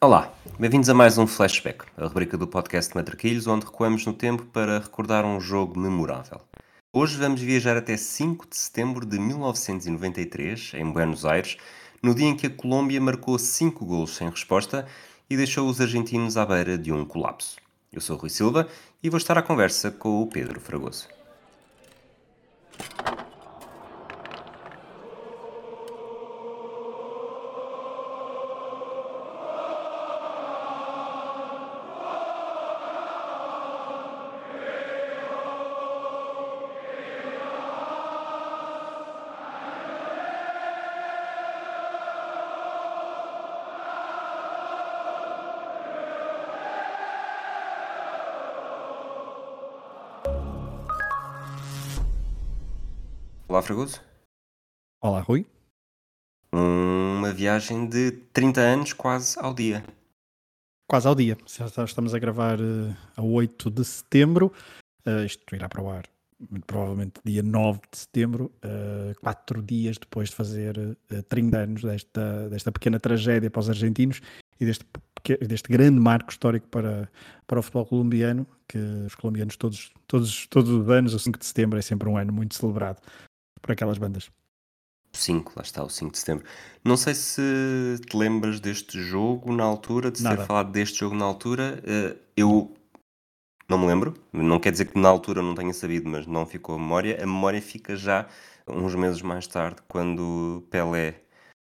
Olá, 0.00 0.32
bem-vindos 0.60 0.88
a 0.88 0.94
mais 0.94 1.18
um 1.18 1.26
Flashback, 1.26 1.84
a 1.96 2.06
rubrica 2.06 2.38
do 2.38 2.46
podcast 2.46 2.94
Matraquilhos, 2.94 3.48
onde 3.48 3.66
recuamos 3.66 4.06
no 4.06 4.12
tempo 4.12 4.44
para 4.44 4.78
recordar 4.78 5.24
um 5.24 5.40
jogo 5.40 5.76
memorável. 5.76 6.40
Hoje 6.92 7.16
vamos 7.16 7.40
viajar 7.40 7.76
até 7.76 7.96
5 7.96 8.48
de 8.48 8.56
setembro 8.56 9.04
de 9.04 9.18
1993, 9.18 10.74
em 10.74 10.88
Buenos 10.88 11.24
Aires, 11.24 11.56
no 12.00 12.14
dia 12.14 12.28
em 12.28 12.36
que 12.36 12.46
a 12.46 12.50
Colômbia 12.50 13.00
marcou 13.00 13.36
5 13.40 13.84
gols 13.84 14.14
sem 14.14 14.30
resposta 14.30 14.86
e 15.28 15.36
deixou 15.36 15.68
os 15.68 15.80
argentinos 15.80 16.36
à 16.36 16.46
beira 16.46 16.78
de 16.78 16.92
um 16.92 17.04
colapso. 17.04 17.56
Eu 17.92 18.00
sou 18.00 18.16
Rui 18.16 18.30
Silva 18.30 18.68
e 19.02 19.10
vou 19.10 19.18
estar 19.18 19.36
à 19.36 19.42
conversa 19.42 19.90
com 19.90 20.22
o 20.22 20.28
Pedro 20.28 20.60
Fragoso. 20.60 21.08
Fragoso. 53.68 54.00
Olá, 54.98 55.20
Rui. 55.20 55.44
Uma 56.50 57.34
viagem 57.34 57.86
de 57.86 58.12
30 58.32 58.60
anos 58.62 58.92
quase 58.94 59.38
ao 59.38 59.52
dia. 59.52 59.84
Quase 60.88 61.06
ao 61.06 61.14
dia. 61.14 61.36
Já 61.46 61.84
estamos 61.84 62.14
a 62.14 62.18
gravar 62.18 62.58
uh, 62.58 62.96
a 63.14 63.22
8 63.22 63.70
de 63.70 63.84
setembro. 63.84 64.50
Uh, 65.06 65.22
isto 65.26 65.54
irá 65.54 65.68
para 65.68 65.82
o 65.82 65.90
ar, 65.90 66.04
muito 66.50 66.64
provavelmente 66.64 67.20
dia 67.22 67.42
9 67.42 67.80
de 67.92 67.98
setembro, 67.98 68.50
uh, 68.64 69.14
quatro 69.20 69.60
dias 69.60 69.98
depois 69.98 70.30
de 70.30 70.36
fazer 70.36 70.78
uh, 70.78 71.22
30 71.24 71.58
anos 71.58 71.82
desta, 71.82 72.48
desta 72.48 72.72
pequena 72.72 72.98
tragédia 72.98 73.50
para 73.50 73.60
os 73.60 73.68
argentinos 73.68 74.22
e 74.58 74.64
deste, 74.64 74.86
deste 75.46 75.70
grande 75.70 76.00
marco 76.00 76.30
histórico 76.30 76.66
para, 76.68 77.06
para 77.46 77.60
o 77.60 77.62
futebol 77.62 77.84
colombiano, 77.84 78.46
que 78.66 78.78
os 78.78 79.14
colombianos 79.14 79.58
todos, 79.58 79.92
todos, 80.06 80.46
todos 80.46 80.70
os 80.70 80.88
anos, 80.88 81.12
o 81.12 81.18
5 81.18 81.38
de 81.38 81.44
setembro 81.44 81.78
é 81.78 81.82
sempre 81.82 82.08
um 82.08 82.16
ano 82.16 82.32
muito 82.32 82.54
celebrado 82.54 83.02
por 83.60 83.72
aquelas 83.72 83.98
bandas. 83.98 84.30
5, 85.12 85.52
lá 85.56 85.62
está, 85.62 85.82
o 85.82 85.88
5 85.88 86.12
de 86.12 86.18
setembro. 86.18 86.44
Não 86.84 86.96
sei 86.96 87.14
se 87.14 87.42
te 88.06 88.16
lembras 88.16 88.60
deste 88.60 89.00
jogo 89.02 89.52
na 89.52 89.64
altura, 89.64 90.10
de 90.10 90.18
se 90.18 90.28
ter 90.28 90.38
falado 90.46 90.70
deste 90.70 91.00
jogo 91.00 91.16
na 91.16 91.24
altura. 91.24 91.82
Eh, 91.84 92.16
eu 92.36 92.74
não 93.68 93.78
me 93.78 93.86
lembro, 93.86 94.14
não 94.32 94.58
quer 94.58 94.72
dizer 94.72 94.86
que 94.86 94.98
na 94.98 95.08
altura 95.08 95.42
não 95.42 95.54
tenha 95.54 95.72
sabido, 95.72 96.08
mas 96.08 96.26
não 96.26 96.46
ficou 96.46 96.74
a 96.74 96.78
memória. 96.78 97.22
A 97.22 97.26
memória 97.26 97.60
fica 97.60 97.96
já 97.96 98.26
uns 98.66 98.94
meses 98.94 99.22
mais 99.22 99.46
tarde, 99.46 99.82
quando 99.88 100.66
Pelé 100.70 101.22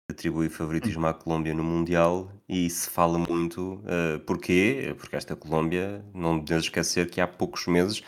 atribui 0.10 0.50
favoritismo 0.50 1.08
à 1.08 1.14
Colômbia 1.14 1.54
no 1.54 1.64
Mundial 1.64 2.32
e 2.48 2.70
se 2.70 2.90
fala 2.90 3.18
muito. 3.18 3.82
Uh, 3.86 4.20
porquê? 4.26 4.94
Porque 4.98 5.16
esta 5.16 5.36
Colômbia, 5.36 6.06
não 6.14 6.40
devemos 6.40 6.66
esquecer 6.66 7.10
que 7.10 7.20
há 7.20 7.28
poucos 7.28 7.66
meses 7.66 8.04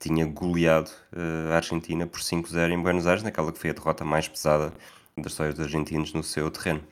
tinha 0.00 0.26
goleado 0.26 0.90
uh, 1.12 1.52
a 1.52 1.56
Argentina 1.56 2.06
por 2.06 2.20
5-0 2.20 2.70
em 2.70 2.82
Buenos 2.82 3.06
Aires, 3.06 3.22
naquela 3.22 3.52
que 3.52 3.58
foi 3.58 3.70
a 3.70 3.72
derrota 3.72 4.04
mais 4.04 4.28
pesada 4.28 4.72
das 5.16 5.32
histórias 5.32 5.54
dos 5.54 5.64
argentinos 5.64 6.12
no 6.12 6.22
seu 6.22 6.50
terreno. 6.50 6.82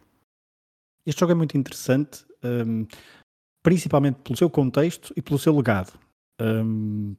Este 1.05 1.21
jogo 1.21 1.33
é 1.33 1.35
muito 1.37 1.57
interessante, 1.57 2.25
um, 2.45 2.87
principalmente 3.63 4.17
pelo 4.23 4.37
seu 4.37 4.51
contexto 4.51 5.13
e 5.17 5.23
pelo 5.23 5.39
seu 5.39 5.57
legado. 5.57 5.93
Um, 6.41 7.15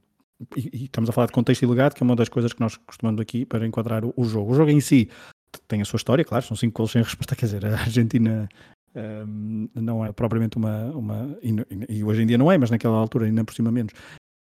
e, 0.55 0.69
e, 0.73 0.83
estamos 0.85 1.09
a 1.09 1.13
falar 1.13 1.27
de 1.27 1.33
contexto 1.33 1.63
e 1.63 1.65
legado, 1.65 1.95
que 1.95 2.03
é 2.03 2.05
uma 2.05 2.15
das 2.15 2.29
coisas 2.29 2.51
que 2.53 2.59
nós 2.59 2.75
costumamos 2.75 3.21
aqui 3.21 3.45
para 3.45 3.65
enquadrar 3.65 4.03
o, 4.03 4.13
o 4.15 4.25
jogo. 4.25 4.51
O 4.51 4.55
jogo 4.55 4.69
em 4.69 4.81
si 4.81 5.09
tem 5.67 5.81
a 5.81 5.85
sua 5.85 5.97
história, 5.97 6.25
claro, 6.25 6.45
são 6.45 6.55
cinco 6.57 6.77
gols 6.77 6.91
sem 6.91 7.01
resposta, 7.01 7.33
quer 7.35 7.45
dizer, 7.45 7.65
a 7.65 7.79
Argentina 7.79 8.49
um, 8.95 9.69
não 9.73 10.03
é 10.03 10.11
propriamente 10.11 10.57
uma. 10.57 10.85
uma 10.91 11.37
e, 11.41 11.55
e, 11.97 12.03
hoje 12.03 12.23
em 12.23 12.27
dia 12.27 12.37
não 12.37 12.51
é, 12.51 12.57
mas 12.57 12.69
naquela 12.69 12.97
altura, 12.97 13.25
ainda 13.25 13.43
por 13.45 13.53
cima 13.53 13.71
menos, 13.71 13.93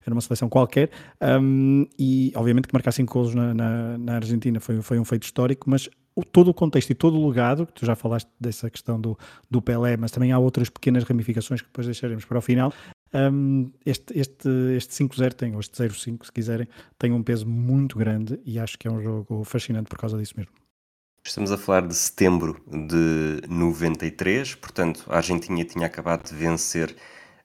era 0.05 0.15
uma 0.15 0.21
seleção 0.21 0.49
qualquer, 0.49 0.91
um, 1.21 1.87
e 1.99 2.33
obviamente 2.35 2.69
que 2.69 2.75
marcar 2.75 2.93
5 2.93 3.13
golos 3.13 3.35
na, 3.35 3.55
na, 3.55 3.99
na, 3.99 4.15
Argentina 4.15 4.61
foi, 4.61 4.81
foi 4.83 4.99
um 4.99 5.05
feito 5.05 5.25
histórico, 5.25 5.69
mas 5.69 5.89
o, 6.15 6.25
todo 6.25 6.49
o 6.49 6.55
contexto 6.55 6.91
e 6.91 6.95
todo 6.95 7.19
o 7.19 7.29
legado, 7.29 7.67
que 7.67 7.73
tu 7.73 7.87
já 7.87 7.95
falaste 7.95 8.29
dessa 8.39 8.71
questão 8.71 9.01
do, 9.01 9.19
do 9.51 9.63
Pelé, 9.63 9.97
mas 9.97 10.11
também 10.11 10.33
há 10.33 10.39
outras 10.39 10.69
pequenas 10.69 11.05
ramificações 11.05 11.61
que 11.61 11.69
depois 11.69 11.87
deixaremos 11.87 12.25
para 12.25 12.39
o 12.39 12.43
final, 12.43 12.73
um, 13.15 13.71
este, 13.85 14.19
este, 14.19 14.49
este 14.77 15.05
5-0 15.05 15.33
tem, 15.35 15.55
ou 15.55 15.61
este 15.61 15.83
0-5, 15.83 16.25
se 16.25 16.33
quiserem, 16.33 16.69
tem 16.99 17.13
um 17.13 17.23
peso 17.23 17.47
muito 17.47 17.99
grande 17.99 18.39
e 18.45 18.59
acho 18.59 18.79
que 18.79 18.89
é 18.89 18.91
um 18.91 19.01
jogo 19.01 19.45
fascinante 19.45 19.89
por 19.89 19.99
causa 19.99 20.19
disso 20.19 20.35
mesmo. 20.37 20.53
Estamos 21.25 21.53
a 21.53 21.59
falar 21.59 21.87
de 21.87 21.95
setembro 21.95 22.61
de 22.67 23.47
93, 23.49 24.57
portanto, 24.57 25.05
a 25.09 25.17
Argentina 25.19 25.65
tinha 25.65 25.87
acabado 25.87 26.29
de 26.29 26.35
vencer 26.35 26.97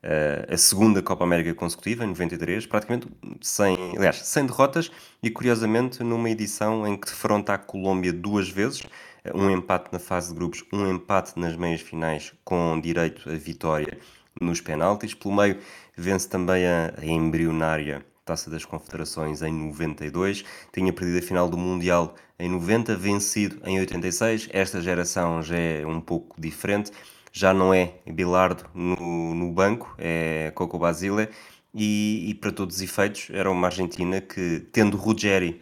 uh, 0.03 0.53
a 0.53 0.58
segunda 0.58 1.02
Copa 1.02 1.24
América 1.24 1.53
consecutiva, 1.53 2.03
em 2.03 2.08
93, 2.08 2.66
praticamente 2.66 3.08
sem, 3.41 3.75
aliás, 3.96 4.18
sem 4.25 4.46
derrotas 4.46 4.91
e 5.22 5.30
curiosamente 5.30 6.03
numa 6.03 6.30
edição 6.30 6.88
em 6.88 6.97
que 6.97 7.08
defronta 7.08 7.53
a 7.53 7.58
Colômbia 7.58 8.13
duas 8.13 8.50
vezes, 8.50 8.84
eh, 9.24 9.31
um 9.34 9.50
empate 9.50 9.91
na 9.91 10.00
fase 10.00 10.30
de 10.30 10.35
grupos, 10.35 10.63
um 10.72 10.90
empate 10.90 11.40
nas 11.40 11.56
meias 11.56 11.81
finais 11.81 12.34
com 12.44 12.80
direito 12.80 13.30
a 13.30 13.35
vitória 13.35 13.97
nos 14.40 14.62
penaltis. 14.62 15.13
Pelo 15.13 15.35
meio 15.35 15.59
vence 15.96 16.29
também 16.29 16.66
a, 16.66 16.94
a 16.97 17.06
embrionária 17.06 18.06
Taça 18.28 18.50
das 18.50 18.66
Confederações 18.66 19.41
em 19.41 19.53
92, 19.53 20.44
tinha 20.74 20.91
perdido 20.91 21.19
a 21.19 21.22
final 21.22 21.50
do 21.50 21.58
Mundial 21.58 22.14
em 22.38 22.50
90, 22.50 22.94
vencido 22.97 23.58
em 23.64 23.79
86. 23.79 24.50
Esta 24.52 24.81
geração 24.81 25.41
já 25.41 25.58
é 25.58 25.85
um 25.85 26.02
pouco 26.02 26.40
diferente 26.40 26.91
já 27.37 27.53
não 27.53 27.71
é 27.73 27.93
Bilardo 28.05 28.65
no, 28.73 29.35
no 29.35 29.51
banco, 29.51 29.93
é 29.97 30.51
Coco 30.55 30.79
Basile, 30.79 31.29
e, 31.73 32.29
e, 32.29 32.33
para 32.33 32.51
todos 32.51 32.77
os 32.77 32.81
efeitos 32.81 33.29
era 33.29 33.51
uma 33.51 33.67
Argentina 33.67 34.19
que, 34.19 34.61
tendo 34.71 34.97
Ruggeri, 34.97 35.61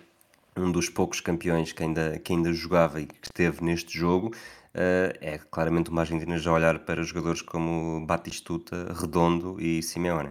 um 0.56 0.72
dos 0.72 0.88
poucos 0.88 1.20
campeões 1.20 1.74
que 1.74 1.84
ainda, 1.84 2.18
que 2.20 2.32
ainda 2.32 2.54
jogava 2.54 3.02
e 3.02 3.06
que 3.06 3.16
esteve 3.24 3.62
neste 3.62 3.98
jogo, 3.98 4.28
uh, 4.28 5.12
é 5.20 5.38
claramente 5.52 5.90
uma 5.90 6.02
Argentina 6.02 6.38
já 6.38 6.54
olhar 6.54 6.80
para 6.80 7.04
jogadores 7.04 7.42
como 7.42 8.06
Batistuta, 8.06 8.94
Redondo 8.94 9.60
e 9.60 9.84
Simeone. 9.84 10.30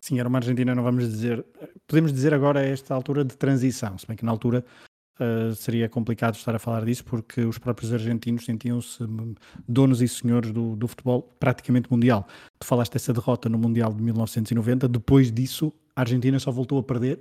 Sim, 0.00 0.18
era 0.18 0.28
uma 0.28 0.38
Argentina, 0.38 0.74
não 0.74 0.82
vamos 0.82 1.08
dizer, 1.08 1.44
podemos 1.86 2.12
dizer 2.12 2.34
agora 2.34 2.58
a 2.58 2.64
esta 2.64 2.92
altura 2.92 3.24
de 3.24 3.36
transição, 3.36 3.96
se 3.96 4.06
bem 4.06 4.16
que 4.16 4.24
na 4.24 4.32
altura 4.32 4.64
uh, 5.20 5.54
seria 5.54 5.88
complicado 5.88 6.34
estar 6.34 6.54
a 6.54 6.58
falar 6.58 6.84
disso 6.84 7.04
porque 7.04 7.42
os 7.42 7.58
próprios 7.58 7.92
argentinos 7.92 8.44
sentiam-se 8.44 8.98
donos 9.68 10.00
e 10.00 10.08
senhores 10.08 10.50
do, 10.50 10.74
do, 10.76 10.88
futebol 10.88 11.22
praticamente 11.38 11.90
mundial. 11.90 12.26
Tu 12.58 12.66
falaste 12.66 12.92
dessa 12.92 13.12
derrota 13.12 13.48
no 13.48 13.58
Mundial 13.58 13.92
de 13.92 14.02
1990, 14.02 14.88
depois 14.88 15.30
disso 15.30 15.72
a 15.94 16.00
Argentina 16.00 16.38
só 16.38 16.50
voltou 16.50 16.78
a 16.78 16.82
perder 16.82 17.20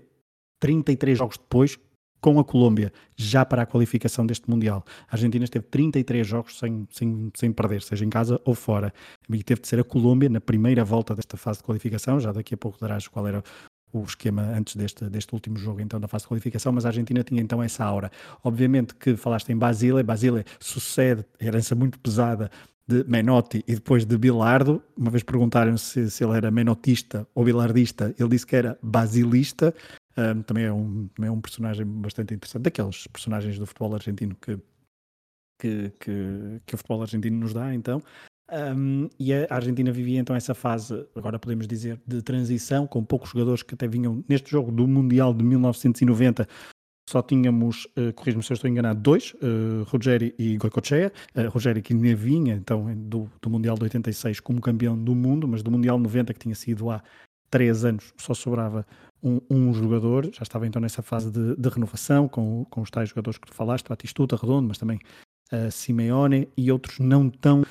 33 0.60 1.18
jogos 1.18 1.38
depois 1.38 1.78
com 2.22 2.40
a 2.40 2.44
Colômbia, 2.44 2.92
já 3.16 3.46
para 3.46 3.62
a 3.62 3.66
qualificação 3.66 4.26
deste 4.26 4.50
Mundial. 4.50 4.84
A 5.08 5.16
Argentina 5.16 5.44
esteve 5.44 5.66
33 5.68 6.28
jogos 6.28 6.58
sem, 6.60 6.88
sem, 6.92 7.32
sem 7.34 7.52
perder, 7.52 7.82
seja 7.82 8.04
em 8.04 8.10
casa 8.10 8.40
ou 8.46 8.54
fora. 8.54 8.94
E 9.30 9.44
teve 9.44 9.62
de 9.62 9.68
ser 9.68 9.80
a 9.80 9.84
Colômbia 9.84 10.30
na 10.30 10.42
primeira 10.42 10.84
volta 10.84 11.16
desta 11.16 11.38
fase 11.38 11.60
de 11.60 11.64
qualificação, 11.64 12.20
já 12.20 12.32
daqui 12.32 12.54
a 12.54 12.58
pouco 12.58 12.78
darás 12.80 13.08
qual 13.08 13.28
era 13.28 13.44
o 13.92 14.04
esquema 14.04 14.42
antes 14.42 14.76
deste, 14.76 15.06
deste 15.10 15.34
último 15.34 15.58
jogo, 15.58 15.82
então, 15.82 16.00
da 16.00 16.08
fase 16.08 16.24
de 16.24 16.30
qualificação, 16.30 16.72
mas 16.72 16.86
a 16.86 16.90
Argentina 16.90 17.24
tinha 17.24 17.42
então 17.42 17.62
essa 17.62 17.84
aura. 17.84 18.12
Obviamente 18.44 18.94
que 18.96 19.16
falaste 19.16 19.50
em 19.50 19.58
Basile, 19.58 20.04
Basile 20.04 20.46
sucede 20.60 21.26
herança 21.40 21.76
muito 21.76 22.00
pesada 22.00 22.52
de 22.88 23.04
Menotti 23.04 23.64
e 23.68 23.76
depois 23.76 24.04
de 24.04 24.18
Bilardo. 24.18 24.82
Uma 24.98 25.12
vez 25.12 25.24
perguntaram 25.24 25.78
se, 25.78 26.10
se 26.10 26.24
ele 26.24 26.36
era 26.36 26.50
menotista 26.50 27.28
ou 27.36 27.46
bilardista, 27.46 28.16
ele 28.18 28.30
disse 28.30 28.48
que 28.48 28.56
era 28.56 28.78
basilista. 28.82 29.74
Um, 30.18 30.42
também, 30.42 30.66
é 30.66 30.74
um, 30.74 31.08
também 31.16 31.30
é 31.30 31.32
um 31.32 31.40
personagem 31.40 31.86
bastante 31.86 32.34
interessante, 32.34 32.64
daqueles 32.64 33.08
personagens 33.08 33.58
do 33.60 33.66
futebol 33.66 33.94
argentino 33.94 34.36
que, 34.36 34.60
que, 35.60 35.94
que, 36.00 36.62
que 36.66 36.76
o 36.76 36.78
futebol 36.78 37.02
argentino 37.04 37.38
nos 37.38 37.54
dá, 37.54 37.74
então. 37.74 38.02
Um, 38.52 39.10
e 39.20 39.34
a 39.34 39.48
Argentina 39.50 39.92
vivia 39.92 40.20
então 40.20 40.36
essa 40.36 40.56
fase, 40.56 41.06
agora 41.16 41.38
podemos 41.38 41.68
dizer, 41.68 42.00
de 42.06 42.22
transição, 42.22 42.88
com 42.88 43.04
poucos 43.04 43.30
jogadores 43.30 43.62
que 43.62 43.76
até 43.76 43.88
vinham 43.88 44.24
neste 44.28 44.50
jogo 44.50 44.72
do 44.72 44.88
Mundial 44.88 45.34
de 45.34 45.44
1990. 45.44 46.48
Só 47.10 47.22
tínhamos, 47.22 47.86
uh, 47.98 48.14
corrijo-me 48.14 48.44
se 48.44 48.52
eu 48.52 48.56
estou 48.56 48.70
enganado, 48.70 49.00
dois, 49.00 49.34
uh, 49.36 49.84
Ruggeri 49.88 50.36
e 50.38 50.58
Goicoechea. 50.58 51.12
Uh, 51.36 51.50
Ruggeri 51.50 51.82
que 51.82 51.94
ainda 51.94 52.16
vinha 52.16 52.56
então 52.56 52.94
do, 52.96 53.30
do 53.42 53.50
Mundial 53.50 53.76
de 53.76 53.84
86 53.84 54.40
como 54.40 54.62
campeão 54.62 54.98
do 54.98 55.16
mundo, 55.16 55.48
mas 55.48 55.64
do 55.64 55.72
Mundial 55.72 55.98
90 55.98 56.34
que 56.34 56.40
tinha 56.40 56.56
sido 56.56 56.90
há 56.92 57.02
três 57.50 57.84
anos, 57.84 58.14
só 58.16 58.34
sobrava 58.34 58.86
um, 59.24 59.42
um 59.50 59.74
jogador. 59.74 60.26
Já 60.32 60.44
estava 60.44 60.68
então 60.68 60.82
nessa 60.82 61.02
fase 61.02 61.32
de, 61.32 61.56
de, 61.56 61.70
renovação 61.70 62.28
com, 62.28 62.66
com 62.66 62.82
os 62.82 62.90
tais 62.90 63.10
jogadores 63.10 63.38
que 63.38 63.48
tu 63.48 63.54
falaste, 63.54 63.88
Batistuta, 63.88 64.36
Redondo, 64.36 64.68
mas 64.68 64.78
também 64.78 65.00
uh, 65.52 65.72
Simeone 65.72 66.48
e 66.56 66.72
outros 66.72 67.00
não 67.00 67.30
tão 67.30 67.64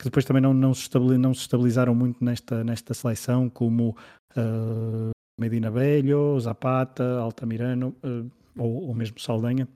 que 0.00 0.04
depois 0.04 0.24
também 0.24 0.40
não, 0.40 0.54
não, 0.54 0.72
se, 0.72 0.88
não 1.18 1.34
se 1.34 1.42
estabilizaram 1.42 1.94
muito 1.94 2.24
nesta, 2.24 2.64
nesta 2.64 2.94
seleção, 2.94 3.50
como 3.50 3.94
uh, 4.34 5.10
Medina 5.38 5.70
Velho, 5.70 6.40
Zapata, 6.40 7.18
Altamirano 7.18 7.94
uh, 8.02 8.30
ou, 8.56 8.88
ou 8.88 8.94
mesmo 8.94 9.20
Saldanha, 9.20 9.68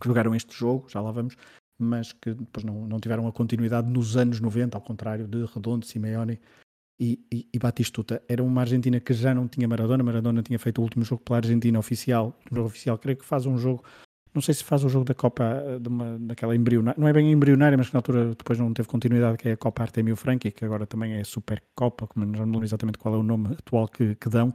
que 0.00 0.08
jogaram 0.08 0.34
este 0.34 0.52
jogo, 0.52 0.88
já 0.88 1.00
lá 1.00 1.12
vamos, 1.12 1.36
mas 1.80 2.12
que 2.12 2.34
depois 2.34 2.64
não, 2.64 2.84
não 2.84 2.98
tiveram 2.98 3.28
a 3.28 3.32
continuidade 3.32 3.88
nos 3.88 4.16
anos 4.16 4.40
90, 4.40 4.76
ao 4.76 4.82
contrário 4.82 5.28
de 5.28 5.44
Redondo, 5.44 5.86
Simeone 5.86 6.40
e, 7.00 7.24
e, 7.32 7.48
e, 7.54 7.56
Batistuta. 7.56 8.20
Era 8.28 8.42
uma 8.42 8.62
Argentina 8.62 8.98
que 8.98 9.12
já 9.12 9.32
não 9.32 9.46
tinha 9.46 9.68
Maradona. 9.68 10.02
Maradona 10.02 10.42
tinha 10.42 10.58
feito 10.58 10.78
o 10.78 10.82
último 10.82 11.04
jogo 11.04 11.22
pela 11.22 11.38
Argentina 11.38 11.78
oficial. 11.78 12.36
O 12.50 12.56
jogo 12.56 12.66
oficial, 12.66 12.98
creio 12.98 13.18
que 13.18 13.24
faz 13.24 13.46
um 13.46 13.56
jogo. 13.56 13.84
Não 14.34 14.42
sei 14.42 14.52
se 14.54 14.64
faz 14.64 14.82
o 14.84 14.88
jogo 14.88 15.04
da 15.04 15.14
Copa, 15.14 15.44
eh, 15.44 15.78
de 15.78 15.88
uma, 15.88 16.18
daquela 16.18 16.56
embrionária, 16.56 17.00
não 17.00 17.06
é 17.06 17.12
bem 17.12 17.30
embrionária, 17.30 17.78
mas 17.78 17.88
que 17.88 17.94
na 17.94 17.98
altura 17.98 18.34
depois 18.34 18.58
não 18.58 18.72
teve 18.74 18.88
continuidade, 18.88 19.38
que 19.38 19.48
é 19.48 19.52
a 19.52 19.56
Copa 19.56 19.82
Artemio 19.82 20.16
Franchi, 20.16 20.50
que 20.50 20.64
agora 20.64 20.86
também 20.86 21.14
é 21.14 21.24
Super 21.24 21.62
Copa, 21.74 22.06
como 22.08 22.26
não 22.26 22.44
lembro 22.44 22.64
exatamente 22.64 22.98
qual 22.98 23.14
é 23.14 23.18
o 23.18 23.22
nome 23.22 23.54
atual 23.58 23.86
que, 23.88 24.16
que 24.16 24.28
dão, 24.28 24.52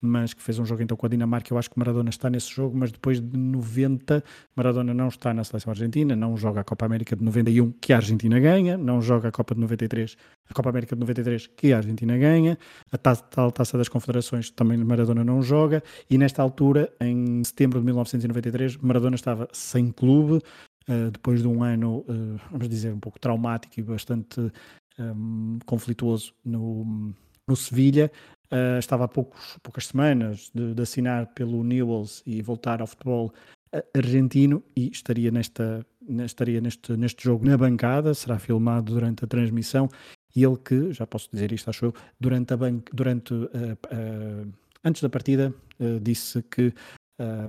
mas 0.00 0.34
que 0.34 0.42
fez 0.42 0.58
um 0.58 0.64
jogo 0.64 0.82
então 0.82 0.96
com 0.96 1.06
a 1.06 1.08
Dinamarca. 1.08 1.52
Eu 1.52 1.58
acho 1.58 1.70
que 1.70 1.78
Maradona 1.78 2.10
está 2.10 2.28
nesse 2.28 2.50
jogo, 2.50 2.76
mas 2.76 2.92
depois 2.92 3.20
de 3.20 3.36
90, 3.36 4.22
Maradona 4.54 4.92
não 4.92 5.08
está 5.08 5.32
na 5.32 5.42
seleção 5.42 5.70
argentina, 5.70 6.14
não 6.14 6.36
joga 6.36 6.60
a 6.60 6.64
Copa 6.64 6.86
América 6.86 7.16
de 7.16 7.24
91, 7.24 7.72
que 7.72 7.92
a 7.92 7.96
Argentina 7.96 8.38
ganha, 8.38 8.76
não 8.76 9.00
joga 9.00 9.28
a 9.28 9.32
Copa 9.32 9.54
de 9.54 9.60
93, 9.60 10.16
a 10.48 10.54
Copa 10.54 10.70
América 10.70 10.94
de 10.94 11.00
93, 11.00 11.46
que 11.48 11.72
a 11.72 11.78
Argentina 11.78 12.16
ganha, 12.16 12.58
a 12.92 12.98
tal 12.98 13.50
taça 13.50 13.78
das 13.78 13.88
Confederações 13.88 14.50
também 14.50 14.76
Maradona 14.78 15.24
não 15.24 15.42
joga, 15.42 15.82
e 16.08 16.18
nesta 16.18 16.42
altura, 16.42 16.92
em 17.00 17.42
setembro 17.44 17.80
de 17.80 17.86
1993, 17.86 18.76
Maradona 18.76 19.16
estava 19.16 19.48
sem 19.52 19.90
clube, 19.90 20.42
uh, 20.88 21.10
depois 21.10 21.42
de 21.42 21.48
um 21.48 21.62
ano, 21.62 22.04
uh, 22.08 22.40
vamos 22.50 22.68
dizer, 22.68 22.92
um 22.92 23.00
pouco 23.00 23.18
traumático 23.18 23.80
e 23.80 23.82
bastante 23.82 24.52
um, 24.98 25.58
conflituoso 25.66 26.32
no, 26.44 27.12
no 27.48 27.56
Sevilha, 27.56 28.10
Uh, 28.50 28.78
estava 28.78 29.04
há 29.04 29.08
poucos, 29.08 29.58
poucas 29.62 29.86
semanas 29.86 30.50
de, 30.54 30.74
de, 30.74 30.82
assinar 30.82 31.26
pelo 31.34 31.64
Newells 31.64 32.22
e 32.24 32.40
voltar 32.40 32.80
ao 32.80 32.86
futebol 32.86 33.32
uh, 33.74 33.82
argentino 33.96 34.62
e 34.76 34.88
estaria, 34.88 35.30
nesta, 35.30 35.84
estaria 36.24 36.60
neste, 36.60 36.96
neste 36.96 37.24
jogo 37.24 37.44
na 37.44 37.56
bancada, 37.56 38.14
será 38.14 38.38
filmado 38.38 38.92
durante 38.92 39.24
a 39.24 39.26
transmissão. 39.26 39.88
E 40.34 40.44
ele 40.44 40.56
que, 40.56 40.92
já 40.92 41.06
posso 41.06 41.28
dizer 41.32 41.50
isto, 41.50 41.70
acho 41.70 41.86
eu, 41.86 41.94
durante 42.20 42.54
a 42.54 42.56
ban 42.56 42.80
durante, 42.92 43.34
uh, 43.34 44.52
antes 44.84 45.02
da 45.02 45.08
partida 45.08 45.52
disse 46.00 46.42
que 46.42 46.72
a, 47.18 47.48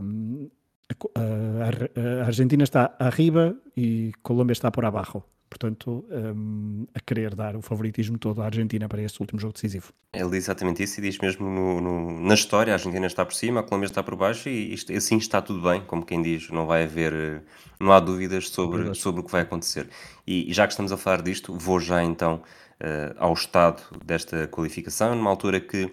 a, 1.15 2.25
Argentina 2.25 2.63
está 2.63 2.95
arriba 2.99 3.55
e 3.75 4.11
Colômbia 4.21 4.53
está 4.53 4.71
por 4.71 4.83
abaixo 4.83 5.23
portanto, 5.49 6.05
um, 6.09 6.85
a 6.93 6.99
querer 6.99 7.35
dar 7.35 7.55
o 7.55 7.61
favoritismo 7.61 8.17
todo 8.17 8.41
à 8.41 8.45
Argentina 8.45 8.87
para 8.87 9.01
este 9.01 9.19
último 9.21 9.39
jogo 9.39 9.53
decisivo. 9.53 9.93
Ele 10.13 10.29
diz 10.29 10.45
exatamente 10.45 10.83
isso 10.83 10.99
e 10.99 11.03
diz 11.03 11.17
mesmo 11.19 11.49
no, 11.49 11.81
no, 11.81 12.21
na 12.21 12.33
história: 12.33 12.73
a 12.73 12.75
Argentina 12.75 13.07
está 13.07 13.25
por 13.25 13.33
cima, 13.33 13.59
a 13.59 13.63
Colômbia 13.63 13.87
está 13.87 14.03
por 14.03 14.15
baixo 14.15 14.49
e 14.49 14.73
isto, 14.73 14.93
assim 14.93 15.17
está 15.17 15.41
tudo 15.41 15.61
bem, 15.61 15.81
como 15.81 16.05
quem 16.05 16.21
diz, 16.21 16.49
não 16.49 16.65
vai 16.65 16.83
haver, 16.83 17.13
eh, 17.13 17.41
não 17.79 17.91
há 17.91 17.99
dúvidas 17.99 18.49
sobre, 18.49 18.93
sobre 18.93 19.21
o 19.21 19.23
que 19.23 19.31
vai 19.31 19.41
acontecer. 19.41 19.89
E, 20.25 20.49
e 20.49 20.53
já 20.53 20.65
que 20.65 20.73
estamos 20.73 20.91
a 20.91 20.97
falar 20.97 21.21
disto, 21.21 21.53
vou 21.53 21.79
já 21.79 22.03
então 22.03 22.41
uh, 22.81 23.15
ao 23.17 23.33
estado 23.33 23.83
desta 24.03 24.47
qualificação, 24.47 25.15
numa 25.15 25.29
altura 25.29 25.59
que 25.59 25.91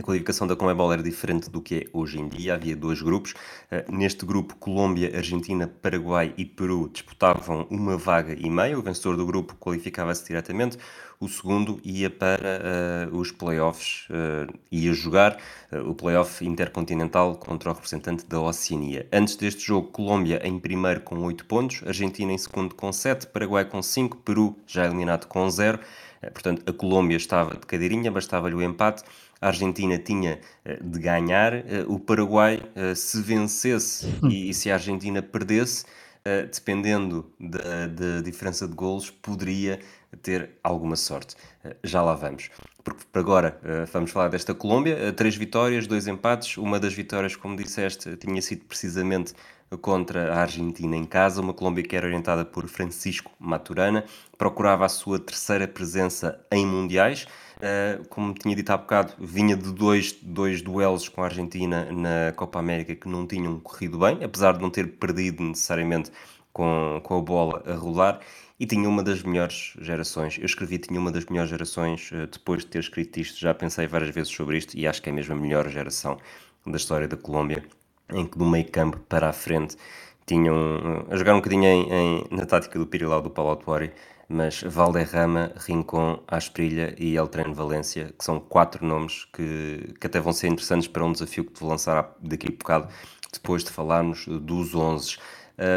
a 0.00 0.02
qualificação 0.02 0.46
da 0.46 0.56
Comebol 0.56 0.92
era 0.92 1.02
diferente 1.02 1.50
do 1.50 1.60
que 1.60 1.74
é 1.74 1.84
hoje 1.92 2.18
em 2.18 2.26
dia, 2.26 2.54
havia 2.54 2.74
dois 2.74 3.02
grupos. 3.02 3.34
Uh, 3.70 3.94
neste 3.94 4.24
grupo, 4.24 4.56
Colômbia, 4.56 5.14
Argentina, 5.14 5.68
Paraguai 5.68 6.32
e 6.36 6.44
Peru 6.44 6.88
disputavam 6.88 7.66
uma 7.70 7.96
vaga 7.96 8.34
e 8.34 8.48
meia. 8.48 8.78
O 8.78 8.82
vencedor 8.82 9.16
do 9.16 9.26
grupo 9.26 9.54
qualificava-se 9.56 10.26
diretamente, 10.26 10.78
o 11.20 11.28
segundo 11.28 11.78
ia 11.84 12.08
para 12.08 13.10
uh, 13.10 13.16
os 13.16 13.30
playoffs, 13.30 14.06
uh, 14.08 14.52
ia 14.72 14.92
jogar 14.94 15.36
o 15.84 15.94
playoff 15.94 16.44
intercontinental 16.44 17.36
contra 17.36 17.70
o 17.70 17.74
representante 17.74 18.26
da 18.26 18.40
Oceania. 18.40 19.06
Antes 19.12 19.36
deste 19.36 19.66
jogo, 19.66 19.88
Colômbia 19.88 20.40
em 20.42 20.58
primeiro 20.58 21.02
com 21.02 21.18
8 21.18 21.44
pontos, 21.44 21.82
Argentina 21.86 22.32
em 22.32 22.38
segundo 22.38 22.74
com 22.74 22.90
7, 22.90 23.26
Paraguai 23.26 23.64
com 23.66 23.82
5, 23.82 24.16
Peru 24.18 24.56
já 24.66 24.86
eliminado 24.86 25.26
com 25.26 25.48
0. 25.48 25.78
Portanto, 26.32 26.62
a 26.68 26.72
Colômbia 26.72 27.16
estava 27.16 27.54
de 27.54 27.66
cadeirinha, 27.66 28.10
bastava-lhe 28.10 28.54
o 28.54 28.62
empate 28.62 29.02
a 29.40 29.48
Argentina 29.48 29.98
tinha 29.98 30.38
eh, 30.64 30.78
de 30.82 30.98
ganhar, 30.98 31.54
eh, 31.54 31.84
o 31.88 31.98
Paraguai, 31.98 32.62
eh, 32.74 32.94
se 32.94 33.22
vencesse 33.22 34.06
e, 34.30 34.52
se 34.52 34.70
a 34.70 34.74
Argentina 34.74 35.22
perdesse, 35.22 35.84
dependendo 36.52 37.32
da, 37.40 37.86
da 37.86 38.20
diferença 38.20 38.68
de 38.68 38.74
golos, 38.74 39.08
poderia 39.08 39.80
ter 40.20 40.50
alguma 40.62 40.94
sorte. 40.94 41.34
Já 41.82 42.02
lá 42.02 42.14
vamos. 42.14 42.50
Porque 42.84 43.02
agora 43.14 43.58
vamos 43.90 44.10
falar 44.10 44.28
desta 44.28 44.54
Colômbia, 44.54 45.14
três 45.14 45.34
vitórias, 45.34 45.86
dois 45.86 46.06
empates. 46.06 46.58
Uma 46.58 46.78
das 46.78 46.92
vitórias, 46.92 47.36
como 47.36 47.56
disseste, 47.56 48.18
tinha 48.18 48.42
sido 48.42 48.66
precisamente 48.66 49.32
contra 49.78 50.34
a 50.34 50.42
Argentina 50.42 50.94
em 50.94 51.04
casa, 51.04 51.40
uma 51.40 51.54
Colômbia 51.54 51.84
que 51.84 51.96
era 51.96 52.06
orientada 52.06 52.44
por 52.44 52.68
Francisco 52.68 53.30
Maturana, 53.38 54.04
procurava 54.36 54.84
a 54.84 54.88
sua 54.88 55.18
terceira 55.18 55.66
presença 55.66 56.38
em 56.50 56.66
mundiais. 56.66 57.26
Uh, 57.60 58.08
como 58.08 58.32
tinha 58.32 58.56
dito 58.56 58.70
há 58.70 58.76
bocado, 58.78 59.12
vinha 59.18 59.54
de 59.54 59.70
dois, 59.70 60.12
dois 60.22 60.62
duelos 60.62 61.10
com 61.10 61.22
a 61.22 61.26
Argentina 61.26 61.92
na 61.92 62.32
Copa 62.32 62.58
América 62.58 62.94
que 62.94 63.06
não 63.06 63.26
tinham 63.26 63.60
corrido 63.60 63.98
bem, 63.98 64.24
apesar 64.24 64.52
de 64.52 64.62
não 64.62 64.70
ter 64.70 64.92
perdido 64.92 65.42
necessariamente 65.42 66.10
com, 66.54 67.00
com 67.04 67.18
a 67.18 67.20
bola 67.20 67.62
a 67.66 67.74
rolar, 67.74 68.20
e 68.58 68.64
tinha 68.64 68.88
uma 68.88 69.02
das 69.02 69.22
melhores 69.22 69.74
gerações. 69.78 70.38
Eu 70.38 70.46
escrevi 70.46 70.78
tinha 70.78 70.98
uma 70.98 71.12
das 71.12 71.26
melhores 71.26 71.50
gerações, 71.50 72.10
uh, 72.12 72.26
depois 72.26 72.62
de 72.62 72.68
ter 72.68 72.78
escrito 72.78 73.20
isto, 73.20 73.38
já 73.38 73.52
pensei 73.52 73.86
várias 73.86 74.14
vezes 74.14 74.32
sobre 74.32 74.56
isto, 74.56 74.74
e 74.78 74.86
acho 74.86 75.02
que 75.02 75.10
é 75.10 75.12
mesmo 75.12 75.34
a 75.34 75.36
melhor 75.36 75.68
geração 75.68 76.16
da 76.66 76.78
história 76.78 77.06
da 77.06 77.16
Colômbia, 77.18 77.62
em 78.10 78.24
que 78.24 78.38
do 78.38 78.46
meio 78.46 78.70
campo 78.70 78.98
para 79.00 79.28
a 79.28 79.32
frente 79.34 79.76
tinham, 80.24 80.56
uh, 80.56 81.12
a 81.12 81.16
jogar 81.16 81.34
um 81.34 81.38
bocadinho 81.38 81.66
em, 81.66 81.92
em, 81.92 82.24
na 82.30 82.46
tática 82.46 82.78
do 82.78 82.86
Pirilau 82.86 83.20
do 83.20 83.28
Paulo 83.28 83.50
Autuari, 83.50 83.92
mas 84.30 84.62
Valderrama, 84.62 85.52
Rincon, 85.56 86.22
Asprilha 86.28 86.94
e 86.96 87.16
Eltren 87.16 87.52
Valência, 87.52 88.14
que 88.16 88.24
são 88.24 88.38
quatro 88.38 88.86
nomes 88.86 89.24
que, 89.32 89.92
que 90.00 90.06
até 90.06 90.20
vão 90.20 90.32
ser 90.32 90.46
interessantes 90.46 90.86
para 90.86 91.04
um 91.04 91.10
desafio 91.10 91.44
que 91.44 91.52
te 91.52 91.60
vou 91.60 91.68
lançar 91.68 92.14
daqui 92.20 92.46
a 92.46 92.50
bocado, 92.52 92.88
depois 93.32 93.64
de 93.64 93.70
falarmos 93.72 94.26
dos 94.28 94.72
11. 94.72 95.16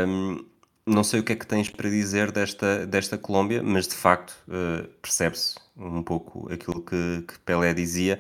Um, 0.08 0.46
não 0.86 1.04
sei 1.04 1.22
o 1.22 1.24
que 1.24 1.34
é 1.34 1.36
que 1.36 1.48
tens 1.48 1.68
para 1.68 1.90
dizer 1.90 2.32
desta, 2.32 2.86
desta 2.86 3.18
Colômbia, 3.18 3.64
mas 3.64 3.88
de 3.88 3.96
facto 3.96 4.36
uh, 4.48 4.88
percebe-se 5.02 5.56
um 5.76 6.04
pouco 6.04 6.48
aquilo 6.54 6.84
que, 6.84 7.24
que 7.28 7.40
Pelé 7.40 7.74
dizia. 7.74 8.20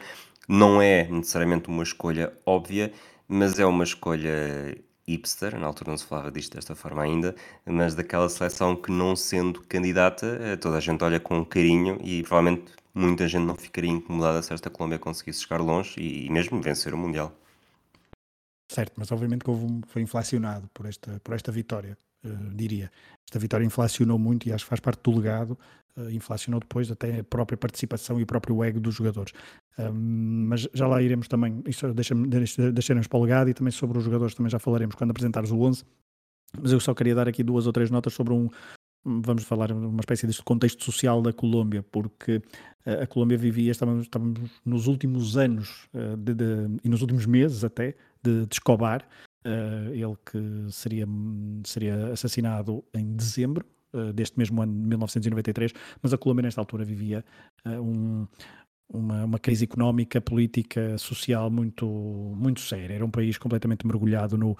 Não 0.50 0.82
é 0.82 1.08
necessariamente 1.08 1.70
uma 1.70 1.84
escolha 1.84 2.34
óbvia, 2.44 2.92
mas 3.28 3.60
é 3.60 3.66
uma 3.68 3.84
escolha 3.84 4.75
hipster, 5.08 5.60
na 5.60 5.68
altura 5.68 5.92
não 5.92 5.98
se 5.98 6.06
falava 6.06 6.32
disto 6.32 6.56
desta 6.56 6.76
forma 6.76 7.04
ainda, 7.04 7.36
mas 7.66 7.96
daquela 7.96 8.30
seleção 8.30 8.76
que 8.76 8.92
não 8.92 9.16
sendo 9.16 9.62
candidata, 9.62 10.26
eh, 10.42 10.56
toda 10.56 10.78
a 10.78 10.80
gente 10.80 11.04
olha 11.04 11.20
com 11.20 11.44
carinho 11.46 12.00
e 12.02 12.24
provavelmente 12.24 12.72
muita 12.94 13.28
gente 13.28 13.46
não 13.46 13.56
ficaria 13.56 13.90
incomodada 13.90 14.42
se 14.42 14.54
esta 14.54 14.70
Colômbia 14.70 15.00
conseguisse 15.00 15.42
chegar 15.42 15.60
longe 15.62 16.00
e, 16.00 16.30
mesmo 16.30 16.62
vencer 16.62 16.94
o 16.94 16.98
Mundial. 16.98 17.36
Certo, 18.72 18.94
mas 18.96 19.12
obviamente 19.12 19.44
que 19.44 19.50
houve, 19.50 19.82
foi 19.88 20.02
inflacionado 20.02 20.70
por 20.74 20.86
esta, 20.86 21.20
por 21.24 21.36
esta 21.36 21.52
vitória, 21.52 21.98
uh, 22.26 22.56
diria. 22.56 22.92
Esta 23.28 23.38
vitória 23.40 23.66
inflacionou 23.66 24.18
muito 24.18 24.48
e 24.48 24.54
acho 24.54 24.66
que 24.66 24.70
faz 24.70 24.80
parte 24.80 25.02
do 25.04 25.16
legado 25.16 25.58
inflacionou 26.12 26.60
depois 26.60 26.90
até 26.92 27.20
a 27.20 27.24
própria 27.24 27.58
participação 27.58 28.20
e 28.20 28.24
o 28.24 28.26
próprio 28.26 28.64
ego 28.64 28.80
dos 28.80 28.96
jogadores. 28.96 29.34
Um, 29.78 30.48
mas 30.48 30.68
já 30.74 30.88
lá 30.88 31.02
iremos 31.02 31.28
também, 31.28 31.64
isso 31.68 31.94
deixaremos 31.94 33.08
para 33.08 33.20
o 33.20 33.24
legado 33.24 33.50
e 33.50 33.54
também 33.54 33.72
sobre 33.72 33.98
os 33.98 34.04
jogadores 34.04 34.34
também 34.34 34.50
já 34.50 34.60
falaremos 34.60 34.96
quando 34.96 35.12
apresentares 35.12 35.52
o 35.52 35.60
11. 35.60 35.84
Mas 36.62 36.72
eu 36.72 36.80
só 36.80 36.94
queria 36.94 37.16
dar 37.16 37.28
aqui 37.28 37.44
duas 37.44 37.66
ou 37.68 37.74
três 37.74 37.90
notas 37.90 38.14
sobre 38.14 38.34
um, 38.34 38.50
vamos 39.06 39.44
falar 39.44 39.72
uma 39.72 40.00
espécie 40.00 40.26
deste 40.26 40.44
contexto 40.44 40.84
social 40.84 41.22
da 41.22 41.34
Colômbia, 41.34 41.84
porque 41.84 42.42
a 42.86 43.06
Colômbia 43.08 43.38
vivia, 43.38 43.72
estávamos, 43.72 44.04
estávamos 44.04 44.52
nos 44.66 44.88
últimos 44.88 45.38
anos 45.38 45.88
uh, 45.94 46.18
de, 46.18 46.34
de, 46.34 46.46
e 46.84 46.90
nos 46.90 47.02
últimos 47.02 47.26
meses 47.26 47.64
até 47.64 47.96
de, 48.22 48.46
de 48.46 48.56
Escobar, 48.56 49.08
uh, 49.46 49.94
ele 49.94 50.16
que 50.26 50.72
seria, 50.72 51.06
seria 51.66 52.08
assassinado 52.08 52.84
em 52.94 53.16
dezembro 53.16 53.66
eh, 53.66 53.83
deste 54.14 54.38
mesmo 54.38 54.62
ano 54.62 54.74
de 54.74 54.88
1993, 54.88 55.74
mas 56.02 56.14
a 56.14 56.18
Colômbia 56.18 56.44
nesta 56.44 56.62
altura 56.62 56.84
vivia 56.84 57.24
uh, 57.66 57.82
um, 57.82 58.28
uma, 58.90 59.26
uma, 59.26 59.40
crise 59.40 59.64
económica, 59.64 60.22
política, 60.22 60.98
social 60.98 61.50
muito, 61.50 61.86
muito 61.86 62.62
séria. 62.62 62.96
Era 62.96 63.06
um 63.06 63.12
país 63.12 63.38
completamente 63.38 63.86
mergulhado 63.86 64.38
no, 64.38 64.58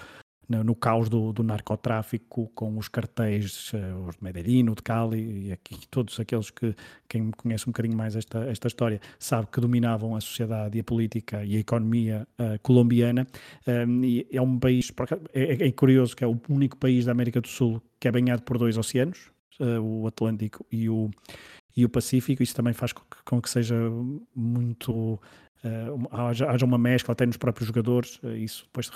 no, 0.48 0.64
no 0.64 0.76
caos 0.76 1.10
do, 1.10 1.32
do, 1.32 1.44
narcotráfico, 1.44 2.52
com 2.54 2.78
os 2.78 2.88
cartéis, 2.88 3.72
uh, 3.74 4.08
os 4.08 4.16
de 4.16 4.24
Medellín, 4.24 4.66
de 4.66 4.82
Cali, 4.82 5.48
e 5.48 5.52
aqui 5.52 5.88
todos 5.90 6.20
aqueles 6.20 6.50
que, 6.50 6.76
quem 7.08 7.32
conhece 7.32 7.68
um 7.68 7.72
bocadinho 7.72 7.98
mais 7.98 8.16
esta, 8.16 8.40
esta 8.46 8.68
história, 8.68 9.00
sabe 9.18 9.48
que 9.52 9.60
dominavam 9.60 10.16
a 10.16 10.22
sociedade 10.22 10.78
e 10.78 10.82
a 10.82 10.84
política 10.84 11.44
e 11.44 11.56
a 11.56 11.60
economia 11.60 12.28
uh, 12.40 12.60
colombiana. 12.62 13.28
Um, 13.68 14.04
e 14.04 14.28
é 14.32 14.42
um 14.42 14.60
país, 14.60 14.92
é, 15.34 15.68
é, 15.68 15.72
curioso 15.72 16.16
que 16.16 16.24
é 16.24 16.28
o 16.28 16.40
único 16.50 16.78
país 16.78 17.06
da 17.06 17.12
América 17.12 17.42
do 17.42 17.48
Sul 17.48 17.82
que 18.00 18.08
é 18.08 18.12
banhado 18.12 18.44
por 18.44 18.58
dois 18.58 18.78
oceanos, 18.78 19.32
uh, 19.60 19.80
o 19.80 20.08
Atlântico 20.08 20.66
e 20.70 20.90
o, 20.90 21.10
e 21.76 21.86
o 21.86 21.90
Pacífico, 21.90 22.44
isso 22.44 22.56
também 22.56 22.74
faz 22.74 22.92
com 22.92 23.02
que, 23.02 23.24
com 23.24 23.42
que 23.42 23.50
seja 23.50 23.76
muito 24.36 25.20
uh, 25.64 26.08
haja, 26.12 26.50
haja, 26.50 26.66
uma 26.66 26.78
mescla 26.78 27.14
até 27.14 27.26
nos 27.26 27.38
próprios 27.38 27.68
jogadores, 27.68 28.20
uh, 28.24 28.36
isso 28.36 28.66
depois 28.66 28.90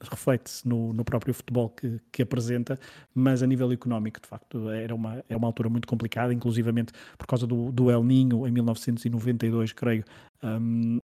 reflete-se 0.00 0.66
no, 0.66 0.92
no, 0.92 1.04
próprio 1.04 1.34
futebol 1.34 1.68
que, 1.70 2.00
que, 2.12 2.22
apresenta, 2.22 2.78
mas 3.14 3.42
a 3.42 3.46
nível 3.46 3.70
económico, 3.72 4.20
de 4.20 4.28
facto, 4.28 4.70
era 4.70 4.94
uma, 4.94 5.24
é 5.28 5.36
uma 5.36 5.46
altura 5.46 5.68
muito 5.68 5.88
complicada, 5.88 6.32
inclusivamente 6.32 6.92
por 7.18 7.26
causa 7.26 7.46
do, 7.46 7.70
do 7.72 7.90
El 7.90 8.04
Ninho, 8.04 8.46
em 8.46 8.50
1992, 8.50 9.72
creio, 9.72 10.04
um, 10.42 10.98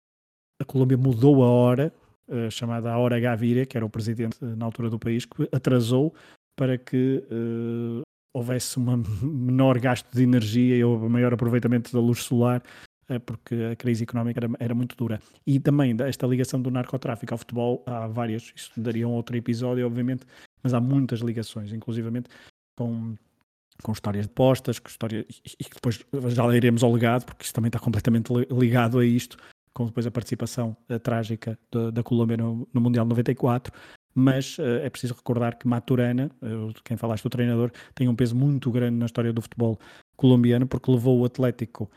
a 0.61 0.65
Colômbia 0.65 0.97
mudou 0.97 1.43
a 1.43 1.47
hora, 1.47 1.93
uh, 2.27 2.51
chamada 2.51 2.91
a 2.91 2.97
Hora 2.97 3.19
Gaviria, 3.19 3.65
que 3.65 3.77
era 3.77 3.85
o 3.85 3.89
presidente 3.89 4.37
na 4.43 4.65
altura 4.65 4.89
do 4.89 4.99
país, 4.99 5.25
que 5.25 5.47
atrasou 5.51 6.13
para 6.55 6.77
que 6.77 7.23
houvesse 8.33 8.79
um 8.79 9.03
menor 9.21 9.79
gasto 9.79 10.11
de 10.11 10.23
energia 10.23 10.75
e 10.75 10.83
um 10.83 11.07
maior 11.07 11.33
aproveitamento 11.33 11.93
da 11.93 11.99
luz 11.99 12.23
solar 12.23 12.63
porque 13.25 13.55
a 13.71 13.75
crise 13.75 14.03
económica 14.03 14.39
era, 14.39 14.49
era, 14.59 14.75
muito 14.75 14.95
dura. 14.95 15.19
E 15.45 15.59
também 15.59 15.95
esta 16.01 16.27
ligação 16.27 16.61
do 16.61 16.69
narcotráfico 16.69 17.33
ao 17.33 17.37
futebol, 17.37 17.83
há 17.85 18.07
várias, 18.07 18.51
isso 18.55 18.71
daria 18.75 19.07
um 19.07 19.11
outro 19.11 19.35
episódio, 19.37 19.85
obviamente, 19.85 20.25
mas 20.61 20.73
há 20.73 20.81
muitas 20.81 21.19
ligações, 21.21 21.71
inclusivamente 21.71 22.29
com, 22.75 23.15
com 23.81 23.91
histórias 23.91 24.25
de 24.25 24.33
postas, 24.33 24.79
com 24.79 24.89
história, 24.89 25.25
e 25.59 25.63
que 25.63 25.75
depois 25.75 26.03
já 26.27 26.55
iremos 26.55 26.83
ao 26.83 26.91
legado, 26.91 27.25
porque 27.25 27.43
isso 27.43 27.53
também 27.53 27.69
está 27.69 27.79
completamente 27.79 28.31
ligado 28.51 28.99
a 28.99 29.05
isto, 29.05 29.37
com 29.73 29.85
depois 29.85 30.05
a 30.07 30.11
participação 30.11 30.75
a 30.89 30.95
eh, 30.95 30.99
trágica 30.99 31.57
da, 31.71 31.91
da 31.91 32.03
Colômbia 32.03 32.35
no, 32.35 32.67
no 32.73 32.81
Mundial 32.81 33.05
94, 33.05 33.71
mas 34.13 34.57
uh, 34.57 34.81
é 34.81 34.89
preciso 34.89 35.13
recordar 35.13 35.55
que 35.55 35.67
Maturana, 35.67 36.31
uh, 36.41 36.73
quem 36.83 36.97
falaste 36.97 37.23
do 37.23 37.29
treinador, 37.29 37.71
tem 37.93 38.09
um 38.09 38.15
peso 38.15 38.35
muito 38.35 38.71
grande 38.71 38.97
na 38.97 39.05
história 39.05 39.31
do 39.31 39.39
futebol 39.43 39.79
colombiano, 40.15 40.65
porque 40.65 40.89
levou 40.89 41.19
o 41.19 41.25
Atlético 41.25 41.91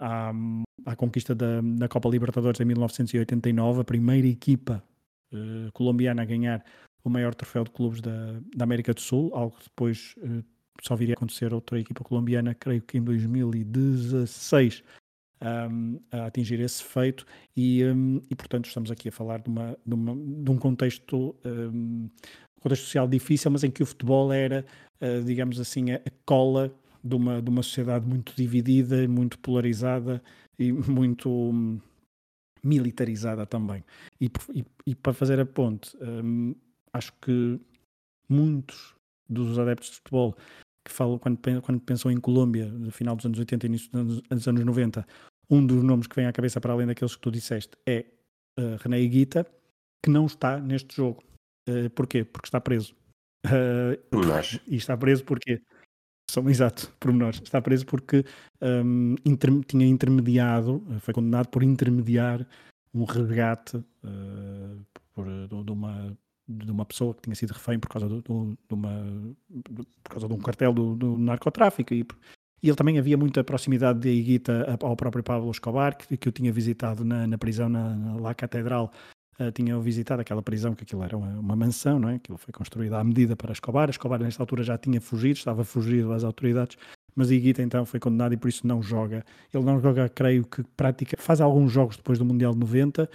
à, 0.00 0.32
à, 0.86 0.96
conquista 0.96 1.34
da, 1.34 1.60
da, 1.60 1.88
Copa 1.88 2.08
Libertadores 2.08 2.60
em 2.60 2.64
1989, 2.64 3.80
a 3.80 3.84
primeira 3.84 4.26
equipa 4.26 4.82
uh, 5.32 5.70
colombiana 5.72 6.22
a 6.22 6.24
ganhar 6.24 6.64
o 7.04 7.10
maior 7.10 7.34
troféu 7.34 7.64
de 7.64 7.70
clubes 7.70 8.00
da, 8.00 8.40
da 8.56 8.64
América 8.64 8.92
do 8.92 9.00
Sul, 9.00 9.30
algo 9.34 9.56
que 9.56 9.64
depois 9.64 10.14
uh, 10.18 10.42
só 10.82 10.96
viria 10.96 11.14
a 11.14 11.16
acontecer 11.16 11.54
outra 11.54 11.78
equipa 11.78 12.02
colombiana, 12.02 12.54
creio 12.54 12.82
que 12.82 12.98
em 12.98 13.02
2016, 13.02 14.82
um, 15.70 16.00
a 16.10 16.26
atingir 16.26 16.58
esse 16.60 16.82
feito, 16.82 17.24
e, 17.56 17.84
um, 17.84 18.20
e, 18.30 18.34
portanto 18.34 18.66
estamos 18.66 18.90
aqui 18.90 19.08
a 19.08 19.12
falar 19.12 19.40
de, 19.40 19.48
uma, 19.48 19.76
de, 19.86 19.94
uma, 19.94 20.14
de 20.16 20.50
um 20.50 20.56
contexto, 20.56 21.36
um, 21.44 22.08
contexto 22.60 22.84
social 22.84 23.06
difícil, 23.06 23.50
mas 23.50 23.62
em 23.62 23.70
que 23.70 23.82
o 23.82 23.86
futebol 23.86 24.32
era, 24.32 24.64
uh, 25.00 25.22
digamos 25.22 25.60
assim, 25.60 25.92
a 25.92 26.00
cola 26.24 26.74
de 27.04 27.14
uma, 27.14 27.42
de 27.42 27.50
uma 27.50 27.62
sociedade 27.62 28.06
muito 28.06 28.34
dividida, 28.34 29.06
muito 29.06 29.38
polarizada 29.38 30.22
e 30.58 30.72
muito 30.72 31.30
hum, 31.30 31.78
militarizada 32.62 33.44
também. 33.44 33.84
E, 34.20 34.30
e, 34.54 34.64
e, 34.86 34.94
para 34.94 35.12
fazer 35.12 35.38
a 35.38 35.44
ponte, 35.44 35.94
hum, 36.00 36.54
acho 36.92 37.12
que 37.20 37.60
muitos 38.28 38.94
dos 39.28 39.58
adeptos 39.58 39.90
de 39.90 39.96
futebol 39.96 40.34
que 40.86 40.92
falam, 40.92 41.18
quando, 41.18 41.38
quando 41.62 41.80
pensam 41.80 42.10
em 42.10 42.18
Colômbia, 42.18 42.66
no 42.66 42.90
final 42.90 43.16
dos 43.16 43.26
anos 43.26 43.38
80 43.38 43.66
e 43.66 43.68
início 43.68 43.90
dos 43.90 44.00
anos, 44.00 44.22
dos 44.30 44.48
anos 44.48 44.64
90, 44.64 45.06
um 45.50 45.64
dos 45.64 45.82
nomes 45.82 46.06
que 46.06 46.16
vem 46.16 46.26
à 46.26 46.32
cabeça 46.32 46.60
para 46.60 46.72
além 46.72 46.86
daqueles 46.86 47.14
que 47.14 47.22
tu 47.22 47.30
disseste 47.30 47.76
é 47.86 48.04
uh, 48.58 48.76
René 48.80 49.00
Higuita, 49.00 49.46
que 50.02 50.10
não 50.10 50.26
está 50.26 50.58
neste 50.58 50.96
jogo. 50.96 51.22
Uh, 51.68 51.88
porquê? 51.90 52.24
Porque 52.24 52.46
está 52.46 52.60
preso. 52.60 52.94
Uh, 53.46 53.96
e 54.66 54.76
está 54.76 54.96
preso 54.96 55.24
porque 55.24 55.60
são, 56.34 56.48
exato, 56.50 56.92
pormenores. 56.98 57.40
Está 57.42 57.62
preso 57.62 57.86
porque 57.86 58.24
um, 58.60 59.14
inter, 59.24 59.50
tinha 59.66 59.86
intermediado, 59.86 60.84
foi 61.00 61.14
condenado 61.14 61.48
por 61.48 61.62
intermediar 61.62 62.46
um 62.92 63.04
resgate 63.04 63.76
uh, 63.76 64.84
por, 65.14 65.26
de, 65.26 65.72
uma, 65.72 66.16
de 66.48 66.70
uma 66.70 66.84
pessoa 66.84 67.14
que 67.14 67.22
tinha 67.22 67.34
sido 67.34 67.52
refém 67.52 67.78
por 67.78 67.88
causa, 67.88 68.08
do, 68.08 68.20
do, 68.20 68.58
de, 68.68 68.74
uma, 68.74 69.34
por 70.02 70.10
causa 70.10 70.28
de 70.28 70.34
um 70.34 70.38
cartel 70.38 70.72
do, 70.72 70.94
do 70.94 71.18
narcotráfico. 71.18 71.94
E, 71.94 72.06
e, 72.62 72.68
ele 72.68 72.76
também 72.76 72.98
havia 72.98 73.16
muita 73.16 73.44
proximidade 73.44 74.00
de 74.00 74.10
Iguita 74.10 74.78
ao 74.80 74.96
próprio 74.96 75.22
Pablo 75.22 75.50
Escobar, 75.50 75.96
que, 75.96 76.16
que 76.16 76.28
eu 76.28 76.32
tinha 76.32 76.52
visitado 76.52 77.04
na, 77.04 77.26
na 77.26 77.38
prisão 77.38 77.68
na, 77.68 77.94
na 77.94 78.16
La 78.16 78.34
Catedral 78.34 78.92
uh, 79.38 79.50
tinham 79.52 79.80
visitado 79.80 80.20
aquela 80.20 80.42
prisão, 80.42 80.74
que 80.74 80.84
aquilo 80.84 81.02
era 81.02 81.16
uma, 81.16 81.38
uma, 81.38 81.56
mansão, 81.56 81.98
não 81.98 82.08
é? 82.08 82.16
Aquilo 82.16 82.38
foi 82.38 82.52
construído 82.52 82.94
à 82.94 83.04
medida 83.04 83.36
para 83.36 83.52
Escobar. 83.52 83.90
Escobar, 83.90 84.20
nesta 84.20 84.42
altura, 84.42 84.62
já 84.62 84.78
tinha 84.78 85.00
fugido, 85.00 85.38
estava 85.38 85.64
fugido 85.64 86.12
às 86.12 86.24
autoridades, 86.24 86.76
mas 87.14 87.30
Iguita 87.30 87.62
então 87.62 87.84
foi 87.86 88.00
condenado 88.00 88.34
e 88.34 88.36
por 88.36 88.48
isso 88.48 88.66
não 88.66 88.82
joga. 88.82 89.24
Ele 89.52 89.64
não 89.64 89.80
joga, 89.80 90.08
creio 90.08 90.44
que 90.44 90.62
prática, 90.76 91.16
faz 91.18 91.40
alguns 91.40 91.72
jogos 91.72 91.96
depois 91.96 92.18
do 92.18 92.24
Mundial 92.24 92.52
de 92.52 92.58
90, 92.58 93.08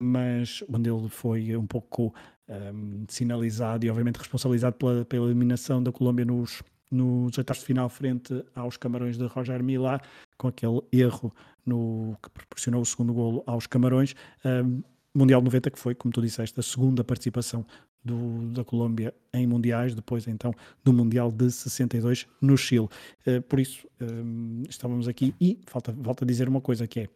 mas 0.00 0.64
onde 0.72 0.90
ele 0.90 1.08
foi 1.08 1.56
um 1.56 1.66
pouco 1.66 2.14
um, 2.48 3.04
sinalizado 3.08 3.84
e 3.84 3.90
obviamente 3.90 4.16
responsabilizado 4.16 4.76
pela, 4.76 5.04
pela 5.04 5.26
eliminação 5.26 5.82
da 5.82 5.92
Colômbia 5.92 6.24
nos, 6.24 6.62
nos 6.90 7.36
oitavos 7.38 7.60
de 7.60 7.66
final 7.66 7.88
frente 7.88 8.44
aos 8.54 8.76
Camarões 8.76 9.16
de 9.16 9.26
Roger 9.26 9.62
Milá, 9.62 10.00
com 10.36 10.48
aquele 10.48 10.80
erro 10.92 11.34
no, 11.64 12.16
que 12.22 12.30
proporcionou 12.30 12.82
o 12.82 12.86
segundo 12.86 13.12
golo 13.12 13.42
aos 13.46 13.66
Camarões. 13.66 14.14
Um, 14.44 14.82
Mundial 15.14 15.42
90, 15.42 15.70
que 15.70 15.78
foi, 15.78 15.94
como 15.94 16.12
tu 16.12 16.20
disseste, 16.22 16.58
a 16.58 16.62
segunda 16.62 17.02
participação 17.02 17.66
do, 18.04 18.52
da 18.52 18.64
Colômbia 18.64 19.14
em 19.32 19.46
mundiais, 19.46 19.94
depois 19.94 20.26
então 20.26 20.52
do 20.84 20.92
Mundial 20.92 21.30
de 21.30 21.50
62 21.50 22.26
no 22.40 22.56
Chile. 22.56 22.88
Uh, 23.26 23.42
por 23.48 23.58
isso, 23.58 23.86
um, 24.00 24.62
estávamos 24.68 25.08
aqui 25.08 25.34
e 25.40 25.58
falta, 25.66 25.94
falta 26.02 26.24
dizer 26.24 26.48
uma 26.48 26.60
coisa 26.60 26.86
que 26.86 27.00
é 27.00 27.08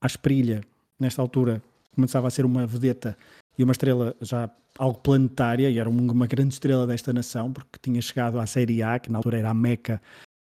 a 0.00 0.06
Esprilha, 0.06 0.62
nesta 0.98 1.20
altura, 1.20 1.62
começava 1.94 2.26
a 2.26 2.30
ser 2.30 2.44
uma 2.44 2.66
vedeta 2.66 3.16
e 3.58 3.62
uma 3.62 3.72
estrela 3.72 4.16
já 4.20 4.50
algo 4.78 4.98
planetária, 5.00 5.68
e 5.68 5.78
era 5.78 5.90
uma 5.90 6.26
grande 6.26 6.54
estrela 6.54 6.86
desta 6.86 7.12
nação, 7.12 7.52
porque 7.52 7.78
tinha 7.82 8.00
chegado 8.00 8.38
à 8.38 8.46
Série 8.46 8.82
A, 8.82 8.98
que 8.98 9.10
na 9.10 9.18
altura 9.18 9.38
era 9.38 9.50
a 9.50 9.54
meca 9.54 10.00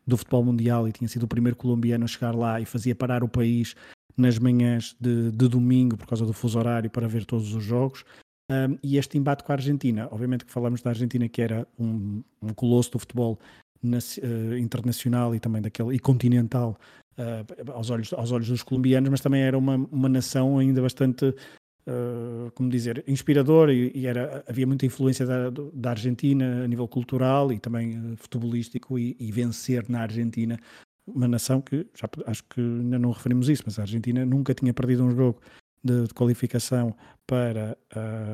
do 0.06 0.18
futebol 0.18 0.44
mundial 0.44 0.88
e 0.88 0.92
tinha 0.92 1.08
sido 1.08 1.24
o 1.24 1.28
primeiro 1.28 1.56
colombiano 1.56 2.04
a 2.04 2.08
chegar 2.08 2.36
lá 2.36 2.60
e 2.60 2.66
fazia 2.66 2.94
parar 2.94 3.24
o 3.24 3.30
país 3.30 3.76
nas 4.18 4.40
manhãs 4.40 4.96
de, 5.00 5.32
de, 5.32 5.48
domingo 5.48 5.98
por 5.98 6.08
causa 6.08 6.26
do 6.26 6.34
fuso 6.34 6.58
horário 6.58 6.90
para 6.90 7.08
ver 7.08 7.26
todos 7.26 7.54
os 7.54 7.64
jogos. 7.64 8.04
Um, 8.50 8.78
e 8.84 8.98
este 8.98 9.18
embate 9.18 9.44
com 9.44 9.52
a 9.52 9.56
Argentina, 9.56 10.08
obviamente 10.12 10.46
que 10.46 10.52
falamos 10.52 10.82
da 10.82 10.92
Argentina 10.92 11.28
que 11.28 11.42
era 11.42 11.68
um, 11.80 12.24
um 12.42 12.54
colosso 12.54 12.92
do 12.92 13.00
futebol 13.00 13.40
na, 13.82 13.98
uh, 13.98 14.58
internacional 14.58 15.34
e 15.34 15.40
também 15.40 15.62
daquele 15.62 15.96
e 15.96 16.00
continental 16.00 16.78
uh, 17.18 17.72
aos, 17.72 17.90
olhos, 17.90 18.14
aos 18.14 18.32
olhos 18.32 18.48
dos 18.48 18.64
colombianos, 18.64 19.10
mas 19.10 19.22
também 19.22 19.42
era 19.42 19.58
uma, 19.58 19.76
uma 19.92 20.08
nação 20.08 20.60
ainda 20.60 20.80
bastante, 20.80 21.26
uh, 21.26 22.52
como 22.54 22.70
dizer, 22.70 23.04
inspiradora 23.08 23.74
e, 23.74 23.92
e, 23.96 24.06
era, 24.06 24.44
havia 24.48 24.68
muita 24.68 24.86
influência 24.86 25.26
da, 25.26 25.50
da 25.50 25.90
Argentina 25.90 26.64
a 26.64 26.68
nível 26.68 26.88
cultural 26.88 27.52
e 27.52 27.60
também 27.60 28.16
futebolístico 28.18 29.00
e, 29.00 29.16
e 29.20 29.32
vencer 29.32 29.90
na 29.90 30.02
Argentina 30.02 30.60
uma 31.08 31.28
nação 31.28 31.62
que, 31.62 31.88
já, 31.94 32.10
acho 32.26 32.44
que 32.46 32.60
ainda 32.60 32.98
não 32.98 33.12
referimos 33.12 33.50
isso, 33.50 33.64
mas 33.66 33.78
a 33.78 33.84
Argentina 33.84 34.26
nunca 34.26 34.54
tinha 34.54 34.74
perdido 34.74 35.04
um 35.04 35.12
jogo 35.12 35.40
de, 35.84 36.08
de 36.08 36.14
qualificação 36.14 36.96
para 37.28 37.78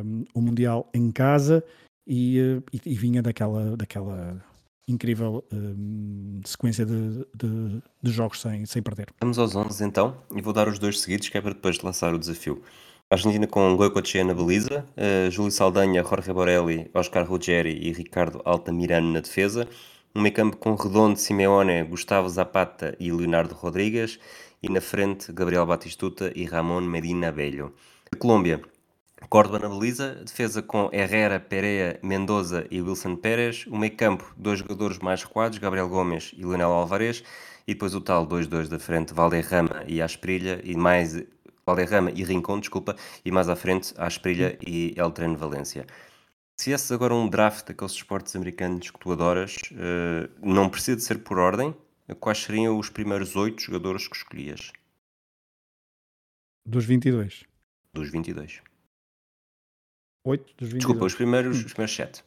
um, 0.05 0.23
o 0.33 0.41
Mundial 0.41 0.89
em 0.93 1.11
casa 1.11 1.63
e, 2.07 2.39
eh, 2.39 2.61
e, 2.73 2.91
e, 2.91 2.95
vinha 2.95 3.21
daquela, 3.21 3.75
daquela 3.75 4.41
incrível 4.87 5.43
um, 5.51 6.41
sequência 6.45 6.85
de, 6.85 7.25
de, 7.35 7.81
de, 8.01 8.11
jogos 8.11 8.41
sem, 8.41 8.65
sem 8.65 8.81
perder. 8.81 9.07
Vamos 9.19 9.37
aos 9.37 9.55
11 9.55 9.83
então, 9.83 10.17
e 10.35 10.41
vou 10.41 10.53
dar 10.53 10.67
os 10.67 10.79
dois 10.79 10.99
seguidos, 10.99 11.29
que 11.29 11.37
é 11.37 11.41
para 11.41 11.53
depois 11.53 11.79
lançar 11.81 12.13
o 12.13 12.19
desafio. 12.19 12.61
A 13.09 13.15
Argentina 13.15 13.45
com 13.45 13.75
Goicoechea 13.75 14.23
na 14.23 14.33
baliza, 14.33 14.85
uh, 14.95 15.29
Júlio 15.29 15.51
Saldanha, 15.51 16.01
Jorge 16.01 16.31
Borelli, 16.31 16.89
Oscar 16.93 17.27
Ruggeri 17.27 17.77
e 17.85 17.91
Ricardo 17.91 18.41
Altamirano 18.45 19.11
na 19.11 19.19
defesa, 19.19 19.67
um 20.13 20.21
meio 20.21 20.33
campo 20.33 20.57
com 20.57 20.75
Redondo, 20.75 21.17
Simeone, 21.17 21.83
Gustavo 21.83 22.27
Zapata 22.27 22.95
e 22.99 23.11
Leonardo 23.11 23.55
Rodrigues. 23.55 24.19
E 24.61 24.69
na 24.69 24.81
frente, 24.81 25.31
Gabriel 25.31 25.65
Batistuta 25.65 26.31
e 26.35 26.45
Ramon 26.45 26.81
Medina 26.81 27.31
Velho. 27.31 27.73
A 28.11 28.15
Colômbia, 28.15 28.61
Córdoba 29.29 29.59
na 29.59 29.69
baliza, 29.69 30.15
defesa 30.15 30.61
com 30.61 30.89
Herrera, 30.91 31.39
Pereira, 31.39 31.97
Mendoza 32.03 32.67
e 32.69 32.81
Wilson 32.81 33.15
Pérez. 33.15 33.65
O 33.67 33.77
meio 33.77 33.95
campo, 33.95 34.33
dois 34.35 34.59
jogadores 34.59 34.99
mais 34.99 35.23
recuados, 35.23 35.57
Gabriel 35.57 35.87
Gomes 35.87 36.33
e 36.37 36.41
Leonel 36.41 36.71
Alvarez. 36.71 37.23
E 37.65 37.73
depois 37.73 37.95
o 37.95 38.01
tal 38.01 38.27
2-2 38.27 38.67
da 38.67 38.77
frente, 38.77 39.13
Valderrama 39.13 39.83
e 39.87 40.01
Asprilha. 40.01 40.59
E 40.63 40.75
mais 40.75 41.23
Valderrama 41.65 42.11
e 42.13 42.23
Rincon, 42.23 42.59
desculpa. 42.59 42.95
E 43.23 43.31
mais 43.31 43.47
à 43.47 43.55
frente, 43.55 43.93
Asprilha 43.97 44.57
e 44.67 44.93
Eltren 44.97 45.35
Valência. 45.35 45.85
Se 46.61 46.69
esse 46.69 46.93
agora 46.93 47.15
um 47.15 47.27
draft 47.27 47.65
daqueles 47.65 47.93
esportes 47.93 48.35
americanos 48.35 48.91
que 48.91 48.99
tu 48.99 49.11
adoras, 49.11 49.55
uh, 49.71 50.45
não 50.47 50.69
precisa 50.69 50.95
de 50.95 51.01
ser 51.01 51.23
por 51.23 51.39
ordem, 51.39 51.75
quais 52.19 52.37
seriam 52.37 52.77
os 52.77 52.87
primeiros 52.87 53.35
oito 53.35 53.59
jogadores 53.63 54.07
que 54.07 54.15
escolhias? 54.15 54.71
Dos 56.63 56.85
22. 56.85 57.45
Dos 57.91 58.11
22. 58.11 58.61
8 60.23 60.43
dos 60.55 60.69
22. 60.69 60.73
Desculpa, 60.77 61.05
os 61.05 61.15
primeiros, 61.15 61.57
hum. 61.57 61.65
os 61.65 61.73
primeiros 61.73 61.95
7. 61.95 62.23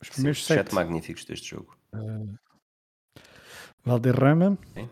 Os 0.00 0.08
primeiros 0.10 0.46
7. 0.46 0.58
7 0.66 0.74
magníficos 0.76 1.24
deste 1.24 1.48
jogo. 1.50 1.76
Uh, 1.92 2.38
Valderrama. 3.82 4.56
Sim. 4.72 4.88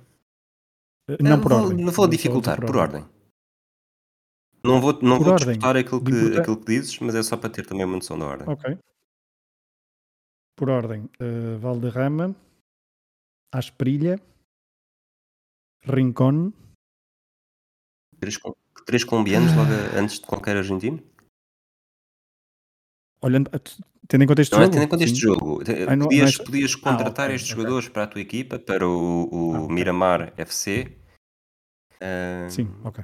Eh, 1.08 1.22
Não, 1.22 1.36
Ah, 1.36 1.40
por 1.40 1.52
vou- 1.52 1.62
ordem. 1.68 1.84
Não 1.84 1.92
vou 1.92 2.08
dificultar, 2.08 2.56
dizer 2.56 2.66
por 2.66 2.76
ordem. 2.76 3.17
Não 4.68 4.82
vou, 4.82 4.92
não 5.00 5.16
Por 5.16 5.24
vou 5.24 5.32
ordem 5.32 5.48
disputar 5.54 5.76
aquilo 5.78 6.04
que, 6.04 6.38
aquilo 6.38 6.60
que 6.60 6.66
dizes, 6.66 6.98
mas 6.98 7.14
é 7.14 7.22
só 7.22 7.38
para 7.38 7.48
ter 7.48 7.64
também 7.66 7.86
uma 7.86 7.96
noção 7.96 8.18
da 8.18 8.26
ordem. 8.26 8.46
Ok. 8.48 8.78
Por 10.54 10.68
ordem. 10.68 11.08
eh, 11.18 11.56
Valderrama. 11.58 12.36
Asprilha. 13.50 14.20
Rincón. 15.84 16.52
Três, 18.20 18.38
três 18.84 19.04
colombianos 19.04 19.54
logo 19.54 19.72
antes 19.96 20.20
de 20.20 20.26
qualquer 20.26 20.56
argentino? 20.58 21.02
Olhando, 23.22 23.50
tendo 24.06 24.24
em 24.24 24.26
conta 24.26 24.42
este 24.42 24.54
Não 24.54 24.60
é 24.60 24.64
jogo? 24.64 24.74
tendo 24.74 24.84
em 24.84 24.88
conta 24.88 25.04
este 25.04 25.16
sim. 25.16 25.22
jogo. 25.22 25.60
Ah, 25.88 25.96
não- 25.96 26.08
podias, 26.08 26.38
é- 26.38 26.44
podias 26.44 26.74
contratar 26.74 27.26
ok, 27.30 27.36
estes 27.36 27.50
ok. 27.52 27.56
jogadores 27.62 27.88
para 27.88 28.02
a 28.02 28.06
tua 28.06 28.20
equipa, 28.20 28.58
para 28.58 28.86
o, 28.86 29.28
o 29.32 29.54
Ah, 29.54 29.60
ok. 29.62 29.74
Miramar 29.74 30.34
FC. 30.36 30.98
Ah, 32.02 32.48
Sim, 32.50 32.68
ok. 32.84 33.02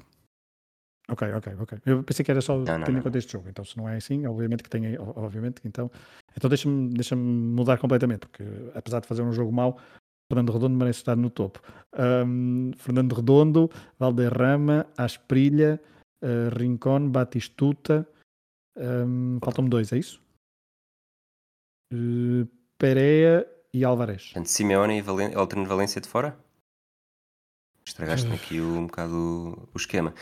Ok, 1.09 1.33
ok, 1.35 1.55
ok. 1.61 1.79
Eu 1.85 2.03
pensei 2.03 2.25
que 2.25 2.31
era 2.31 2.41
só 2.41 2.57
Não, 2.57 2.79
não, 2.79 2.85
tendo 2.85 2.99
em 2.99 3.03
conta 3.03 3.19
este 3.19 3.33
jogo. 3.33 3.49
Então, 3.49 3.65
se 3.65 3.77
não 3.77 3.89
é 3.89 3.97
assim, 3.97 4.27
obviamente 4.27 4.63
que 4.63 4.71
tem. 4.71 4.99
Obviamente 4.99 5.61
que 5.61 5.69
então. 5.69 5.91
Então, 6.37 6.49
deixa-me 6.49 6.95
deixa 6.95 7.15
mudar 7.15 7.79
completamente, 7.79 8.21
porque 8.21 8.43
apesar 8.75 9.01
de 9.01 9.07
fazer 9.07 9.23
um 9.23 9.33
jogo 9.33 9.53
mau, 9.53 9.79
Fernando 10.33 10.53
Redondo 10.53 10.77
merece 10.77 11.01
estar 11.01 11.17
no 11.17 11.29
topo. 11.29 11.61
Ahm, 11.93 12.73
Fernando 12.77 13.15
Redondo, 13.15 13.71
Valderrama, 13.99 14.87
Asprilha, 14.97 15.79
eh, 16.23 16.49
Rincón, 16.51 17.11
Batistuta. 17.11 18.09
ahm, 18.77 19.39
Faltam-me 19.45 19.69
dois, 19.69 19.93
é 19.93 19.99
isso? 19.99 20.21
Eh, 21.93 22.47
Pereira 22.79 23.47
e 23.73 23.85
Alvarez. 23.85 24.25
Portanto, 24.33 24.47
Simeone 24.47 24.99
e 24.99 25.03
Valen 25.03 25.35
Alterno 25.35 25.67
Valência 25.67 26.01
de 26.01 26.09
fora? 26.09 26.37
Estragaste-me 27.87 28.35
aqui 28.35 28.61
um 28.61 28.87
bocado 28.87 29.69
o 29.75 29.77
esquema. 29.77 30.15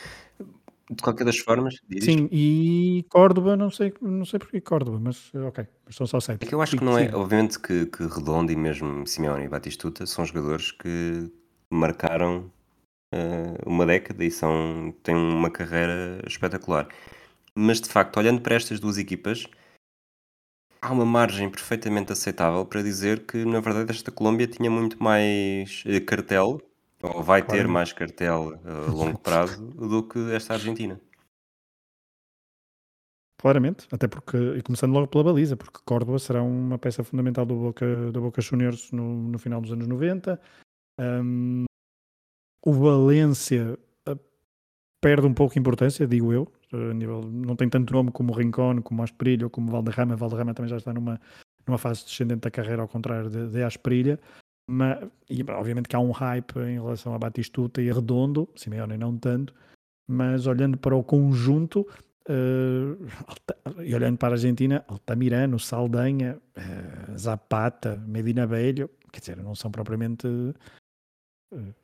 De 0.91 1.03
qualquer 1.03 1.25
das 1.25 1.39
formas, 1.39 1.77
diz. 1.89 2.05
Sim, 2.05 2.29
e 2.31 3.05
Córdoba, 3.09 3.57
não 3.57 3.71
sei, 3.71 3.95
não 4.01 4.25
sei 4.25 4.39
porque 4.39 4.61
Córdoba, 4.61 4.99
mas 5.01 5.31
eh, 5.35 5.41
ok, 5.41 5.67
mas 5.87 5.95
são 5.95 6.07
só 6.07 6.21
sete. 6.21 6.45
É 6.45 6.47
que 6.47 6.55
eu 6.55 6.61
acho 6.61 6.77
que 6.77 6.85
não 6.85 6.99
é, 6.99 7.15
obviamente 7.15 7.59
que, 7.59 7.87
que 7.87 8.03
Redondo 8.05 8.53
e 8.53 8.57
mesmo 8.57 9.07
Simeone 9.07 9.45
e 9.45 9.49
Batistuta 9.49 10.05
são 10.07 10.25
jogadores 10.25 10.73
que 10.73 11.31
marcaram 11.71 12.51
eh, 13.13 13.55
uma 13.65 13.87
década 13.87 14.25
e 14.25 14.31
são, 14.31 14.95
têm 15.03 15.15
uma 15.15 15.51
carreira 15.51 16.23
espetacular. 16.27 16.89
Mas 17.55 17.81
de 17.81 17.89
facto, 17.89 18.17
olhando 18.17 18.41
para 18.41 18.55
estas 18.55 18.81
duas 18.81 18.99
equipas, 18.99 19.47
há 20.81 20.93
uma 20.93 21.07
margem 21.07 21.49
perfeitamente 21.49 22.13
aceitável 22.13 22.67
para 22.67 22.83
dizer 22.83 23.25
que 23.25 23.45
na 23.45 23.61
verdade 23.61 23.91
esta 23.93 24.11
Colômbia 24.11 24.47
tinha 24.47 24.71
muito 24.71 25.03
mais 25.03 25.85
eh, 25.87 26.01
cartel, 26.01 26.61
ou 27.03 27.23
vai 27.23 27.43
ter 27.43 27.67
mais 27.67 27.93
cartel 27.93 28.59
a 28.65 28.91
longo 28.91 29.19
prazo 29.21 29.65
do 29.67 30.03
que 30.07 30.19
esta 30.33 30.55
Argentina. 30.55 31.01
Claramente, 33.43 33.89
até 33.91 34.07
porque, 34.07 34.37
e 34.37 34.63
começando 34.63 34.93
logo 34.93 35.09
pela 35.09 35.25
baliza, 35.25 35.57
porque 35.57 35.81
Córdoba 35.85 36.17
será 36.21 36.41
uma 36.41 36.79
peça 36.79 37.03
fundamental 37.03 37.45
do 37.45 37.57
Boca, 37.57 38.13
do 38.13 38.21
Boca 38.21 38.41
Juniors 38.41 38.93
no, 38.93 39.29
no 39.29 39.37
final 39.37 39.61
dos 39.61 39.73
anos 39.73 39.89
90. 39.89 40.41
Um, 41.01 41.65
o 42.65 42.73
Valência 42.73 43.77
uh, 44.09 44.21
perde 45.01 45.27
um 45.27 45.35
pouco 45.35 45.55
de 45.55 45.61
importância, 45.61 46.07
digo 46.07 46.33
eu. 46.33 46.47
A 46.73 46.95
nível, 46.95 47.23
não 47.23 47.57
tem 47.57 47.69
tanto 47.69 47.93
nome 47.93 48.13
como 48.13 48.33
o 48.33 48.37
Rincón, 48.37 48.81
como 48.81 49.01
o 49.01 49.05
Asprilha 49.05 49.47
ou 49.47 49.51
como 49.51 49.69
o 49.69 49.73
Valderrama. 49.73 50.15
Valderrama 50.15 50.55
também 50.55 50.71
já 50.71 50.77
está 50.77 50.95
numa, 50.95 51.21
numa 51.67 51.79
fase 51.79 52.05
descendente 52.05 52.43
da 52.43 52.51
carreira, 52.51 52.83
ao 52.83 52.89
contrário 52.89 53.29
de, 53.29 53.49
de 53.49 53.65
Asprilha. 53.65 54.21
Mas, 54.67 55.09
e, 55.29 55.43
obviamente 55.43 55.89
que 55.89 55.97
há 55.97 56.01
um 56.01 56.13
hype 56.13 56.59
em 56.59 56.81
relação 56.81 57.15
a 57.15 57.19
Batistuta 57.19 57.83
e 57.83 57.91
a 57.91 57.95
Redondo, 57.95 58.49
Simeone 58.57 58.97
não 58.97 59.17
tanto, 59.19 59.55
mas 60.09 60.47
olhando 60.47 60.77
para 60.79 60.97
o 60.97 61.03
conjunto, 61.03 61.87
Uh, 62.29 63.05
e 63.83 63.93
olhando 63.97 64.17
para 64.17 64.29
a 64.29 64.37
Argentina, 64.37 64.85
Altamirano, 64.87 65.59
Saldanha, 65.59 66.41
uh, 66.57 67.19
Zapata, 67.19 67.97
Medina 67.97 68.47
Velho, 68.47 68.89
quer 69.13 69.19
dizer, 69.19 69.37
não 69.39 69.57
são 69.57 69.73
propriamente 69.73 70.29
uh, 70.29 71.75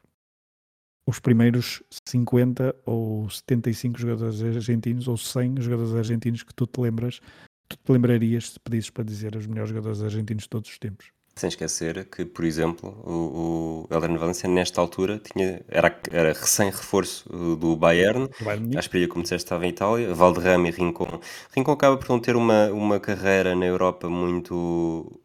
os 1.04 1.18
primeiros 1.18 1.82
50 2.06 2.74
ou 2.86 3.28
75 3.28 3.98
jogadores 3.98 4.40
argentinos 4.40 5.08
ou 5.08 5.16
100 5.16 5.60
jogadores 5.60 5.94
argentinos 5.94 6.44
que 6.44 6.54
tu 6.54 6.66
te 6.66 6.80
lembras, 6.80 7.20
tu 7.68 7.76
te 7.76 7.92
lembrarias 7.92 8.50
se 8.50 8.60
pedisses 8.60 8.90
para 8.90 9.04
dizer 9.04 9.34
os 9.34 9.46
melhores 9.46 9.70
jogadores 9.70 10.02
argentinos 10.02 10.44
de 10.44 10.50
todos 10.50 10.70
os 10.70 10.78
tempos. 10.78 11.10
Sem 11.38 11.48
esquecer 11.48 12.04
que, 12.06 12.24
por 12.24 12.44
exemplo, 12.44 12.90
o, 13.04 13.86
o 13.88 14.18
Valencia 14.18 14.48
nesta 14.48 14.80
altura 14.80 15.20
tinha, 15.20 15.62
era, 15.68 15.96
era 16.10 16.32
recém-reforço 16.32 17.30
uh, 17.32 17.54
do 17.54 17.76
Bayern, 17.76 18.28
a? 18.40 18.76
Asprilha, 18.76 19.06
como 19.06 19.22
disseste, 19.22 19.44
estava 19.44 19.64
em 19.64 19.68
Itália, 19.68 20.12
Valderrama 20.12 20.66
e 20.66 20.72
Rincon. 20.72 21.20
Rincon 21.54 21.72
acaba 21.72 21.96
por 21.96 22.08
não 22.08 22.18
ter 22.18 22.34
uma, 22.34 22.72
uma 22.72 22.98
carreira 22.98 23.54
na 23.54 23.66
Europa 23.66 24.08
muito, 24.08 25.20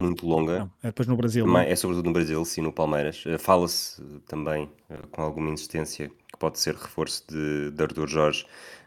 muito 0.00 0.26
longa. 0.26 0.58
Não, 0.58 0.70
é 0.82 0.86
depois 0.88 1.06
no 1.06 1.16
Brasil. 1.16 1.46
Não? 1.46 1.58
É 1.58 1.76
sobretudo 1.76 2.06
no 2.06 2.12
Brasil, 2.12 2.44
sim, 2.44 2.60
no 2.60 2.72
Palmeiras. 2.72 3.22
Eh, 3.24 3.38
Fala-se 3.38 4.02
eh, 4.02 4.20
também, 4.26 4.68
com 5.12 5.22
alguma 5.22 5.50
insistência, 5.50 6.08
que 6.08 6.38
pode 6.38 6.58
ser 6.58 6.74
reforço 6.74 7.24
de, 7.28 7.70
de 7.70 7.82
Artur 7.82 8.08
Jorge 8.08 8.44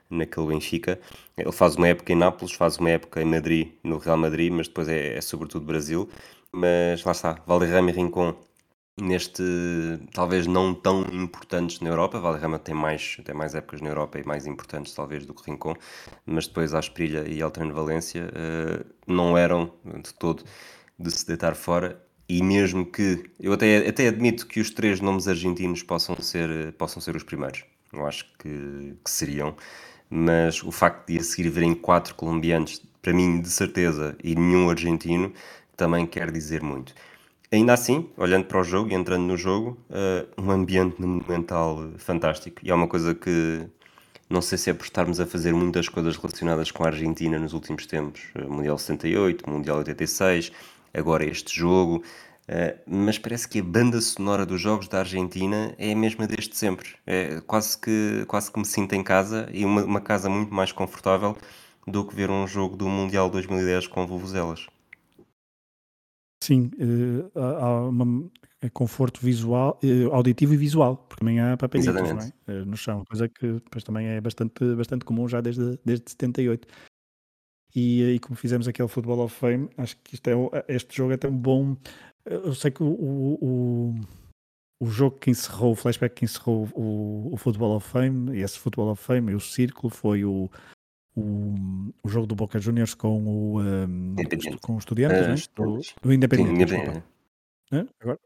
naquele 0.09 0.47
Benfica. 0.47 0.99
Ele 1.37 1.51
faz 1.51 1.75
uma 1.75 1.87
época 1.87 2.11
em 2.11 2.15
Nápoles, 2.15 2.53
faz 2.53 2.77
uma 2.77 2.89
época 2.89 3.21
em 3.21 3.25
Madrid, 3.25 3.69
no 3.83 3.97
Real 3.97 4.17
Madrid, 4.17 4.51
mas 4.51 4.67
depois 4.67 4.87
é, 4.89 5.17
é 5.17 5.21
sobretudo 5.21 5.65
Brasil. 5.65 6.09
Mas 6.53 7.03
lá 7.03 7.11
está, 7.13 7.41
Valderrama 7.47 7.89
e 7.91 7.93
Rincon 7.93 8.35
neste, 8.99 9.43
talvez 10.13 10.45
não 10.47 10.73
tão 10.73 11.01
importantes 11.11 11.79
na 11.79 11.89
Europa. 11.89 12.19
Valderrama 12.19 12.59
tem 12.59 12.75
mais, 12.75 13.17
tem 13.23 13.33
mais 13.35 13.55
épocas 13.55 13.81
na 13.81 13.89
Europa 13.89 14.19
e 14.19 14.25
mais 14.25 14.45
importantes 14.45 14.93
talvez 14.93 15.25
do 15.25 15.33
que 15.33 15.49
Rincon, 15.49 15.75
mas 16.25 16.47
depois 16.47 16.73
Asprilha 16.73 17.27
e 17.27 17.41
Alterno 17.41 17.73
Valência 17.73 18.29
eh, 18.33 18.85
não 19.07 19.37
eram 19.37 19.71
de 20.03 20.13
todo 20.13 20.43
de 20.99 21.11
se 21.11 21.25
deitar 21.25 21.55
fora. 21.55 22.01
E 22.29 22.41
mesmo 22.41 22.85
que 22.85 23.29
eu 23.39 23.51
até, 23.53 23.87
até 23.89 24.07
admito 24.07 24.47
que 24.47 24.61
os 24.61 24.69
três 24.71 25.01
nomes 25.01 25.27
argentinos 25.27 25.83
possam 25.83 26.15
ser, 26.21 26.71
possam 26.73 27.01
ser 27.01 27.15
os 27.15 27.23
primeiros, 27.23 27.65
eu 27.91 28.05
acho 28.07 28.25
que, 28.39 28.95
que 29.03 29.11
seriam, 29.11 29.53
mas 30.09 30.63
o 30.63 30.71
facto 30.71 31.07
de 31.07 31.19
a 31.19 31.23
seguir 31.23 31.49
verem 31.49 31.73
quatro 31.75 32.15
colombianos, 32.15 32.81
para 33.01 33.11
mim 33.13 33.41
de 33.41 33.49
certeza, 33.49 34.15
e 34.23 34.33
nenhum 34.35 34.69
argentino, 34.69 35.33
também 35.77 36.05
quer 36.05 36.31
dizer 36.31 36.61
muito. 36.61 36.93
Ainda 37.51 37.73
assim, 37.73 38.09
olhando 38.17 38.45
para 38.45 38.59
o 38.61 38.63
jogo 38.63 38.91
e 38.91 38.93
entrando 38.93 39.23
no 39.23 39.35
jogo, 39.37 39.77
eh, 39.89 40.25
um 40.37 40.51
ambiente 40.51 41.01
Monumental 41.01 41.83
eh, 41.83 41.97
fantástico. 41.97 42.61
E 42.63 42.71
é 42.71 42.73
uma 42.73 42.87
coisa 42.87 43.13
que 43.13 43.67
não 44.31 44.41
sei 44.41 44.57
se 44.57 44.69
é 44.69 44.73
por 44.73 44.85
estarmos 44.85 45.19
a 45.19 45.25
fazer 45.25 45.53
muitas 45.53 45.89
coisas 45.89 46.15
relacionadas 46.15 46.71
com 46.71 46.83
a 46.85 46.87
Argentina 46.87 47.37
nos 47.37 47.53
últimos 47.53 47.85
tempos, 47.85 48.21
eh, 48.35 48.43
Mundial 48.43 48.77
78, 48.77 49.49
Mundial 49.49 49.77
86, 49.79 50.51
agora 50.93 51.25
este 51.25 51.53
jogo, 51.53 52.01
eh, 52.47 52.77
mas 52.87 53.17
parece 53.19 53.47
que 53.47 53.59
a 53.59 53.63
banda 53.63 53.99
sonora 53.99 54.45
dos 54.45 54.61
jogos 54.61 54.87
da 54.87 54.99
Argentina 54.99 55.75
é 55.77 55.91
a 55.91 55.95
mesma 55.95 56.27
desde 56.27 56.55
sempre. 56.55 56.95
É 57.05 57.41
quase 57.45 57.77
que, 57.77 58.23
quase 58.27 58.51
que 58.51 58.59
me 58.59 58.65
sinto 58.65 58.93
em 58.93 59.03
casa 59.03 59.49
e 59.51 59.65
uma, 59.65 59.83
uma 59.83 60.01
casa 60.01 60.29
muito 60.29 60.53
mais 60.53 60.71
confortável 60.71 61.37
do 61.85 62.05
que 62.05 62.15
ver 62.15 62.29
um 62.29 62.47
jogo 62.47 62.77
do 62.77 62.87
Mundial 62.87 63.29
2010 63.29 63.87
com 63.87 64.07
vuvuzelas. 64.07 64.67
Sim, 66.43 66.71
eh, 66.79 67.39
há 67.39 67.87
uma, 67.87 68.29
é 68.61 68.69
conforto 68.69 69.21
visual, 69.21 69.79
eh, 69.83 70.05
auditivo 70.11 70.55
e 70.55 70.57
visual, 70.57 70.97
porque 70.97 71.19
também 71.19 71.39
há 71.39 71.55
papelitos 71.55 71.93
não 71.93 72.19
é? 72.19 72.33
Eh, 72.47 72.65
no 72.65 72.75
chão, 72.75 73.05
coisa 73.05 73.29
que 73.29 73.53
depois 73.53 73.83
também 73.83 74.07
é 74.07 74.19
bastante, 74.19 74.75
bastante 74.75 75.05
comum 75.05 75.27
já 75.27 75.39
desde, 75.39 75.79
desde 75.85 76.09
78. 76.09 76.67
E, 77.75 78.15
e 78.15 78.19
como 78.19 78.35
fizemos 78.35 78.67
aquele 78.67 78.87
Football 78.87 79.19
of 79.19 79.35
Fame, 79.35 79.69
acho 79.77 79.95
que 79.97 80.15
isto 80.15 80.27
é, 80.27 80.33
este 80.67 80.97
jogo 80.97 81.13
é 81.13 81.17
tão 81.17 81.31
bom. 81.35 81.77
Eu 82.25 82.53
sei 82.55 82.71
que 82.71 82.81
o, 82.81 82.87
o, 82.87 83.37
o, 83.41 83.95
o 84.81 84.85
jogo 84.87 85.17
que 85.19 85.29
encerrou, 85.29 85.71
o 85.71 85.75
flashback 85.75 86.15
que 86.15 86.25
encerrou 86.25 86.67
o, 86.73 87.33
o 87.33 87.37
Football 87.37 87.75
of 87.75 87.87
Fame, 87.87 88.35
e 88.35 88.41
esse 88.41 88.57
Football 88.57 88.91
of 88.91 89.01
Fame 89.01 89.31
e 89.31 89.35
o 89.35 89.39
círculo 89.39 89.93
foi 89.93 90.25
o, 90.25 90.49
o, 91.15 91.55
o 92.03 92.09
jogo 92.09 92.25
do 92.27 92.35
Boca 92.35 92.59
Juniors 92.59 92.93
com 92.93 93.25
o, 93.25 93.61
um, 93.61 94.11
Independente. 94.11 94.57
com 94.61 94.75
os 94.75 94.81
estudiantes, 94.83 95.19
Ah, 95.21 95.23
não 95.27 95.31
é? 95.31 95.35
Estudiantes. 95.35 95.95
O, 96.03 96.07
o 96.07 96.13
Independente, 96.13 96.49
Sim, 96.49 96.57
desculpa. 96.65 96.81
independente. 96.91 97.05
Hã? 97.71 97.87
Agora? 98.01 98.19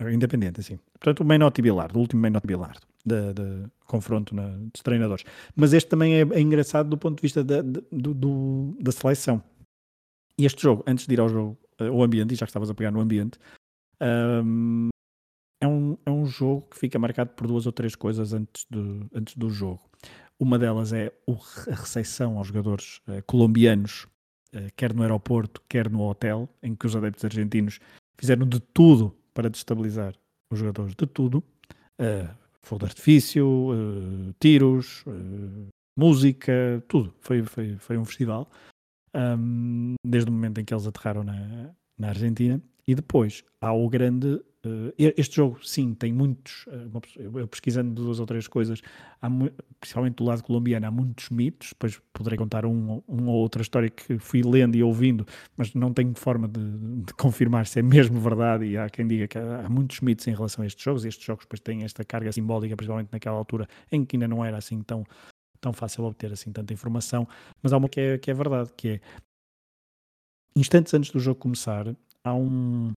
É 0.00 0.12
Independente, 0.12 0.60
assim. 0.60 0.78
Portanto, 0.94 1.20
o 1.20 1.24
Menotti 1.24 1.62
Bilardo, 1.62 1.96
o 1.98 2.00
último 2.02 2.20
Menotti 2.22 2.46
Bilardo, 2.46 2.80
de, 3.04 3.32
de 3.34 3.70
confronto 3.86 4.34
na, 4.34 4.48
dos 4.48 4.82
treinadores. 4.82 5.24
Mas 5.54 5.72
este 5.72 5.88
também 5.90 6.14
é, 6.14 6.20
é 6.22 6.40
engraçado 6.40 6.88
do 6.88 6.98
ponto 6.98 7.16
de 7.16 7.22
vista 7.22 7.44
da, 7.44 7.62
da- 7.62 7.80
do, 7.92 8.12
do- 8.14 8.76
da 8.80 8.90
seleção. 8.90 9.42
E 10.38 10.44
este 10.44 10.60
jogo, 10.62 10.82
antes 10.86 11.06
de 11.06 11.12
ir 11.14 11.20
ao 11.20 11.28
jogo, 11.28 11.56
eh, 11.78 11.88
o 11.90 12.02
ambiente, 12.02 12.32
e 12.32 12.34
já 12.36 12.46
que 12.46 12.50
estavas 12.50 12.68
a 12.70 12.74
pegar 12.74 12.90
no 12.90 13.00
ambiente, 13.00 13.38
ahm, 14.00 14.88
é, 15.60 15.68
um, 15.68 15.96
é 16.04 16.10
um 16.10 16.26
jogo 16.26 16.62
que 16.70 16.78
fica 16.78 16.98
marcado 16.98 17.30
por 17.30 17.46
duas 17.46 17.66
ou 17.66 17.72
três 17.72 17.94
coisas 17.94 18.32
antes 18.32 18.64
do, 18.68 19.06
antes 19.14 19.36
do 19.36 19.50
jogo. 19.50 19.80
Uma 20.42 20.58
delas 20.58 20.92
é 20.92 21.12
a 21.28 21.72
recepção 21.72 22.36
aos 22.36 22.48
jogadores 22.48 23.00
eh, 23.06 23.22
colombianos, 23.22 24.08
eh, 24.52 24.70
quer 24.74 24.92
no 24.92 25.02
aeroporto, 25.02 25.62
quer 25.68 25.88
no 25.88 26.00
hotel, 26.00 26.48
em 26.60 26.74
que 26.74 26.84
os 26.84 26.96
adeptos 26.96 27.24
argentinos 27.24 27.78
fizeram 28.18 28.44
de 28.48 28.58
tudo 28.58 29.16
para 29.32 29.48
destabilizar 29.48 30.16
os 30.52 30.58
jogadores 30.58 30.96
de 30.96 31.06
tudo, 31.06 31.44
uh, 32.00 32.28
fogo 32.60 32.80
de 32.80 32.86
artifício, 32.86 33.46
uh, 33.46 34.34
tiros, 34.40 35.04
uh, 35.06 35.68
música, 35.96 36.82
tudo. 36.88 37.14
Foi, 37.20 37.44
foi, 37.44 37.76
foi 37.76 37.96
um 37.96 38.04
festival, 38.04 38.50
um, 39.14 39.94
desde 40.04 40.28
o 40.28 40.32
momento 40.32 40.60
em 40.60 40.64
que 40.64 40.74
eles 40.74 40.88
aterraram 40.88 41.22
na, 41.22 41.70
na 41.96 42.08
Argentina. 42.08 42.60
E 42.84 42.96
depois 42.96 43.44
há 43.60 43.72
o 43.72 43.88
grande 43.88 44.42
Uh, 44.64 44.92
este 44.96 45.36
jogo, 45.36 45.58
sim, 45.66 45.92
tem 45.92 46.12
muitos. 46.12 46.66
Uh, 46.68 47.38
eu 47.38 47.48
pesquisando 47.48 47.92
duas 47.92 48.20
ou 48.20 48.26
três 48.26 48.46
coisas, 48.46 48.80
há, 49.20 49.28
principalmente 49.80 50.14
do 50.14 50.24
lado 50.24 50.42
colombiano, 50.44 50.86
há 50.86 50.90
muitos 50.90 51.30
mitos. 51.30 51.70
Depois 51.70 52.00
poderei 52.12 52.38
contar 52.38 52.64
um, 52.64 53.02
uma 53.08 53.30
ou 53.32 53.38
outra 53.38 53.60
história 53.60 53.90
que 53.90 54.18
fui 54.18 54.40
lendo 54.42 54.76
e 54.76 54.82
ouvindo, 54.82 55.26
mas 55.56 55.74
não 55.74 55.92
tenho 55.92 56.14
forma 56.14 56.46
de, 56.46 56.60
de, 57.04 57.12
confirmar 57.14 57.66
se 57.66 57.80
é 57.80 57.82
mesmo 57.82 58.20
verdade. 58.20 58.66
E 58.66 58.76
há 58.76 58.88
quem 58.88 59.06
diga 59.06 59.26
que 59.26 59.36
há, 59.36 59.66
há, 59.66 59.68
muitos 59.68 60.00
mitos 60.00 60.28
em 60.28 60.34
relação 60.34 60.62
a 60.62 60.66
estes 60.66 60.82
jogos. 60.84 61.04
Estes 61.04 61.24
jogos 61.24 61.44
depois 61.44 61.60
têm 61.60 61.82
esta 61.82 62.04
carga 62.04 62.30
simbólica, 62.30 62.76
principalmente 62.76 63.08
naquela 63.10 63.36
altura 63.36 63.66
em 63.90 64.04
que 64.04 64.14
ainda 64.14 64.28
não 64.28 64.44
era 64.44 64.58
assim 64.58 64.80
tão, 64.82 65.04
tão 65.60 65.72
fácil 65.72 66.04
obter 66.04 66.32
assim 66.32 66.52
tanta 66.52 66.72
informação. 66.72 67.26
Mas 67.60 67.72
há 67.72 67.76
uma 67.76 67.88
que 67.88 68.00
é, 68.00 68.18
que 68.18 68.30
é 68.30 68.34
verdade, 68.34 68.70
que 68.76 68.88
é 68.88 69.00
instantes 70.54 70.94
antes 70.94 71.10
do 71.10 71.18
jogo 71.18 71.40
começar, 71.40 71.96
há 72.24 72.34
um 72.34 72.92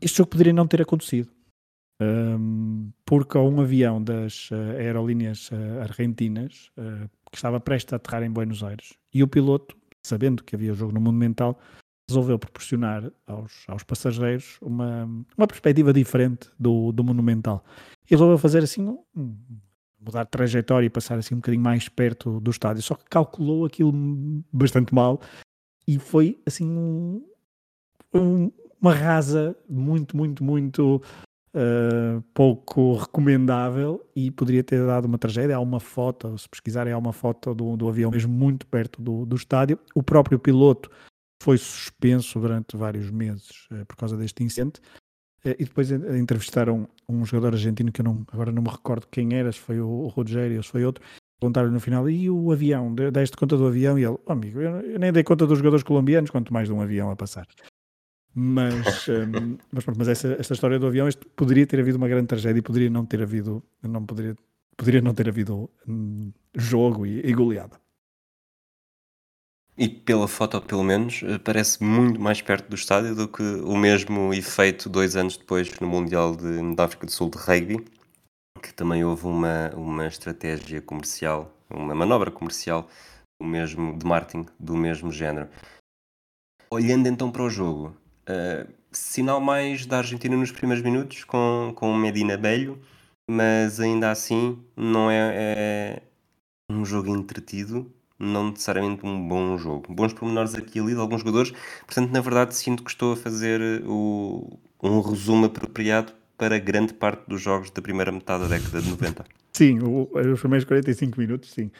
este 0.00 0.18
jogo 0.18 0.30
poderia 0.30 0.52
não 0.52 0.66
ter 0.66 0.82
acontecido. 0.82 1.30
Um, 2.00 2.90
porque 3.06 3.38
um 3.38 3.60
avião 3.60 4.02
das 4.02 4.50
uh, 4.50 4.76
aerolíneas 4.76 5.50
uh, 5.52 5.80
argentinas 5.82 6.70
uh, 6.76 7.08
que 7.30 7.36
estava 7.36 7.60
prestes 7.60 7.92
a 7.92 7.96
aterrar 7.96 8.24
em 8.24 8.30
Buenos 8.30 8.62
Aires 8.64 8.94
e 9.14 9.22
o 9.22 9.28
piloto, 9.28 9.76
sabendo 10.02 10.42
que 10.42 10.56
havia 10.56 10.72
o 10.72 10.74
jogo 10.74 10.92
no 10.92 11.00
mundo 11.00 11.16
mental, 11.16 11.60
resolveu 12.08 12.38
proporcionar 12.38 13.10
aos, 13.26 13.64
aos 13.68 13.84
passageiros 13.84 14.58
uma, 14.60 15.04
uma 15.36 15.46
perspectiva 15.46 15.92
diferente 15.92 16.50
do, 16.58 16.90
do 16.90 17.04
monumental. 17.04 17.64
E 18.06 18.10
resolveu 18.10 18.36
fazer 18.36 18.64
assim, 18.64 18.98
mudar 20.00 20.24
de 20.24 20.30
trajetória 20.30 20.86
e 20.86 20.90
passar 20.90 21.18
assim 21.18 21.34
um 21.34 21.38
bocadinho 21.38 21.62
mais 21.62 21.88
perto 21.88 22.40
do 22.40 22.50
estádio. 22.50 22.82
Só 22.82 22.94
que 22.94 23.04
calculou 23.08 23.64
aquilo 23.64 23.92
bastante 24.52 24.92
mal 24.92 25.20
e 25.86 25.98
foi 25.98 26.40
assim 26.44 26.66
um, 26.66 27.24
um, 28.12 28.50
uma 28.82 28.92
rasa 28.92 29.56
muito, 29.68 30.16
muito, 30.16 30.42
muito 30.42 31.00
uh, 31.54 32.20
pouco 32.34 32.94
recomendável 32.96 34.04
e 34.14 34.30
poderia 34.30 34.64
ter 34.64 34.84
dado 34.84 35.04
uma 35.04 35.18
tragédia. 35.18 35.56
Há 35.56 35.60
uma 35.60 35.78
foto, 35.78 36.36
se 36.36 36.48
pesquisarem, 36.48 36.92
há 36.92 36.98
uma 36.98 37.12
foto 37.12 37.54
do, 37.54 37.76
do 37.76 37.88
avião 37.88 38.10
mesmo 38.10 38.32
muito 38.32 38.66
perto 38.66 39.00
do, 39.00 39.24
do 39.24 39.36
estádio. 39.36 39.78
O 39.94 40.02
próprio 40.02 40.38
piloto 40.38 40.90
foi 41.40 41.58
suspenso 41.58 42.40
durante 42.40 42.76
vários 42.76 43.08
meses 43.08 43.68
uh, 43.70 43.86
por 43.86 43.96
causa 43.96 44.16
deste 44.16 44.42
incidente. 44.42 44.80
Uh, 45.44 45.54
e 45.58 45.64
depois 45.64 45.92
entrevistaram 45.92 46.88
um 47.08 47.24
jogador 47.24 47.54
argentino 47.54 47.92
que 47.92 48.00
eu 48.00 48.04
não, 48.04 48.26
agora 48.32 48.50
não 48.50 48.62
me 48.62 48.68
recordo 48.68 49.06
quem 49.08 49.34
era, 49.34 49.52
se 49.52 49.60
foi 49.60 49.80
o, 49.80 50.08
Rogério 50.08 50.56
ou 50.56 50.62
se 50.62 50.70
foi 50.70 50.84
outro, 50.84 51.04
perguntaram 51.40 51.70
no 51.70 51.80
final, 51.80 52.08
e 52.08 52.28
o 52.30 52.52
avião? 52.52 52.94
Deste 52.94 53.36
conta 53.36 53.56
do 53.56 53.66
avião? 53.66 53.98
E 53.98 54.04
ele, 54.04 54.16
oh, 54.26 54.32
amigo, 54.32 54.60
eu 54.60 54.98
nem 54.98 55.12
dei 55.12 55.24
conta 55.24 55.44
dos 55.46 55.58
jogadores 55.58 55.82
colombianos, 55.82 56.30
quanto 56.30 56.52
mais 56.52 56.68
de 56.68 56.74
um 56.74 56.80
avião 56.80 57.10
a 57.10 57.16
passar. 57.16 57.46
Mas, 58.34 59.08
um, 59.08 59.58
mas, 59.70 59.84
pronto, 59.84 59.98
mas 59.98 60.08
essa, 60.08 60.32
esta 60.38 60.54
história 60.54 60.78
do 60.78 60.86
avião, 60.86 61.08
isto 61.08 61.26
poderia 61.28 61.66
ter 61.66 61.80
havido 61.80 61.98
uma 61.98 62.08
grande 62.08 62.26
tragédia 62.26 62.58
e 62.58 62.62
poderia 62.62 62.90
não 62.90 63.04
ter 63.04 63.22
havido, 63.22 63.62
não 63.82 64.04
poderia, 64.04 64.36
poderia 64.76 65.00
não 65.00 65.14
ter 65.14 65.28
havido 65.28 65.70
um, 65.86 66.32
jogo 66.54 67.06
e, 67.06 67.20
e 67.20 67.32
goleada. 67.32 67.80
E 69.76 69.88
pela 69.88 70.28
foto, 70.28 70.60
pelo 70.60 70.84
menos, 70.84 71.22
eh, 71.22 71.38
parece 71.38 71.82
muito 71.82 72.20
mais 72.20 72.42
perto 72.42 72.68
do 72.68 72.76
estádio 72.76 73.14
do 73.14 73.26
que 73.26 73.42
o 73.42 73.74
mesmo 73.74 74.32
efeito 74.34 74.88
dois 74.88 75.16
anos 75.16 75.38
depois 75.38 75.80
no 75.80 75.88
Mundial 75.88 76.36
de, 76.36 76.74
da 76.74 76.84
África 76.84 77.06
do 77.06 77.12
Sul 77.12 77.30
de 77.30 77.38
Rugby, 77.38 77.82
que 78.62 78.72
também 78.74 79.02
houve 79.02 79.26
uma, 79.26 79.70
uma 79.74 80.06
estratégia 80.06 80.82
comercial, 80.82 81.50
uma 81.70 81.94
manobra 81.94 82.30
comercial 82.30 82.86
o 83.40 83.44
mesmo, 83.44 83.98
de 83.98 84.06
marketing 84.06 84.46
do 84.58 84.76
mesmo 84.76 85.10
género. 85.10 85.48
Olhando 86.70 87.08
então 87.08 87.30
para 87.30 87.42
o 87.42 87.50
jogo, 87.50 87.96
Uh, 88.28 88.70
sinal 88.92 89.40
mais 89.40 89.86
da 89.86 89.98
Argentina 89.98 90.36
nos 90.36 90.52
primeiros 90.52 90.84
minutos, 90.84 91.24
com, 91.24 91.72
com 91.74 91.96
Medina 91.96 92.36
Belho, 92.36 92.78
mas 93.28 93.80
ainda 93.80 94.10
assim 94.10 94.58
não 94.76 95.10
é, 95.10 95.32
é 95.34 96.02
um 96.70 96.84
jogo 96.84 97.08
entretido, 97.08 97.90
não 98.18 98.50
necessariamente 98.50 99.04
um 99.04 99.28
bom 99.28 99.56
jogo. 99.58 99.92
Bons 99.92 100.12
pormenores 100.12 100.54
aqui 100.54 100.78
ali 100.78 100.94
de 100.94 101.00
alguns 101.00 101.20
jogadores, 101.20 101.52
portanto, 101.86 102.10
na 102.10 102.20
verdade, 102.20 102.54
sinto 102.54 102.84
que 102.84 102.90
estou 102.90 103.14
a 103.14 103.16
fazer 103.16 103.82
o, 103.86 104.58
um 104.82 105.00
resumo 105.00 105.46
apropriado 105.46 106.12
para 106.36 106.58
grande 106.58 106.92
parte 106.92 107.24
dos 107.28 107.40
jogos 107.40 107.70
da 107.70 107.80
primeira 107.80 108.12
metade 108.12 108.42
da 108.42 108.48
década 108.48 108.82
de 108.82 108.90
90. 108.90 109.24
Sim, 109.52 109.80
o, 109.80 110.08
os 110.14 110.40
primeiros 110.40 110.64
45 110.64 111.18
minutos, 111.18 111.50
sim. 111.50 111.70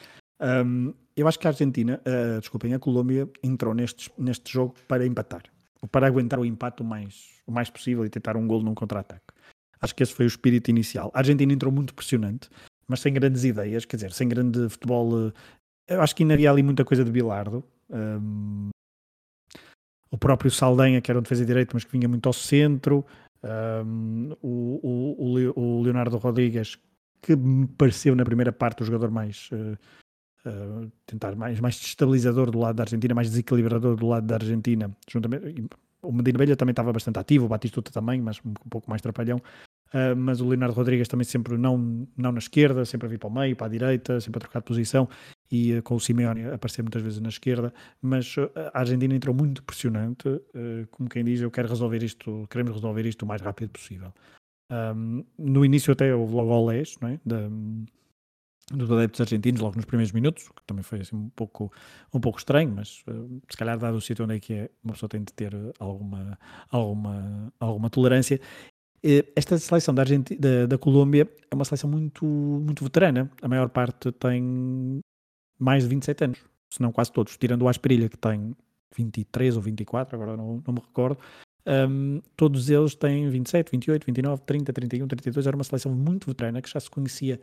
Um, 0.41 0.93
eu 1.15 1.27
acho 1.27 1.39
que 1.39 1.47
a 1.47 1.51
Argentina, 1.51 2.01
uh, 2.05 2.39
desculpem, 2.39 2.73
a 2.73 2.79
Colômbia 2.79 3.29
entrou 3.43 3.73
neste, 3.73 4.11
neste 4.17 4.51
jogo 4.51 4.73
para 4.87 5.05
empatar 5.05 5.43
para 5.87 6.07
aguentar 6.07 6.39
o 6.39 6.45
empate 6.45 6.81
o 6.81 6.85
mais, 6.85 7.41
o 7.45 7.51
mais 7.51 7.69
possível 7.69 8.05
e 8.05 8.09
tentar 8.09 8.37
um 8.37 8.47
gol 8.47 8.61
num 8.61 8.73
contra-ataque. 8.73 9.33
Acho 9.81 9.93
que 9.93 10.03
esse 10.03 10.13
foi 10.13 10.25
o 10.25 10.27
espírito 10.27 10.69
inicial. 10.69 11.11
A 11.13 11.19
Argentina 11.19 11.51
entrou 11.51 11.71
muito 11.71 11.93
pressionante, 11.93 12.49
mas 12.87 13.01
sem 13.01 13.13
grandes 13.13 13.43
ideias, 13.43 13.85
quer 13.85 13.97
dizer, 13.97 14.13
sem 14.13 14.29
grande 14.29 14.69
futebol. 14.69 15.27
Eh, 15.27 15.95
eu 15.95 16.01
acho 16.01 16.15
que 16.15 16.23
ainda 16.23 16.35
havia 16.35 16.49
ali 16.49 16.63
muita 16.63 16.85
coisa 16.85 17.03
de 17.03 17.11
Bilardo. 17.11 17.63
Um, 17.89 18.69
o 20.09 20.17
próprio 20.17 20.49
Saldanha, 20.49 21.01
que 21.01 21.11
era 21.11 21.19
um 21.19 21.23
defesa 21.23 21.45
direito, 21.45 21.71
mas 21.73 21.83
que 21.83 21.91
vinha 21.91 22.07
muito 22.07 22.27
ao 22.27 22.33
centro. 22.33 23.05
Um, 23.43 24.31
o, 24.41 24.79
o, 24.81 25.59
o, 25.59 25.81
Leonardo 25.81 26.17
Rodrigues, 26.17 26.77
que 27.21 27.35
me 27.35 27.67
pareceu 27.67 28.15
na 28.15 28.23
primeira 28.23 28.53
parte 28.53 28.83
o 28.83 28.85
jogador 28.85 29.11
mais 29.11 29.49
uh, 29.51 29.77
uh, 30.45 30.91
tentar 31.05 31.35
mais, 31.35 31.59
mais 31.59 31.75
destabilizador 31.79 32.51
do 32.51 32.59
lado 32.59 32.75
da 32.75 32.83
Argentina, 32.83 33.13
mais 33.13 33.29
desequilibrador 33.29 33.95
do 33.95 34.07
lado 34.07 34.25
da 34.25 34.35
Argentina. 34.35 34.95
Juntamente, 35.09 35.67
o 36.01 36.11
Medina 36.11 36.37
Belha 36.37 36.55
também 36.55 36.71
estava 36.71 36.91
bastante 36.91 37.17
ativo, 37.17 37.45
o 37.45 37.47
Batistuta 37.47 37.91
também, 37.91 38.21
mas 38.21 38.39
um, 38.45 38.53
pouco 38.69 38.89
mais 38.89 39.01
trapalhão. 39.01 39.37
Uh, 39.93 40.15
mas 40.17 40.41
o 40.41 40.47
Leonardo 40.47 40.75
Rodrigues 40.75 41.07
também 41.07 41.23
sempre 41.23 41.55
não, 41.55 42.07
não 42.17 42.31
na 42.31 42.39
esquerda, 42.39 42.83
sempre 42.83 43.07
a 43.07 43.09
vir 43.09 43.19
para 43.19 43.29
o 43.29 43.33
meio, 43.33 43.55
para 43.55 43.67
a 43.67 43.69
direita, 43.69 44.19
sempre 44.19 44.39
a 44.39 44.41
trocar 44.41 44.59
de 44.59 44.65
posição 44.65 45.07
e 45.51 45.77
uh, 45.77 45.83
com 45.83 45.95
o 45.95 45.99
Simeone 45.99 46.45
aparecer 46.45 46.81
muitas 46.81 47.01
vezes 47.01 47.19
na 47.19 47.29
esquerda. 47.29 47.73
Mas 48.01 48.35
uh, 48.37 48.49
a 48.73 48.79
Argentina 48.79 49.15
entrou 49.15 49.35
muito 49.35 49.63
pressionante, 49.63 50.27
como 50.91 51.07
quem 51.07 51.23
diz, 51.23 51.41
eu 51.41 51.51
quero 51.51 51.69
resolver 51.69 52.03
isto, 52.03 52.47
queremos 52.49 52.73
resolver 52.73 53.05
isto 53.05 53.23
o 53.23 53.27
mais 53.27 53.41
rápido 53.41 53.69
possível. 53.69 54.11
Um, 54.71 55.23
no 55.37 55.63
início 55.63 55.93
até 55.93 56.15
houve 56.15 56.33
logo 56.33 56.49
olés, 56.49 56.95
não 56.99 57.09
é? 57.09 57.19
Da, 57.23 57.47
dos 58.77 58.91
adeptos 58.91 59.21
argentinos 59.21 59.61
logo 59.61 59.75
nos 59.75 59.85
primeiros 59.85 60.11
minutos, 60.11 60.47
que 60.49 60.63
também 60.65 60.83
foi 60.83 61.01
assim 61.01 61.15
um 61.15 61.29
pouco, 61.29 61.71
um 62.13 62.19
pouco 62.19 62.37
estranho, 62.37 62.71
mas 62.75 63.03
uh, 63.07 63.41
se 63.49 63.57
calhar 63.57 63.77
dado 63.77 63.97
o 63.97 64.01
sítio 64.01 64.25
onde 64.25 64.35
é 64.35 64.39
que 64.39 64.53
é, 64.53 64.69
uma 64.83 64.93
pessoa 64.93 65.09
tem 65.09 65.23
de 65.23 65.33
ter 65.33 65.53
alguma, 65.79 66.37
alguma, 66.69 67.53
alguma 67.59 67.89
tolerância. 67.89 68.39
Uh, 69.03 69.23
esta 69.35 69.57
seleção 69.57 69.93
da, 69.93 70.01
Argentina, 70.01 70.39
da, 70.39 70.65
da, 70.65 70.77
Colômbia 70.77 71.29
é 71.49 71.55
uma 71.55 71.65
seleção 71.65 71.89
muito, 71.89 72.25
muito 72.25 72.83
veterana, 72.83 73.29
a 73.41 73.47
maior 73.47 73.69
parte 73.69 74.11
tem 74.13 74.99
mais 75.59 75.83
de 75.83 75.89
27 75.89 76.23
anos, 76.23 76.39
se 76.69 76.81
não 76.81 76.91
quase 76.91 77.11
todos, 77.11 77.37
tirando 77.37 77.63
o 77.63 77.67
Asperilha 77.67 78.09
que 78.09 78.17
tem 78.17 78.55
23 78.95 79.55
ou 79.55 79.61
24, 79.61 80.15
agora 80.15 80.37
não, 80.37 80.61
não 80.65 80.73
me 80.73 80.79
recordo, 80.79 81.17
um, 81.65 82.21
todos 82.35 82.69
eles 82.69 82.93
têm 82.93 83.29
27, 83.29 83.71
28, 83.71 84.05
29, 84.05 84.41
30, 84.45 84.73
31, 84.73 85.07
32. 85.07 85.47
Era 85.47 85.55
uma 85.55 85.63
seleção 85.63 85.93
muito 85.93 86.27
veterana 86.27 86.61
que 86.61 86.69
já 86.69 86.79
se 86.79 86.89
conhecia 86.89 87.39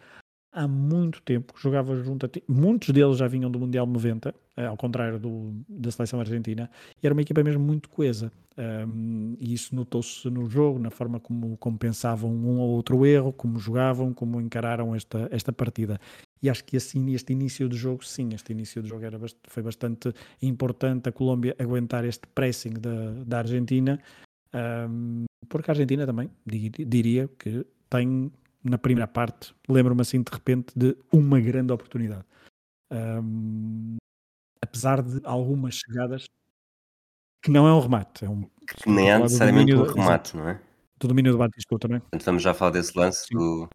há 0.53 0.67
muito 0.67 1.23
tempo, 1.23 1.55
jogava 1.57 1.95
junto 2.03 2.27
a 2.27 2.29
ti. 2.29 2.43
Muitos 2.49 2.91
deles 2.91 3.19
já 3.19 3.29
vinham 3.29 3.51
do 3.51 3.59
Mundial 3.59 3.87
90, 3.87 4.35
eh, 4.57 4.67
ao 4.67 4.77
contrário 4.77 5.19
do, 5.19 5.53
da 5.69 5.91
seleção 5.91 6.21
argentina, 6.21 6.71
e 7.03 7.07
era 7.07 7.15
uma 7.15 7.23
equipa 7.23 7.43
mesmo 7.43 7.63
muito 7.63 7.89
coesa. 7.89 8.33
Um, 8.59 9.37
e 9.41 9.55
isso 9.55 9.75
notou-se 9.75 10.29
no 10.29 10.47
jogo, 10.47 10.79
na 10.79 10.91
forma 10.91 11.19
como 11.19 11.57
compensavam 11.57 12.31
um 12.31 12.59
ou 12.59 12.71
outro 12.71 13.07
erro, 13.07 13.33
como 13.33 13.59
jogavam, 13.59 14.13
como 14.13 14.41
encararam 14.41 14.95
esta, 14.95 15.29
esta 15.31 15.53
partida. 15.53 15.99
E 16.43 16.51
acho 16.51 16.65
que 16.65 16.77
assim, 16.77 17.15
este 17.15 17.33
início 17.33 17.69
do 17.69 17.77
jogo, 17.77 18.05
sim, 18.05 18.31
este 18.35 18.53
início 18.53 18.83
do 18.83 18.89
jogo 18.89 19.05
era, 19.05 19.19
foi 19.45 19.63
bastante 19.63 20.13
importante 20.43 21.09
a 21.09 21.13
Colômbia 21.13 21.55
aguentar 21.59 22.05
este 22.05 22.27
pressing 22.35 22.75
da, 22.75 23.13
da 23.25 23.39
Argentina, 23.39 23.99
um, 24.53 25.25
porque 25.49 25.71
a 25.71 25.73
Argentina 25.73 26.05
também, 26.05 26.31
diria 26.47 27.29
que 27.39 27.65
tem 27.89 28.31
na 28.63 28.79
primeira 28.79 29.09
parte, 29.09 29.55
lembro-me 29.69 30.03
assim 30.03 30.23
de 30.23 30.31
repente 30.31 30.73
de 30.77 30.97
uma 31.13 31.41
grande 31.41 31.73
oportunidade. 31.73 32.25
Um, 32.93 33.97
apesar 34.61 35.03
de 35.03 35.21
algumas 35.25 35.77
chegadas 35.77 36.27
que 37.43 37.51
não 37.51 37.67
é 37.67 37.73
um 37.73 37.81
remate, 37.81 38.25
é 38.25 38.29
um 38.29 38.43
que 38.43 38.89
nem 38.89 39.11
é 39.11 39.19
necessariamente 39.19 39.75
um 39.75 39.83
remate, 39.83 40.37
não 40.37 40.49
é? 40.49 40.61
Do 40.99 41.09
domínio 41.09 41.33
do 41.33 41.39
Batistuta, 41.39 41.89
não 41.89 41.97
é? 41.97 42.03
Vamos 42.23 42.43
já 42.43 42.53
falar 42.53 42.73
desse 42.73 42.97
lance 42.97 43.27
do, 43.33 43.69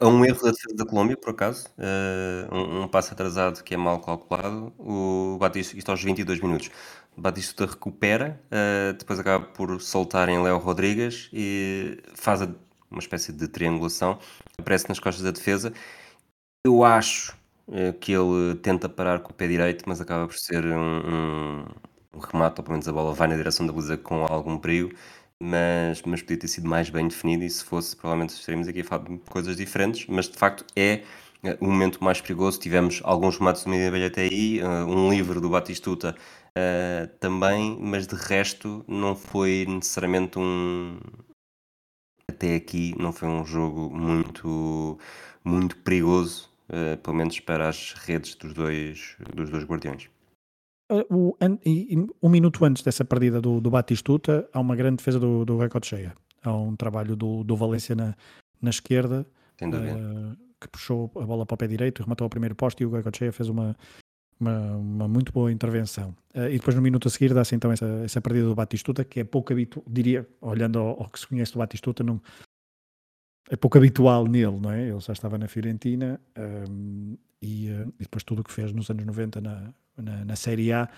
A 0.00 0.08
um 0.08 0.24
erro 0.24 0.42
da 0.42 0.50
defesa 0.50 0.74
da 0.74 0.84
Colômbia, 0.84 1.16
por 1.16 1.30
acaso, 1.30 1.68
uh, 1.78 2.54
um, 2.54 2.82
um 2.82 2.88
passo 2.88 3.12
atrasado 3.12 3.62
que 3.62 3.74
é 3.74 3.76
mal 3.76 4.00
calculado, 4.00 4.72
o 4.76 5.38
Batista, 5.38 5.76
isto 5.76 5.88
aos 5.90 6.02
22 6.02 6.40
minutos, 6.40 6.70
o 7.16 7.20
Batista 7.20 7.66
recupera, 7.66 8.42
uh, 8.46 8.92
depois 8.98 9.20
acaba 9.20 9.46
por 9.46 9.80
soltar 9.80 10.28
em 10.28 10.42
Léo 10.42 10.58
Rodrigues 10.58 11.30
e 11.32 12.02
faz 12.14 12.42
uma 12.90 13.00
espécie 13.00 13.32
de 13.32 13.48
triangulação, 13.48 14.18
aparece 14.58 14.88
nas 14.88 14.98
costas 14.98 15.24
da 15.24 15.30
defesa. 15.30 15.72
Eu 16.64 16.84
acho 16.84 17.36
uh, 17.68 17.92
que 18.00 18.12
ele 18.12 18.56
tenta 18.56 18.88
parar 18.88 19.20
com 19.20 19.30
o 19.30 19.34
pé 19.34 19.46
direito, 19.48 19.84
mas 19.86 20.00
acaba 20.00 20.26
por 20.26 20.36
ser 20.36 20.64
um, 20.64 21.64
um, 22.14 22.20
remate, 22.32 22.60
ou 22.60 22.64
pelo 22.64 22.72
menos 22.72 22.88
a 22.88 22.92
bola 22.92 23.14
vai 23.14 23.28
na 23.28 23.36
direção 23.36 23.66
da 23.66 23.72
baliza 23.72 23.96
com 23.96 24.24
algum 24.24 24.58
perigo 24.58 24.92
mas, 25.40 26.02
mas 26.02 26.22
podia 26.22 26.38
ter 26.38 26.48
sido 26.48 26.68
mais 26.68 26.88
bem 26.90 27.08
definido 27.08 27.44
e 27.44 27.50
se 27.50 27.62
fosse, 27.64 27.94
provavelmente 27.94 28.30
estaríamos 28.30 28.68
aqui 28.68 28.80
a 28.80 28.84
falar 28.84 29.04
de 29.04 29.18
coisas 29.18 29.56
diferentes, 29.56 30.06
mas 30.08 30.28
de 30.28 30.36
facto 30.36 30.64
é 30.74 31.02
uh, 31.44 31.56
o 31.60 31.66
momento 31.66 32.02
mais 32.02 32.20
perigoso. 32.20 32.58
Tivemos 32.58 33.00
alguns 33.04 33.38
remates 33.38 33.64
do 33.64 33.70
Media 33.70 34.06
até 34.06 34.22
aí, 34.22 34.62
uh, 34.62 34.86
um 34.86 35.10
livro 35.10 35.40
do 35.40 35.50
Batistuta 35.50 36.16
uh, 36.56 37.06
também, 37.20 37.76
mas 37.80 38.06
de 38.06 38.14
resto 38.14 38.84
não 38.88 39.14
foi 39.14 39.66
necessariamente 39.68 40.38
um. 40.38 40.98
Até 42.30 42.56
aqui 42.56 42.94
não 42.98 43.12
foi 43.12 43.28
um 43.28 43.44
jogo 43.44 43.88
muito, 43.88 44.98
muito 45.44 45.76
perigoso, 45.78 46.50
pelo 47.02 47.16
menos 47.16 47.40
para 47.40 47.68
as 47.68 47.92
redes 47.92 48.34
dos 48.34 48.52
dois, 48.52 49.16
dos 49.34 49.48
dois 49.48 49.64
guardiões. 49.64 50.08
Uh, 50.90 51.04
o, 51.10 51.36
um 52.22 52.28
minuto 52.28 52.64
antes 52.64 52.82
dessa 52.82 53.04
partida 53.04 53.40
do, 53.40 53.60
do 53.60 53.70
Batistuta, 53.70 54.48
há 54.52 54.60
uma 54.60 54.76
grande 54.76 54.96
defesa 54.96 55.18
do, 55.18 55.44
do 55.44 55.58
Cheia. 55.82 56.14
Há 56.42 56.52
um 56.52 56.76
trabalho 56.76 57.16
do, 57.16 57.42
do 57.42 57.56
Valência 57.56 57.94
na, 57.96 58.14
na 58.60 58.70
esquerda, 58.70 59.26
uh, 59.62 60.36
que 60.60 60.68
puxou 60.68 61.10
a 61.16 61.24
bola 61.24 61.44
para 61.44 61.54
o 61.54 61.58
pé 61.58 61.66
direito, 61.66 62.02
rematou 62.02 62.24
ao 62.24 62.30
primeiro 62.30 62.54
posto 62.54 62.82
e 62.82 62.86
o 62.86 62.92
Cheia 63.16 63.32
fez 63.32 63.48
uma, 63.48 63.76
uma, 64.38 64.76
uma, 64.76 65.08
muito 65.08 65.32
boa 65.32 65.50
intervenção. 65.50 66.14
Uh, 66.34 66.48
e 66.50 66.58
depois, 66.58 66.74
no 66.76 66.82
minuto 66.82 67.08
a 67.08 67.10
seguir, 67.10 67.32
dá-se 67.32 67.54
então 67.54 67.72
essa, 67.72 67.86
essa 68.04 68.20
partida 68.20 68.46
do 68.46 68.54
Batistuta, 68.54 69.04
que 69.04 69.20
é 69.20 69.24
pouco 69.24 69.52
habitual, 69.52 69.84
diria, 69.88 70.28
olhando 70.40 70.78
ao, 70.78 71.02
ao, 71.02 71.10
que 71.10 71.18
se 71.18 71.26
conhece 71.26 71.52
do 71.52 71.58
Batistuta, 71.58 72.04
não, 72.04 72.20
é 73.48 73.56
pouco 73.56 73.78
habitual 73.78 74.26
nele, 74.26 74.58
não 74.58 74.70
é? 74.70 74.88
Ele 74.88 75.00
já 75.00 75.12
estava 75.12 75.38
na 75.38 75.48
Fiorentina 75.48 76.20
um, 76.68 77.16
e, 77.40 77.70
uh, 77.70 77.92
e, 77.98 78.02
depois 78.02 78.24
tudo 78.24 78.40
o 78.40 78.44
que 78.44 78.52
fez 78.52 78.72
nos 78.72 78.90
anos 78.90 79.04
90 79.04 79.40
na, 79.40 79.74
na, 79.96 80.24
na 80.24 80.36
Série 80.36 80.72
A, 80.72 80.88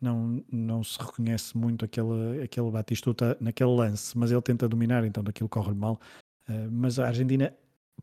não, 0.00 0.42
não 0.50 0.82
se 0.82 0.98
reconhece 0.98 1.56
muito 1.56 1.84
aquele, 1.84 2.42
aquele 2.42 2.70
Batistuta 2.70 3.36
naquele 3.40 3.70
lance, 3.70 4.16
mas 4.16 4.30
ele 4.30 4.40
tenta 4.40 4.68
dominar, 4.68 5.04
então 5.04 5.22
daquilo 5.22 5.48
corre 5.48 5.74
mal. 5.74 6.00
Uh, 6.48 6.70
mas 6.70 6.98
a 6.98 7.08
Argentina, 7.08 7.52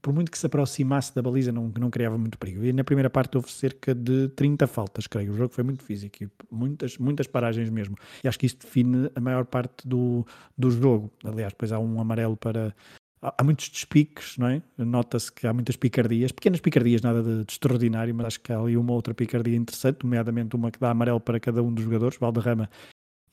por 0.01 0.13
muito 0.13 0.31
que 0.31 0.37
se 0.37 0.45
aproximasse 0.45 1.13
da 1.13 1.21
baliza, 1.21 1.51
não, 1.51 1.71
não 1.79 1.89
criava 1.89 2.17
muito 2.17 2.37
perigo. 2.37 2.63
E 2.63 2.73
na 2.73 2.83
primeira 2.83 3.09
parte 3.09 3.37
houve 3.37 3.51
cerca 3.51 3.93
de 3.93 4.29
30 4.29 4.67
faltas, 4.67 5.07
creio. 5.07 5.33
O 5.33 5.35
jogo 5.35 5.53
foi 5.53 5.63
muito 5.63 5.83
físico, 5.83 6.23
e 6.23 6.29
muitas, 6.51 6.97
muitas 6.97 7.27
paragens 7.27 7.69
mesmo. 7.69 7.95
E 8.23 8.27
acho 8.27 8.37
que 8.37 8.45
isso 8.45 8.57
define 8.59 9.09
a 9.15 9.19
maior 9.19 9.45
parte 9.45 9.87
do, 9.87 10.25
do 10.57 10.69
jogo. 10.69 11.11
Aliás, 11.23 11.53
depois 11.53 11.71
há 11.71 11.79
um 11.79 11.99
amarelo 11.99 12.37
para, 12.37 12.75
há 13.21 13.43
muitos 13.43 13.69
despiques, 13.69 14.37
não 14.37 14.47
é? 14.47 14.61
Nota-se 14.77 15.31
que 15.31 15.47
há 15.47 15.53
muitas 15.53 15.75
picardias, 15.75 16.31
pequenas 16.31 16.59
picardias, 16.59 17.01
nada 17.01 17.23
de, 17.23 17.43
de, 17.43 17.51
extraordinário, 17.51 18.13
mas 18.13 18.27
acho 18.27 18.41
que 18.41 18.53
há 18.53 18.59
ali 18.59 18.77
uma 18.77 18.93
outra 18.93 19.13
picardia 19.13 19.55
interessante, 19.55 20.03
nomeadamente 20.03 20.55
uma 20.55 20.71
que 20.71 20.79
dá 20.79 20.91
amarelo 20.91 21.19
para 21.19 21.39
cada 21.39 21.61
um 21.63 21.73
dos 21.73 21.83
jogadores, 21.83 22.17
Valderrama 22.17 22.69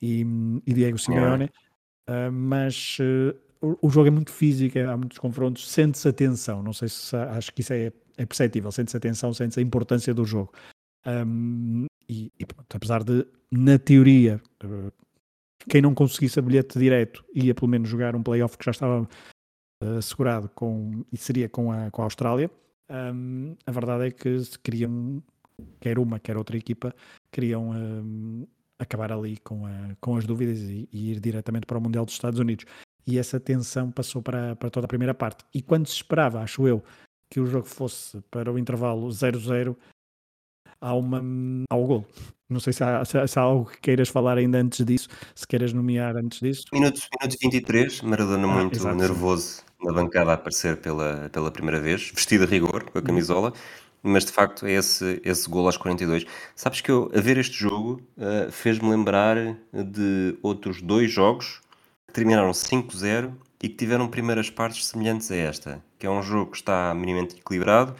e, 0.01 0.25
e 0.65 0.73
Diego 0.73 0.97
Simeone. 0.97 1.45
Uh, 2.07 2.31
mas 2.31 2.97
uh, 2.99 3.35
o, 3.81 3.89
jogo 3.89 4.07
é 4.07 4.11
muito 4.11 4.31
físico, 4.31 4.77
há 4.79 4.97
muitos 4.97 5.17
confrontos, 5.17 5.69
sente-se 5.69 6.07
a 6.07 6.13
tensão, 6.13 6.61
não 6.61 6.73
sei 6.73 6.89
se 6.89 7.15
acho 7.15 7.53
que 7.53 7.61
isso 7.61 7.73
é, 7.73 7.91
é 8.17 8.25
perceptível, 8.25 8.71
sente-se 8.71 8.97
a 8.97 8.99
tensão, 8.99 9.33
sente-se 9.33 9.59
a 9.59 9.63
importância 9.63 10.13
do 10.13 10.25
jogo. 10.25 10.53
Um, 11.05 11.85
e, 12.09 12.31
e 12.39 12.45
pronto, 12.45 12.75
apesar 12.75 13.03
de, 13.03 13.25
na 13.51 13.77
teoria, 13.77 14.41
uh, 14.63 14.91
quem 15.69 15.81
não 15.81 15.93
conseguisse 15.93 16.39
a 16.39 16.41
bilhete 16.41 16.77
direto 16.77 17.23
ia 17.33 17.53
pelo 17.55 17.67
menos 17.67 17.89
jogar 17.89 18.15
um 18.15 18.23
playoff 18.23 18.57
que 18.57 18.65
já 18.65 18.71
estava 18.71 19.07
assegurado 19.97 20.49
com, 20.49 21.03
e 21.11 21.17
seria 21.17 21.49
com 21.49 21.71
a, 21.71 21.91
com 21.91 22.01
a 22.01 22.05
Austrália. 22.05 22.49
Um, 22.89 23.55
a 23.65 23.71
verdade 23.71 24.07
é 24.07 24.11
que 24.11 24.39
se 24.39 24.57
queriam, 24.59 25.23
quer 25.79 25.97
uma, 25.97 26.19
quer 26.19 26.37
outra 26.37 26.57
equipa, 26.57 26.93
queriam 27.31 27.71
um, 27.71 28.47
acabar 28.77 29.11
ali 29.11 29.37
com, 29.37 29.65
a, 29.65 29.95
com 29.99 30.17
as 30.17 30.25
dúvidas 30.25 30.59
e, 30.59 30.87
e, 30.91 31.11
ir 31.11 31.19
diretamente 31.19 31.65
para 31.65 31.77
o 31.77 31.81
Mundial 31.81 32.05
dos 32.05 32.13
Estados 32.13 32.39
Unidos. 32.39 32.65
E 33.07 33.19
essa 33.19 33.39
tensão 33.39 33.91
passou 33.91 34.21
para, 34.21 34.55
para 34.55 34.69
toda 34.69 34.85
a 34.85 34.87
primeira 34.87 35.13
parte. 35.13 35.45
E 35.53 35.61
quando 35.61 35.87
se 35.87 35.95
esperava, 35.95 36.41
acho 36.41 36.67
eu, 36.67 36.83
que 37.29 37.39
o 37.39 37.45
jogo 37.45 37.67
fosse 37.67 38.21
para 38.31 38.51
o 38.51 38.57
intervalo 38.57 39.07
0-0, 39.07 39.75
há, 40.81 40.93
uma, 40.93 41.21
há 41.69 41.75
o 41.75 41.85
gol. 41.85 42.05
Não 42.49 42.59
sei 42.59 42.73
se 42.73 42.83
há, 42.83 43.03
se 43.03 43.17
há, 43.17 43.41
algo 43.41 43.69
que 43.69 43.79
queiras 43.79 44.09
falar 44.09 44.37
ainda 44.37 44.59
antes 44.59 44.85
disso, 44.85 45.09
se 45.33 45.47
queiras 45.47 45.73
nomear 45.73 46.15
antes 46.15 46.39
disso. 46.39 46.65
Minuto, 46.71 47.01
minuto 47.19 47.37
23, 47.41 48.01
Maradona 48.01 48.47
ah, 48.47 48.55
muito 48.55 48.77
exato, 48.77 48.95
nervoso 48.95 49.43
sim. 49.43 49.63
na 49.83 49.93
bancada 49.93 50.31
a 50.31 50.33
aparecer 50.35 50.77
pela, 50.77 51.29
pela 51.31 51.49
primeira 51.49 51.79
vez, 51.79 52.11
vestido 52.13 52.43
a 52.43 52.47
rigor, 52.47 52.83
com 52.83 52.97
a 52.97 53.01
uhum. 53.01 53.07
camisola, 53.07 53.53
mas 54.03 54.25
de 54.25 54.31
facto 54.31 54.67
é 54.67 54.73
esse, 54.73 55.19
esse 55.23 55.49
gol 55.49 55.65
aos 55.65 55.77
42. 55.77 56.25
Sabes 56.55 56.81
que 56.81 56.91
eu, 56.91 57.11
a 57.15 57.19
ver 57.19 57.37
este 57.39 57.57
jogo, 57.57 57.99
uh, 58.17 58.51
fez-me 58.51 58.91
lembrar 58.91 59.57
de 59.73 60.37
outros 60.43 60.83
dois 60.83 61.11
jogos 61.11 61.61
terminaram 62.15 62.51
5-0 62.51 63.33
e 63.61 63.67
que 63.67 63.75
tiveram 63.75 64.07
primeiras 64.07 64.49
partes 64.49 64.87
semelhantes 64.87 65.29
a 65.31 65.35
esta, 65.35 65.83
que 65.99 66.07
é 66.07 66.09
um 66.09 66.23
jogo 66.23 66.51
que 66.51 66.57
está 66.57 66.93
minimamente 66.95 67.35
equilibrado, 67.35 67.93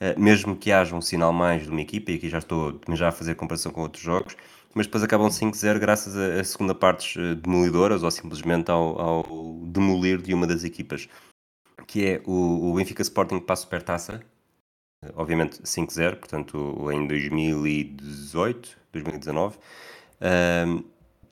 eh, 0.00 0.14
mesmo 0.18 0.56
que 0.56 0.72
haja 0.72 0.96
um 0.96 1.02
sinal 1.02 1.34
mais 1.34 1.64
de 1.64 1.68
uma 1.70 1.82
equipa, 1.82 2.10
e 2.10 2.14
aqui 2.14 2.30
já 2.30 2.38
estou 2.38 2.80
já 2.94 3.08
a 3.08 3.12
fazer 3.12 3.34
comparação 3.34 3.70
com 3.70 3.82
outros 3.82 4.02
jogos, 4.02 4.36
mas 4.74 4.86
depois 4.86 5.04
acabam 5.04 5.28
5-0 5.28 5.78
graças 5.78 6.16
a, 6.16 6.40
a, 6.40 6.44
segunda 6.44 6.74
partes 6.74 7.14
eh, 7.18 7.34
demolidoras 7.34 8.02
ou 8.02 8.10
simplesmente 8.10 8.70
ao, 8.70 8.98
ao, 8.98 9.60
demolir 9.64 10.22
de 10.22 10.32
uma 10.32 10.46
das 10.46 10.64
equipas, 10.64 11.06
que 11.86 12.06
é 12.06 12.22
o, 12.24 12.70
o 12.70 12.74
Benfica 12.74 13.02
Sporting 13.02 13.38
para 13.38 13.52
a 13.52 13.56
Supertaça, 13.56 14.22
eh, 15.04 15.12
obviamente 15.14 15.60
5-0, 15.62 16.16
portanto 16.16 16.90
em 16.90 17.06
2018, 17.06 18.78
2019, 18.92 19.58
um, 20.66 20.84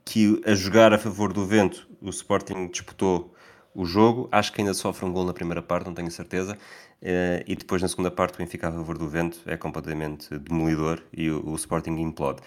que 0.07 0.41
a 0.47 0.55
jogar 0.55 0.93
a 0.93 0.99
favor 0.99 1.33
do 1.33 1.45
vento 1.45 1.86
o 2.01 2.11
Sporting 2.11 2.69
disputou 2.69 3.35
o 3.75 3.85
jogo, 3.85 4.29
acho 4.33 4.53
que 4.53 4.61
ainda 4.61 4.73
sofre 4.73 5.05
um 5.05 5.13
gol 5.13 5.25
na 5.25 5.35
primeira 5.35 5.61
parte, 5.61 5.87
não 5.87 5.95
tenho 5.95 6.11
certeza, 6.11 6.57
Uh, 7.03 7.45
e 7.47 7.55
depois 7.55 7.83
na 7.83 7.89
segunda 7.89 8.11
parte 8.11 8.35
o 8.35 8.39
Benfica 8.39 8.69
a 8.69 8.73
favor 8.73 8.97
do 8.97 9.07
vento 9.07 9.39
é 9.45 9.57
completamente 9.57 10.37
demolidor 10.39 11.03
e 11.13 11.31
o, 11.31 11.47
o, 11.47 11.55
Sporting 11.55 11.91
implode. 11.91 12.41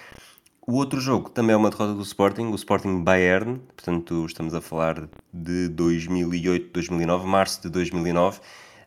O 0.66 0.74
outro 0.74 1.00
jogo 1.00 1.30
também 1.30 1.54
é 1.54 1.58
uma 1.58 1.70
derrota 1.70 1.94
do 1.94 2.02
Sporting, 2.02 2.48
o 2.48 2.56
Sporting 2.56 3.04
Bayern, 3.04 3.60
portanto 3.76 4.26
estamos 4.26 4.56
a 4.56 4.62
falar 4.62 5.08
de 5.32 5.70
2008-2009, 5.70 7.24
março 7.26 7.62
de 7.62 7.70
2009, 7.70 8.40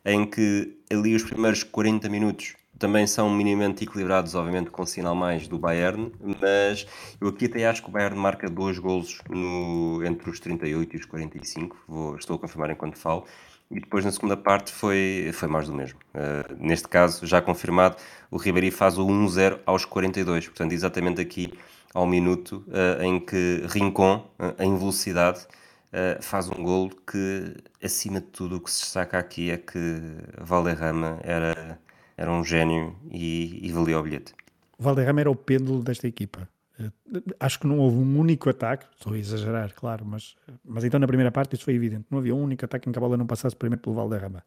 em 0.05 0.27
que 0.27 0.77
ali 0.91 1.15
os 1.15 1.23
primeiros 1.23 1.63
40 1.63 2.09
minutos 2.09 2.55
também 2.83 3.07
são 3.07 3.31
minimamente 3.31 3.85
equilibrados, 3.85 4.35
obviamente 4.35 4.69
com 4.69 4.83
o 4.83 4.87
sinal 4.87 5.15
mais 5.15 5.47
do 5.47 5.57
Bayern, 5.57 6.13
mas 6.21 6.85
eu 7.21 7.29
aqui 7.29 7.47
até 7.47 7.65
acho 7.65 7.81
que 7.81 7.89
o 7.89 7.93
Bayern 7.93 8.19
marca 8.19 8.51
dois 8.51 8.77
golos 8.77 9.21
no, 9.31 10.05
entre 10.05 10.29
os 10.29 10.41
38 10.41 10.97
e 10.97 10.99
os 10.99 11.07
45, 11.07 11.77
Vou, 11.87 12.17
estou 12.17 12.35
a 12.35 12.39
confirmar 12.41 12.71
enquanto 12.71 12.99
falo, 12.99 13.25
e 13.71 13.79
depois 13.79 14.05
na 14.05 14.11
segunda 14.11 14.37
parte 14.37 14.73
foi, 14.73 15.31
foi 15.33 15.47
mais 15.47 15.69
do 15.69 15.75
mesmo. 15.75 15.97
Uh, 16.13 16.57
neste 16.59 16.89
caso, 16.89 17.25
já 17.25 17.41
confirmado, 17.41 17.95
o 18.33 18.37
Ribéry 18.37 18.73
faz 18.73 18.99
o 18.99 19.07
1-0 19.07 19.61
aos 19.65 19.85
42, 19.85 20.49
portanto, 20.49 20.73
exatamente 20.73 21.21
aqui 21.21 21.55
ao 21.95 22.05
minuto 22.05 22.65
uh, 22.67 23.01
em 23.01 23.21
que 23.21 23.63
Rincon, 23.69 24.29
uh, 24.41 24.61
em 24.61 24.77
velocidade, 24.77 25.47
faz 26.23 26.49
um 26.49 26.63
golo 26.63 26.91
que, 27.07 27.55
acima 27.85 28.19
de 28.19 28.27
tudo, 28.29 28.57
o 28.57 28.61
que 28.61 28.71
se 28.71 28.81
destaca 28.81 29.19
aqui 29.19 29.51
é 29.51 29.59
que 29.59 30.01
Valderrama 30.41 31.21
era, 31.23 31.79
era 32.17 32.31
um 32.31 32.45
gênio 32.45 32.97
e, 33.11 33.67
e 33.67 33.73
valia 33.73 33.99
o 33.99 34.03
bilhete. 34.03 34.35
Valderrama 34.79 35.21
era 35.21 35.31
o 35.31 35.37
pêndulo 35.37 35.83
desta 35.83 36.07
equipa. 36.07 36.49
Acho 37.39 37.61
que 37.61 37.67
não 37.67 37.79
houve 37.79 37.99
um 37.99 38.19
único 38.19 38.49
ataque, 38.51 38.87
estou 38.97 39.13
a 39.13 39.19
exagerar, 39.19 39.73
claro, 39.75 40.05
mas, 40.05 40.35
mas 40.65 40.83
então 40.85 40.99
na 40.99 41.07
primeira 41.07 41.31
parte 41.31 41.55
isso 41.55 41.65
foi 41.65 41.75
evidente. 41.75 42.07
Não 42.11 42.19
havia 42.19 42.35
um 42.35 42.43
único 42.43 42.65
ataque 42.65 42.89
em 42.89 42.93
que 42.93 42.99
a 42.99 43.01
bola 43.01 43.17
não 43.17 43.27
passasse 43.27 43.55
primeiro 43.55 43.83
pelo 43.83 43.95
Valderrama, 43.95 44.43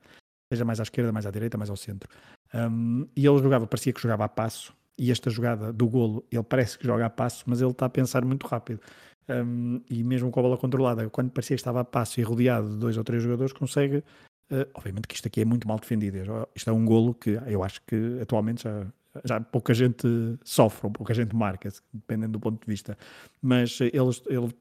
seja 0.51 0.65
mais 0.65 0.79
à 0.79 0.83
esquerda, 0.83 1.11
mais 1.11 1.25
à 1.25 1.31
direita, 1.31 1.57
mais 1.57 1.69
ao 1.69 1.77
centro. 1.77 2.09
Um, 2.53 3.07
e 3.15 3.25
ele 3.25 3.37
jogava, 3.37 3.67
parecia 3.67 3.93
que 3.93 4.01
jogava 4.01 4.25
a 4.25 4.29
passo, 4.29 4.73
e 4.97 5.11
esta 5.11 5.29
jogada 5.29 5.71
do 5.71 5.87
golo, 5.87 6.25
ele 6.31 6.43
parece 6.43 6.77
que 6.77 6.85
joga 6.85 7.05
a 7.05 7.09
passo, 7.09 7.43
mas 7.47 7.61
ele 7.61 7.71
está 7.71 7.85
a 7.85 7.89
pensar 7.89 8.25
muito 8.25 8.47
rápido. 8.47 8.79
Um, 9.27 9.81
e 9.89 10.03
mesmo 10.03 10.29
com 10.31 10.39
a 10.39 10.43
bola 10.43 10.57
controlada, 10.57 11.09
quando 11.09 11.31
parecia 11.31 11.55
que 11.55 11.61
estava 11.61 11.81
a 11.81 11.85
passo 11.85 12.19
e 12.19 12.23
rodeado 12.23 12.69
de 12.69 12.77
dois 12.77 12.97
ou 12.97 13.03
três 13.03 13.23
jogadores, 13.23 13.53
consegue. 13.53 14.03
Uh, 14.51 14.69
obviamente 14.75 15.07
que 15.07 15.15
isto 15.15 15.27
aqui 15.27 15.41
é 15.41 15.45
muito 15.45 15.67
mal 15.67 15.79
defendido. 15.79 16.17
Isto 16.55 16.69
é 16.69 16.73
um 16.73 16.85
golo 16.85 17.13
que 17.13 17.39
eu 17.47 17.63
acho 17.63 17.81
que 17.85 18.19
atualmente 18.21 18.63
já, 18.63 18.85
já 19.23 19.41
pouca 19.41 19.73
gente 19.73 20.07
sofre, 20.43 20.89
pouca 20.91 21.13
gente 21.13 21.35
marca, 21.35 21.69
dependendo 21.91 22.33
do 22.33 22.39
ponto 22.39 22.59
de 22.59 22.67
vista. 22.67 22.97
Mas 23.41 23.79
eles, 23.81 24.21
ele, 24.27 24.53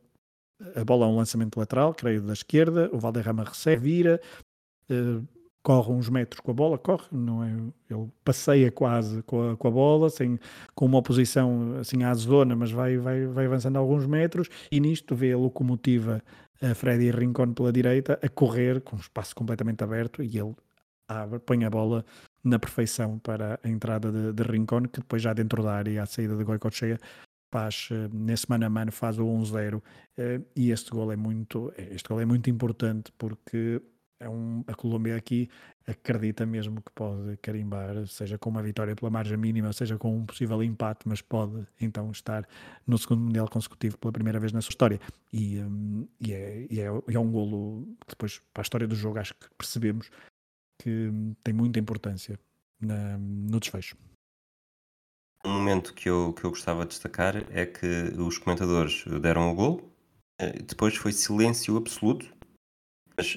a 0.74 0.84
bola 0.84 1.06
é 1.06 1.08
um 1.08 1.16
lançamento 1.16 1.58
lateral, 1.58 1.94
creio, 1.94 2.22
da 2.22 2.32
esquerda, 2.32 2.88
o 2.92 2.98
Valderrama 2.98 3.44
recebe, 3.44 3.82
vira, 3.82 4.20
uh, 4.90 5.26
corre 5.64 5.92
uns 5.92 6.10
metros 6.10 6.40
com 6.40 6.50
a 6.50 6.54
bola, 6.54 6.78
corre, 6.78 7.06
não 7.10 7.42
é? 7.42 7.50
Ele 7.90 8.08
passeia 8.22 8.70
quase 8.70 9.22
com 9.22 9.50
a, 9.50 9.56
com 9.56 9.68
a 9.68 9.70
bola, 9.70 10.10
sem, 10.10 10.38
com 10.74 10.84
uma 10.84 10.98
oposição 10.98 11.78
assim 11.80 12.04
à 12.04 12.12
zona, 12.14 12.54
mas 12.54 12.70
vai, 12.70 12.98
vai, 12.98 13.26
vai 13.26 13.46
avançando 13.46 13.76
alguns 13.76 14.06
metros 14.06 14.48
e 14.70 14.78
nisto 14.78 15.16
vê 15.16 15.32
a 15.32 15.38
locomotiva 15.38 16.22
a 16.60 16.74
Freddy 16.74 17.10
Rincon 17.10 17.52
pela 17.52 17.72
direita 17.72 18.18
a 18.22 18.28
correr 18.28 18.80
com 18.80 18.96
um 18.96 18.98
espaço 18.98 19.34
completamente 19.34 19.82
aberto 19.82 20.22
e 20.22 20.38
ele 20.38 20.54
abre, 21.08 21.38
põe 21.38 21.64
a 21.64 21.70
bola 21.70 22.04
na 22.42 22.58
perfeição 22.58 23.18
para 23.18 23.58
a 23.62 23.68
entrada 23.68 24.10
de, 24.10 24.32
de 24.32 24.42
Rincon, 24.42 24.82
que 24.82 25.00
depois 25.00 25.22
já 25.22 25.32
dentro 25.32 25.62
da 25.62 25.74
área, 25.74 26.02
a 26.02 26.06
saída 26.06 26.36
de 26.36 26.44
Goicoechea, 26.44 26.98
faz, 27.52 27.88
eh, 27.92 28.08
nesse 28.12 28.48
mano 28.50 28.66
a 28.66 28.68
mano, 28.68 28.90
faz 28.90 29.18
o 29.18 29.24
1-0 29.24 29.82
eh, 30.18 30.40
e 30.56 30.70
este 30.70 30.90
gol 30.90 31.12
é 31.12 31.16
muito, 31.16 31.72
este 31.76 32.08
gol 32.08 32.20
é 32.20 32.24
muito 32.24 32.50
importante 32.50 33.12
porque 33.16 33.80
é 34.20 34.28
um, 34.28 34.64
a 34.66 34.74
Colômbia 34.74 35.16
aqui 35.16 35.48
acredita 35.86 36.46
mesmo 36.46 36.80
que 36.80 36.90
pode 36.92 37.36
carimbar, 37.38 38.06
seja 38.06 38.38
com 38.38 38.48
uma 38.48 38.62
vitória 38.62 38.94
pela 38.96 39.10
margem 39.10 39.36
mínima, 39.36 39.72
seja 39.72 39.98
com 39.98 40.16
um 40.16 40.24
possível 40.24 40.62
empate, 40.62 41.00
mas 41.06 41.20
pode 41.20 41.66
então 41.80 42.10
estar 42.10 42.48
no 42.86 42.96
segundo 42.96 43.20
Mundial 43.20 43.48
consecutivo 43.48 43.98
pela 43.98 44.12
primeira 44.12 44.40
vez 44.40 44.52
na 44.52 44.62
sua 44.62 44.70
história. 44.70 45.00
E, 45.32 45.58
um, 45.58 46.08
e, 46.20 46.32
é, 46.32 46.66
e 46.70 46.80
é, 46.80 46.84
é, 46.84 47.18
um 47.18 47.30
golo 47.30 47.86
que 48.06 48.10
depois, 48.10 48.40
para 48.52 48.62
a 48.62 48.64
história 48.64 48.86
do 48.86 48.94
jogo, 48.94 49.18
acho 49.18 49.34
que 49.34 49.46
percebemos 49.58 50.10
que 50.80 51.10
tem 51.42 51.52
muita 51.52 51.78
importância 51.78 52.38
na, 52.80 53.18
no 53.18 53.60
desfecho. 53.60 53.96
Um 55.44 55.52
momento 55.52 55.92
que 55.92 56.08
eu, 56.08 56.32
que 56.32 56.44
eu 56.44 56.50
gostava 56.50 56.84
de 56.84 56.90
destacar 56.90 57.36
é 57.50 57.66
que 57.66 57.86
os 58.18 58.38
comentadores 58.38 59.04
deram 59.20 59.50
o 59.50 59.54
gol, 59.54 59.92
eh, 60.40 60.62
depois 60.62 60.96
foi 60.96 61.12
silêncio 61.12 61.76
absoluto 61.76 62.34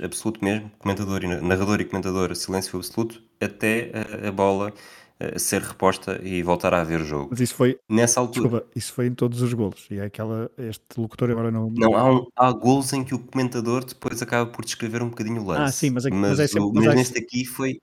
absoluto 0.03 0.43
mesmo, 0.43 0.71
comentador 0.79 1.23
e 1.23 1.27
narrador 1.27 1.81
e 1.81 1.85
comentador, 1.85 2.35
silêncio 2.35 2.77
absoluto, 2.77 3.21
até 3.39 3.91
a, 4.23 4.29
a 4.29 4.31
bola 4.31 4.73
a 5.19 5.39
ser 5.39 5.61
reposta 5.61 6.19
e 6.23 6.43
voltar 6.43 6.73
a 6.73 6.81
haver 6.81 7.03
jogo. 7.03 7.29
Mas 7.31 7.39
isso 7.39 7.55
foi 7.55 7.79
nessa 7.89 8.19
altura. 8.19 8.49
Desculpa, 8.49 8.67
isso 8.75 8.93
foi 8.93 9.07
em 9.07 9.13
todos 9.13 9.41
os 9.41 9.51
golos. 9.53 9.87
E 9.89 9.97
é 9.97 10.05
aquela 10.05 10.51
este 10.57 10.81
locutor 10.95 11.31
agora 11.31 11.49
não. 11.49 11.71
Não, 11.71 11.95
há, 11.95 12.11
um, 12.11 12.25
há 12.35 12.51
golos 12.51 12.93
em 12.93 13.03
que 13.03 13.15
o 13.15 13.19
comentador 13.19 13.83
depois 13.83 14.21
acaba 14.21 14.49
por 14.49 14.63
descrever 14.63 15.01
um 15.01 15.09
bocadinho 15.09 15.41
o 15.41 15.45
lance. 15.45 15.61
Ah, 15.61 15.71
sim, 15.71 15.89
mas, 15.89 16.05
é, 16.05 16.09
mas, 16.09 16.31
mas, 16.31 16.39
é 16.39 16.47
sempre, 16.47 16.71
mas, 16.73 16.85
mas 16.85 16.95
neste 16.95 17.19
aqui 17.19 17.45
foi. 17.45 17.79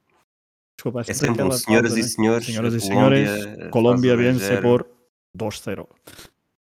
Desculpa, 0.76 1.00
é 1.06 1.14
sempre 1.14 1.42
um 1.42 1.52
senhoras 1.52 1.96
e 1.96 2.02
senhores. 2.04 2.46
Senhoras 2.46 2.74
e 2.74 2.80
senhores, 2.80 3.30
Colômbia 3.70 4.16
vence 4.16 4.60
por 4.60 4.86
2-0. 5.36 5.86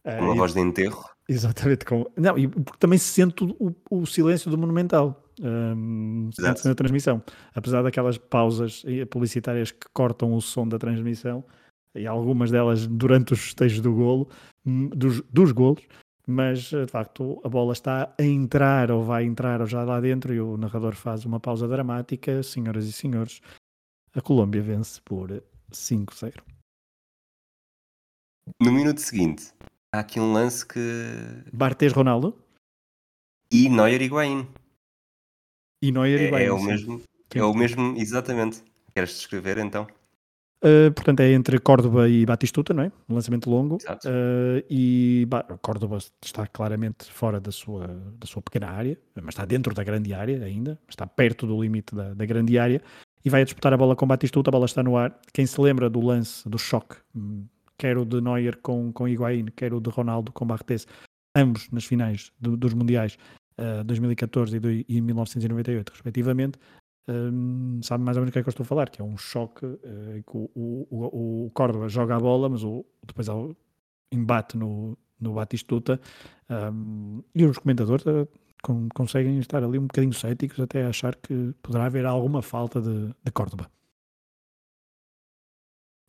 Uma 0.06 0.36
voz 0.36 0.54
de 0.54 0.60
enterro. 0.60 1.06
Exatamente. 1.28 1.86
Com... 1.86 2.06
Não, 2.18 2.38
e 2.38 2.48
porque 2.48 2.78
também 2.80 3.00
se 3.00 3.06
sente 3.06 3.44
o, 3.44 3.76
o 3.90 4.06
silêncio 4.06 4.52
do 4.52 4.58
Monumental 4.58 5.24
um, 5.42 6.30
na 6.40 6.76
transmissão. 6.76 7.24
Apesar 7.56 7.82
daquelas 7.82 8.18
pausas 8.18 8.84
publicitárias 9.10 9.72
que 9.72 9.88
cortam 9.94 10.34
o 10.34 10.42
som 10.42 10.68
da 10.68 10.78
transmissão, 10.78 11.44
e 11.96 12.08
algumas 12.08 12.50
delas 12.52 12.88
durante 12.88 13.34
os 13.34 13.40
festejos 13.40 13.80
do 13.80 13.94
golo, 13.94 14.28
hum, 14.66 14.90
dos, 14.90 15.22
dos 15.32 15.52
golos, 15.52 15.84
mas 16.28 16.62
de 16.64 16.88
facto 16.88 17.40
a 17.44 17.50
bola 17.50 17.74
está 17.74 18.14
a 18.18 18.24
entrar 18.24 18.90
ou 18.92 19.04
vai 19.04 19.26
entrar 19.26 19.62
ou 19.62 19.68
já 19.68 19.84
lá 19.84 20.00
dentro 20.00 20.34
e 20.34 20.40
o 20.40 20.58
narrador 20.58 20.96
faz 20.96 21.26
uma 21.26 21.40
pausa 21.40 21.68
dramática. 21.68 22.42
Senhoras 22.42 22.86
e 22.86 22.94
senhores, 22.94 23.42
a 24.14 24.22
Colômbia 24.22 24.62
vence 24.62 25.02
por 25.02 25.44
5-0. 25.72 26.42
No 28.60 28.72
minuto 28.72 29.00
seguinte, 29.00 29.54
há 29.94 30.00
aqui 30.00 30.20
um 30.20 30.34
lance 30.34 30.66
que. 30.66 30.80
Bartes 31.54 31.94
Ronaldo 31.94 32.36
e 33.52 33.70
Neuer 33.70 34.02
Higuaín. 34.02 34.48
E 35.82 35.92
Neuer 35.92 36.20
é, 36.20 36.28
e 36.28 36.32
Bayern. 36.32 36.50
É 36.50 36.54
o 36.54 36.64
mesmo, 36.64 37.02
é 37.36 37.44
o 37.44 37.54
mesmo, 37.54 37.96
exatamente. 37.98 38.64
Queres 38.96 39.12
descrever 39.12 39.60
então? 39.60 39.88
Uh, 40.64 40.92
portanto, 40.94 41.20
é 41.20 41.34
entre 41.34 41.60
Córdoba 41.60 42.08
e 42.08 42.26
Batistuta, 42.26 42.74
não 42.74 42.84
é? 42.84 42.92
Um 43.10 43.16
lançamento 43.16 43.50
longo. 43.50 43.76
Uh, 43.76 44.64
e 44.70 45.28
Córdoba 45.62 45.98
está 46.24 46.48
claramente 46.48 47.12
fora 47.12 47.40
da 47.40 47.52
sua, 47.52 47.88
da 48.18 48.26
sua 48.26 48.42
pequena 48.42 48.70
área, 48.70 48.98
mas 49.16 49.34
está 49.34 49.44
dentro 49.44 49.76
da 49.76 49.84
grande 49.84 50.14
área 50.14 50.42
ainda, 50.44 50.80
está 50.88 51.06
perto 51.06 51.46
do 51.46 51.62
limite 51.62 51.94
da, 51.94 52.14
da 52.14 52.26
grande 52.26 52.58
área 52.58 52.82
e 53.26 53.30
vai 53.30 53.42
a 53.42 53.46
disputar 53.46 53.74
a 53.74 53.78
bola 53.78 53.94
com 53.94 54.08
Batistuta. 54.08 54.50
A 54.50 54.54
bola 54.54 54.66
está 54.66 54.82
no 54.82 54.96
ar. 54.96 55.20
Quem 55.34 55.46
se 55.46 55.60
lembra 55.60 55.90
do 55.90 56.00
lance, 56.00 56.48
do 56.48 56.58
choque, 56.58 56.96
hum, 57.14 57.46
quer 57.84 57.98
o 57.98 58.06
de 58.06 58.22
Neuer 58.22 58.60
com, 58.62 58.94
com 58.94 59.10
Higuaín, 59.10 59.48
quer 59.48 59.74
o 59.74 59.82
de 59.82 59.90
Ronaldo 59.90 60.32
com 60.32 60.46
Bartes, 60.46 60.88
ambos 61.36 61.70
nas 61.70 61.84
finais 61.84 62.32
do, 62.40 62.56
dos 62.56 62.74
Mundiais, 62.74 63.18
2014 63.86 64.56
e, 64.56 64.86
e 64.88 65.02
1998, 65.02 65.90
respectivamente, 65.92 66.58
um, 67.10 67.82
sabe 67.84 68.06
mais 68.06 68.16
ou 68.16 68.22
menos 68.22 68.30
o 68.30 68.32
que 68.32 68.40
é 68.40 68.42
que 68.42 68.48
eu 68.48 68.52
estou 68.52 68.64
a 68.64 68.68
falar, 68.68 68.90
que 68.90 69.02
é 69.02 69.04
um 69.04 69.18
choque 69.18 69.66
uh, 69.66 70.24
que 70.26 70.38
o, 70.38 70.50
o, 70.56 71.46
o, 71.46 71.52
Córdoba 71.54 71.90
joga 71.90 72.16
a 72.16 72.20
bola, 72.20 72.48
mas 72.48 72.64
o, 72.64 72.86
depois 73.06 73.28
há 73.28 73.36
o 73.36 73.54
embate 74.14 74.56
no, 74.56 74.98
no 75.20 75.34
Batistuta 75.34 76.00
um, 76.50 77.22
e 77.36 77.46
os 77.46 77.58
comentadores 77.58 78.06
uh, 78.06 78.26
com, 78.64 78.88
conseguem 78.96 79.40
estar 79.40 79.62
ali 79.62 79.78
um 79.78 79.88
bocadinho 79.88 80.14
céticos 80.14 80.58
até 80.62 80.86
achar 80.86 81.18
que 81.18 81.54
poderá 81.62 81.88
haver 81.88 82.06
alguma 82.06 82.42
falta 82.42 82.82
de, 82.82 83.14
de 83.22 83.32
Córdoba. 83.34 83.70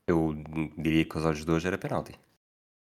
Eu 0.06 0.36
diria 0.76 1.04
que 1.04 1.16
os 1.16 1.24
olhos 1.24 1.44
de 1.44 1.50
hoje 1.50 1.66
era 1.66 1.78
penalti. 1.78 2.14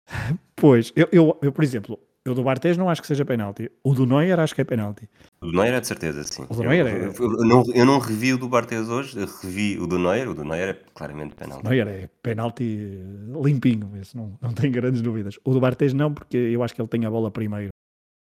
pois, 0.56 0.92
eu, 0.96 1.08
eu, 1.12 1.38
eu, 1.42 1.52
por 1.52 1.64
exemplo, 1.64 1.98
eu 2.24 2.34
do 2.34 2.42
Bartes 2.42 2.78
não 2.78 2.88
acho 2.88 3.02
que 3.02 3.06
seja 3.06 3.24
penalti. 3.24 3.70
O 3.82 3.94
do 3.94 4.06
Neuer 4.06 4.40
acho 4.40 4.54
que 4.54 4.62
é 4.62 4.64
penalti. 4.64 5.08
O 5.42 5.46
do 5.46 5.52
Neuer 5.52 5.74
é 5.74 5.80
de 5.80 5.86
certeza, 5.86 6.22
sim. 6.24 6.46
O 6.48 6.54
do 6.54 6.62
Neuer 6.62 6.86
eu, 6.86 7.10
é... 7.10 7.14
eu, 7.18 7.46
não, 7.46 7.64
eu 7.74 7.84
não 7.84 7.98
revi 7.98 8.32
o 8.32 8.38
do 8.38 8.48
Bartes 8.48 8.88
hoje, 8.88 9.18
eu 9.18 9.26
revi 9.42 9.78
o 9.78 9.86
do 9.86 9.98
Neuer. 9.98 10.28
O 10.30 10.34
do 10.34 10.44
Neuer 10.44 10.68
é 10.70 10.74
claramente 10.94 11.34
penalti. 11.34 11.66
O 11.66 11.68
Neuer 11.68 11.86
é 11.88 12.08
penalti 12.22 12.98
limpinho, 13.44 13.90
esse 14.00 14.16
não, 14.16 14.38
não 14.40 14.54
tem 14.54 14.72
grandes 14.72 15.02
dúvidas. 15.02 15.38
O 15.44 15.52
do 15.52 15.60
Bartes 15.60 15.92
não, 15.92 16.14
porque 16.14 16.38
eu 16.38 16.62
acho 16.62 16.74
que 16.74 16.80
ele 16.80 16.88
tem 16.88 17.04
a 17.04 17.10
bola 17.10 17.30
primeiro. 17.30 17.68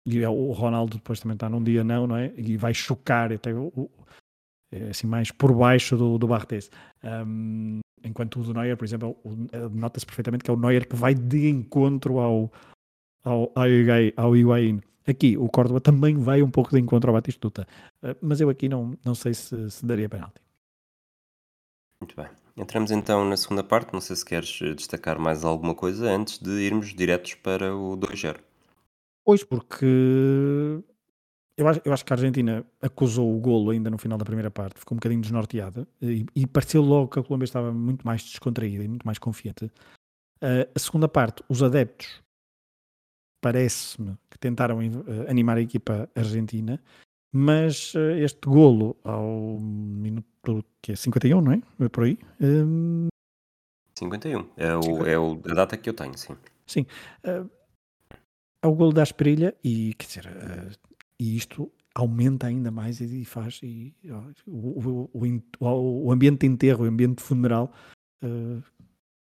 E 0.07 0.23
é 0.23 0.29
o 0.29 0.51
Ronaldo 0.51 0.97
depois 0.97 1.19
também 1.19 1.35
está 1.35 1.47
num 1.47 1.63
dia 1.63 1.83
não, 1.83 2.07
não 2.07 2.17
é? 2.17 2.33
E 2.35 2.57
vai 2.57 2.73
chocar 2.73 3.31
até 3.31 3.53
o, 3.53 3.87
é 4.71 4.89
assim 4.89 5.05
mais 5.05 5.29
por 5.31 5.53
baixo 5.53 5.95
do, 5.95 6.17
do 6.17 6.27
Bartes. 6.27 6.71
Um, 7.03 7.81
enquanto 8.03 8.39
o 8.39 8.43
do 8.43 8.53
Neuer, 8.53 8.77
por 8.77 8.85
exemplo, 8.85 9.17
nota-se 9.71 10.05
perfeitamente 10.05 10.43
que 10.43 10.51
é 10.51 10.53
o 10.53 10.57
Neuer 10.57 10.87
que 10.87 10.95
vai 10.95 11.13
de 11.13 11.49
encontro 11.49 12.19
ao, 12.19 12.51
ao, 13.23 13.51
ao, 13.55 13.65
ao 14.17 14.35
Higuaín. 14.35 14.81
Aqui 15.07 15.37
o 15.37 15.49
Córdoba 15.49 15.81
também 15.81 16.17
vai 16.17 16.41
um 16.41 16.51
pouco 16.51 16.71
de 16.71 16.79
encontro 16.79 17.09
ao 17.09 17.15
Batistuta, 17.15 17.67
eh, 18.03 18.15
mas 18.21 18.39
eu 18.39 18.49
aqui 18.49 18.69
não, 18.69 18.95
não 19.03 19.15
sei 19.15 19.33
se, 19.33 19.69
se 19.69 19.85
daria 19.85 20.07
penalti. 20.07 20.39
Muito 21.99 22.15
bem. 22.15 22.27
Entramos 22.57 22.91
então 22.91 23.23
na 23.25 23.37
segunda 23.37 23.63
parte. 23.63 23.93
Não 23.93 24.01
sei 24.01 24.15
se 24.15 24.25
queres 24.25 24.59
eh, 24.61 24.73
destacar 24.73 25.19
mais 25.19 25.43
alguma 25.43 25.73
coisa 25.73 26.09
antes 26.09 26.37
de 26.39 26.51
irmos 26.51 26.93
diretos 26.93 27.35
para 27.35 27.75
o 27.75 27.97
2-0. 27.97 28.39
Pois, 29.23 29.43
porque 29.43 29.85
eu 31.57 31.67
acho, 31.67 31.81
eu 31.83 31.93
acho 31.93 32.05
que 32.05 32.13
a 32.13 32.15
Argentina 32.15 32.65
acusou 32.81 33.35
o 33.35 33.39
golo 33.39 33.71
ainda 33.71 33.89
no 33.89 33.97
final 33.97 34.17
da 34.17 34.25
primeira 34.25 34.49
parte, 34.49 34.79
ficou 34.79 34.95
um 34.95 34.99
bocadinho 34.99 35.21
desnorteada 35.21 35.87
e, 36.01 36.25
e 36.35 36.47
pareceu 36.47 36.81
logo 36.81 37.09
que 37.09 37.19
a 37.19 37.23
Colômbia 37.23 37.45
estava 37.45 37.71
muito 37.71 38.05
mais 38.05 38.23
descontraída 38.23 38.83
e 38.83 38.87
muito 38.87 39.05
mais 39.05 39.19
confiante. 39.19 39.65
Uh, 39.65 40.65
a 40.73 40.79
segunda 40.79 41.07
parte, 41.07 41.43
os 41.47 41.61
adeptos 41.61 42.21
parece-me 43.41 44.17
que 44.29 44.37
tentaram 44.37 44.79
uh, 44.79 45.29
animar 45.29 45.57
a 45.57 45.61
equipa 45.61 46.09
argentina, 46.15 46.81
mas 47.33 47.93
uh, 47.95 48.11
este 48.17 48.47
golo 48.47 48.95
ao 49.03 49.59
minuto 49.59 50.65
que 50.81 50.93
é 50.93 50.95
51, 50.95 51.41
não 51.41 51.51
é? 51.51 51.61
É 51.79 51.89
por 51.89 52.05
aí? 52.05 52.17
Um... 52.39 53.07
51, 53.97 54.49
é, 54.57 54.75
o, 54.75 55.05
é 55.05 55.19
o, 55.19 55.39
a 55.45 55.53
data 55.53 55.77
que 55.77 55.89
eu 55.89 55.93
tenho, 55.93 56.17
sim. 56.17 56.35
Sim. 56.65 56.85
Uh, 57.23 57.49
é 58.63 58.67
o 58.67 58.73
golo 58.73 58.93
da 58.93 59.01
Asprilha 59.01 59.55
e, 59.63 59.93
quer 59.95 60.05
dizer, 60.05 60.79
e 61.21 61.37
isto 61.37 61.71
aumenta 61.93 62.47
ainda 62.47 62.71
mais 62.71 62.99
e, 62.99 63.23
faz 63.23 63.59
e, 63.61 63.93
o, 64.47 65.09
o, 65.13 65.27
o, 65.59 66.05
o, 66.07 66.11
ambiente 66.11 66.39
de 66.39 66.47
enterro, 66.47 66.83
o 66.83 66.87
ambiente 66.87 67.21
funeral 67.21 67.71
uh, 68.23 68.63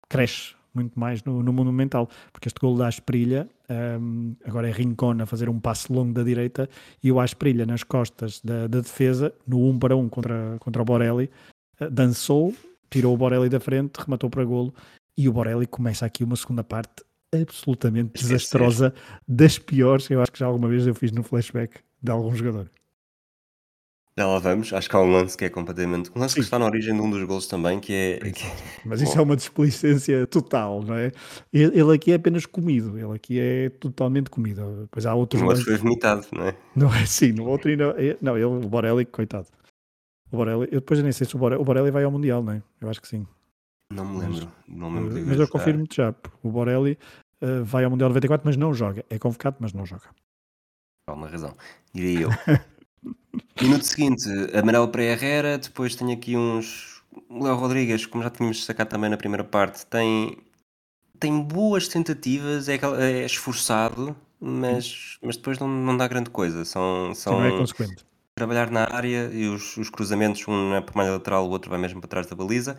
cresce 0.10 0.56
muito 0.74 1.00
mais 1.00 1.24
no, 1.24 1.44
no 1.44 1.54
Monumental, 1.54 2.10
porque 2.32 2.48
este 2.48 2.60
gol 2.60 2.76
da 2.76 2.88
Asprilha, 2.88 3.48
um, 4.02 4.36
agora 4.44 4.68
é 4.68 4.72
Rincon 4.72 5.22
a 5.22 5.28
fazer 5.28 5.48
um 5.50 5.60
passo 5.60 5.94
longo 5.94 6.14
da 6.14 6.24
direita 6.24 6.68
e 7.04 7.12
o 7.12 7.20
Asprilha 7.20 7.64
nas 7.64 7.84
costas 7.84 8.42
da, 8.44 8.66
da 8.66 8.82
defesa, 8.82 9.32
no 9.46 9.70
1 9.70 9.78
para 9.78 9.96
1 9.96 10.10
contra, 10.10 10.58
contra 10.60 10.82
o 10.82 10.86
Borelli, 10.86 11.30
uh, 11.80 11.92
dançou, 11.92 12.56
tirou 12.90 13.14
o 13.14 13.18
Borelli 13.18 13.50
da 13.50 13.60
frente, 13.60 13.98
rematou 13.98 14.32
para 14.32 14.44
golo 14.44 14.74
e 15.16 15.30
o 15.30 15.34
Borelli 15.34 15.68
começa 15.68 16.08
aqui 16.08 16.24
uma 16.24 16.36
segunda 16.36 16.64
parte 16.64 17.04
absolutamente 17.42 18.22
desastrosa, 18.22 18.94
das 19.28 19.58
piores 19.58 20.08
que 20.08 20.14
eu 20.14 20.22
acho 20.22 20.32
que 20.32 20.40
já 20.40 20.46
alguma 20.46 20.68
vez 20.68 20.86
eu 20.86 20.96
fiz 20.96 21.12
no 21.12 21.24
flashback 21.24 21.80
de 22.02 22.12
algum 22.12 22.36
jogador. 22.36 22.70
Já 24.16 24.28
lá 24.28 24.38
vamos, 24.38 24.72
acho 24.72 24.88
que 24.88 24.96
há 24.96 25.00
um 25.00 25.12
lance 25.12 25.36
que 25.36 25.46
é 25.46 25.50
completamente. 25.50 26.12
Um 26.16 26.20
lance 26.20 26.36
Sim. 26.36 26.42
que 26.42 26.46
está 26.46 26.60
na 26.60 26.66
origem 26.66 26.94
de 26.94 27.02
um 27.02 27.10
dos 27.10 27.24
gols 27.24 27.48
também, 27.48 27.80
que 27.80 27.94
é. 27.94 28.20
Mas 28.86 29.02
isso 29.02 29.14
Bom. 29.14 29.20
é 29.20 29.24
uma 29.24 29.36
desplicência 29.36 30.28
total, 30.28 30.84
não 30.84 30.94
é? 30.94 31.12
Ele 31.52 31.96
aqui 31.96 32.12
é 32.12 32.16
apenas 32.16 32.46
comido, 32.46 32.96
ele 32.96 33.16
aqui 33.16 33.40
é 33.40 33.70
totalmente 33.70 34.30
comido. 34.30 34.88
Pois 34.92 35.08
há 35.08 35.16
outros. 35.16 35.42
No 35.42 35.48
outro 35.48 35.64
foi 35.64 35.78
vomitado, 35.78 36.28
não 36.32 36.44
é? 36.44 36.56
Não 36.76 36.94
é 36.94 37.02
assim, 37.02 37.32
no 37.32 37.48
outro 37.48 37.76
não. 37.76 37.90
É, 37.92 38.16
não, 38.22 38.38
ele, 38.38 38.46
o 38.46 38.60
Borelli, 38.60 39.04
coitado. 39.04 39.48
O 40.32 40.38
Borelli, 40.38 40.68
eu 40.72 40.80
depois 40.80 41.02
nem 41.02 41.12
sei 41.12 41.26
se 41.26 41.36
o 41.36 41.40
Borelli, 41.40 41.62
o 41.62 41.66
Borelli 41.66 41.90
vai 41.90 42.04
ao 42.04 42.12
Mundial, 42.12 42.44
não 42.44 42.54
é? 42.54 42.62
Eu 42.82 42.92
acho 42.92 43.02
que 43.02 43.08
sim. 43.08 43.26
Não 43.92 44.06
me 44.06 44.20
lembro. 44.20 44.48
Mas, 44.68 44.78
não 44.78 44.92
me 44.92 45.10
lembro 45.10 45.30
mas 45.30 45.40
eu 45.40 45.48
confirmo-te 45.48 45.98
já. 45.98 46.14
O 46.44 46.52
Borelli 46.52 47.00
uh, 47.44 47.64
vai 47.64 47.84
ao 47.84 47.92
Mundial 47.92 48.10
94, 48.10 48.46
mas 48.46 48.58
não 48.58 48.74
joga. 48.74 49.06
É 49.10 49.20
convocado, 49.20 49.58
mas 49.60 49.74
não 49.74 49.86
joga. 49.86 50.10
Há 51.08 51.14
uma 51.14 51.28
razão. 51.28 51.56
Direi 51.94 52.24
eu. 52.24 52.30
Minuto 53.62 53.84
seguinte, 53.84 54.28
Amarelo 54.58 54.88
para 54.88 55.04
Herrera. 55.04 55.58
Depois 55.58 55.96
tenho 55.96 56.14
aqui 56.14 56.38
uns. 56.38 57.04
Léo 57.30 57.56
Rodrigues, 57.56 58.06
como 58.06 58.24
já 58.24 58.30
tínhamos 58.30 58.58
destacado 58.58 58.90
também 58.90 59.10
na 59.10 59.18
primeira 59.18 59.44
parte, 59.44 59.86
tem, 59.86 60.36
tem 61.20 61.44
boas 61.44 61.88
tentativas, 61.88 62.68
é, 62.68 62.80
é 63.00 63.24
esforçado, 63.24 64.16
mas, 64.40 65.20
mas 65.22 65.38
depois 65.38 65.60
não, 65.60 65.68
não 65.68 65.96
dá 65.96 66.08
grande 66.08 66.32
coisa. 66.32 66.66
São, 66.66 67.14
são, 67.14 67.40
não 67.40 67.46
é 67.46 67.52
consequente 67.52 68.04
trabalhar 68.36 68.72
na 68.72 68.92
área 68.92 69.30
e 69.32 69.48
os, 69.48 69.78
os 69.78 69.90
cruzamentos, 69.90 70.48
um 70.48 70.74
é 70.74 70.82
para 70.82 70.96
mais 70.96 71.10
lateral, 71.10 71.46
o 71.46 71.50
outro 71.50 71.70
vai 71.70 71.80
mesmo 71.80 72.02
para 72.02 72.10
trás 72.10 72.28
da 72.28 72.36
baliza. 72.36 72.78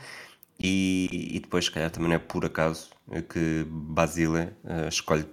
E, 0.59 1.31
e 1.37 1.41
depois, 1.41 1.67
se 1.67 1.71
calhar, 1.71 1.91
também 1.91 2.09
não 2.09 2.17
é 2.17 2.19
por 2.19 2.45
acaso 2.45 2.91
que 3.29 3.67
Basile 3.69 4.49
uh, 4.65 4.89
escolhe 4.89 5.27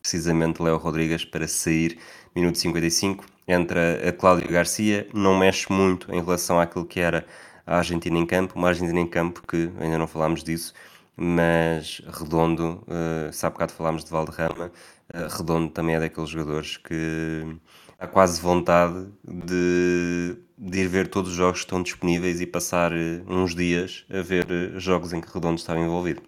precisamente 0.00 0.62
Léo 0.62 0.76
Rodrigues 0.78 1.24
para 1.24 1.46
sair, 1.46 1.98
minuto 2.34 2.58
55. 2.58 3.24
Entra 3.46 4.08
a 4.08 4.12
Cláudio 4.12 4.48
Garcia, 4.48 5.06
não 5.12 5.38
mexe 5.38 5.72
muito 5.72 6.12
em 6.12 6.22
relação 6.22 6.60
àquilo 6.60 6.84
que 6.84 7.00
era 7.00 7.26
a 7.66 7.78
Argentina 7.78 8.18
em 8.18 8.26
campo, 8.26 8.54
uma 8.56 8.68
Argentina 8.68 9.00
em 9.00 9.06
campo 9.06 9.42
que 9.46 9.70
ainda 9.78 9.98
não 9.98 10.06
falámos 10.06 10.42
disso, 10.42 10.74
mas 11.16 12.02
Redondo, 12.08 12.84
uh, 12.86 13.32
se 13.32 13.44
há 13.46 13.50
bocado 13.50 13.72
falámos 13.72 14.04
de 14.04 14.10
Valderrama, 14.10 14.72
uh, 15.14 15.36
Redondo 15.36 15.70
também 15.70 15.94
é 15.94 16.00
daqueles 16.00 16.30
jogadores 16.30 16.76
que 16.76 17.56
há 18.02 18.08
quase 18.08 18.40
vontade 18.40 19.08
de, 19.22 20.36
de 20.58 20.80
ir 20.80 20.88
ver 20.88 21.06
todos 21.06 21.30
os 21.30 21.36
jogos 21.36 21.60
que 21.60 21.66
estão 21.66 21.80
disponíveis 21.80 22.40
e 22.40 22.46
passar 22.46 22.92
eh, 22.92 23.22
uns 23.28 23.54
dias 23.54 24.04
a 24.10 24.20
ver 24.20 24.50
eh, 24.50 24.80
jogos 24.80 25.12
em 25.12 25.20
que 25.20 25.32
Redondo 25.32 25.60
estava 25.60 25.78
envolvido. 25.78 26.20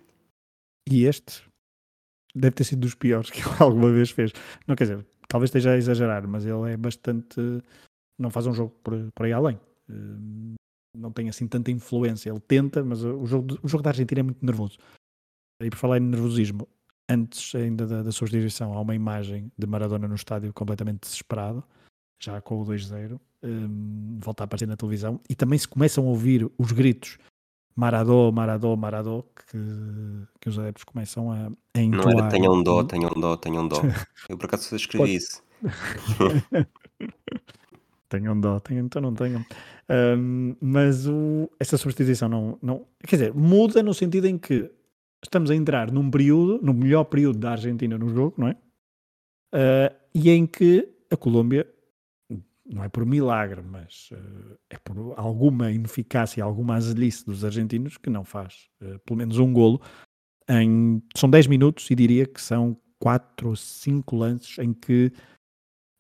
E 0.89 1.05
este 1.05 1.43
deve 2.33 2.55
ter 2.55 2.63
sido 2.63 2.81
dos 2.81 2.95
piores 2.95 3.29
que 3.31 3.41
ele 3.41 3.57
alguma 3.59 3.91
vez 3.91 4.11
fez. 4.11 4.31
Não 4.69 4.77
quer 4.77 4.85
dizer, 4.85 5.07
talvez 5.27 5.49
esteja 5.49 5.73
a 5.73 5.77
exagerar, 5.77 6.29
mas 6.29 6.47
ele 6.47 6.73
é 6.73 6.77
bastante. 6.77 7.41
Não 8.17 8.31
faz 8.31 8.47
um 8.47 8.55
jogo 8.55 8.73
por, 8.85 9.11
por 9.13 9.27
aí 9.27 9.33
além. 9.33 9.59
Eh, 9.91 10.55
não 10.97 11.11
tem 11.11 11.29
assim 11.29 11.49
tanta 11.49 11.73
influência. 11.73 12.31
Ele 12.31 12.41
tenta, 12.41 12.85
mas 12.85 13.03
o 13.03 13.27
jogo, 13.27 13.59
o 13.61 13.67
jogo 13.67 13.83
da 13.83 13.91
Argentina 13.91 14.21
é 14.21 14.23
muito 14.23 14.47
nervoso. 14.47 14.79
E 15.61 15.71
por 15.71 15.77
falar 15.77 15.99
em 15.99 16.03
nervosismo, 16.03 16.69
antes 17.09 17.55
ainda 17.55 17.87
da, 17.87 18.03
da 18.03 18.13
sua 18.13 18.29
direção, 18.29 18.73
há 18.73 18.81
uma 18.81 18.95
imagem 18.95 19.51
de 19.57 19.67
Maradona 19.67 20.09
no 20.09 20.15
estádio 20.15 20.53
completamente 20.53 21.03
desesperado, 21.03 21.63
já 22.21 22.41
com 22.41 22.61
o 22.61 22.65
2-0, 22.65 23.21
um, 23.43 24.19
volta 24.21 24.43
a 24.43 24.47
aparecer 24.47 24.67
na 24.67 24.77
televisão, 24.77 25.21
e 25.29 25.35
também 25.35 25.59
se 25.59 25.69
começam 25.69 26.05
a 26.07 26.09
ouvir 26.09 26.51
os 26.59 26.73
gritos 26.73 27.19
Maradó, 27.77 28.31
Maradó, 28.31 28.77
Maradó, 28.77 29.25
que, 29.35 29.59
que 30.41 30.49
os 30.49 30.59
adeptos 30.59 30.85
começam 30.85 31.33
a, 31.33 31.51
a 31.75 31.81
entoar. 31.81 32.15
Não 32.15 32.21
era 32.21 32.29
tenham 32.29 32.63
dó, 32.63 32.85
tenham 32.85 33.11
dó, 33.11 33.37
tenham 33.37 33.67
dó. 33.69 33.83
Eu 34.29 34.39
por 34.39 34.47
acaso 34.47 34.77
escrevi 34.77 35.05
Pode... 35.05 35.17
isso. 35.17 35.43
tenham 38.09 38.39
dó, 38.39 38.61
tenham, 38.61 38.87
então 38.87 39.03
não 39.03 39.13
tenham. 39.13 39.45
Um, 39.91 40.55
mas 40.61 41.07
o, 41.09 41.51
essa 41.59 41.77
substituição 41.77 42.29
não, 42.29 42.59
não. 42.63 42.87
Quer 43.05 43.17
dizer, 43.17 43.35
muda 43.35 43.83
no 43.83 43.93
sentido 43.93 44.29
em 44.29 44.39
que 44.39 44.71
estamos 45.25 45.51
a 45.51 45.55
entrar 45.55 45.91
num 45.91 46.11
período, 46.11 46.61
no 46.63 46.73
melhor 46.73 47.05
período 47.05 47.39
da 47.39 47.53
Argentina 47.53 47.99
no 47.99 48.09
jogo, 48.09 48.35
não 48.39 48.49
é? 48.49 48.57
Uh, 49.55 49.95
e 50.15 50.31
em 50.31 50.47
que 50.47 50.89
a 51.11 51.17
Colômbia, 51.17 51.67
não 52.67 52.83
é 52.83 52.89
por 52.89 53.05
milagre, 53.07 53.63
mas 53.63 54.11
uh, 54.13 54.59
é 54.69 54.77
por 54.79 55.15
alguma 55.17 55.71
ineficácia, 55.71 56.43
alguma 56.43 56.75
azelice 56.75 57.25
dos 57.25 57.45
argentinos 57.45 57.97
que 57.97 58.11
não 58.11 58.25
faz 58.25 58.69
uh, 58.83 58.99
pelo 59.01 59.19
menos 59.19 59.39
um 59.39 59.53
golo. 59.53 59.81
Em, 60.49 61.03
são 61.17 61.31
10 61.31 61.47
minutos 61.47 61.91
e 61.91 61.95
diria 61.95 62.27
que 62.27 62.41
são 62.41 62.77
4 62.99 63.49
ou 63.49 63.57
5 63.57 64.17
lances 64.17 64.59
em 64.59 64.73
que 64.73 65.13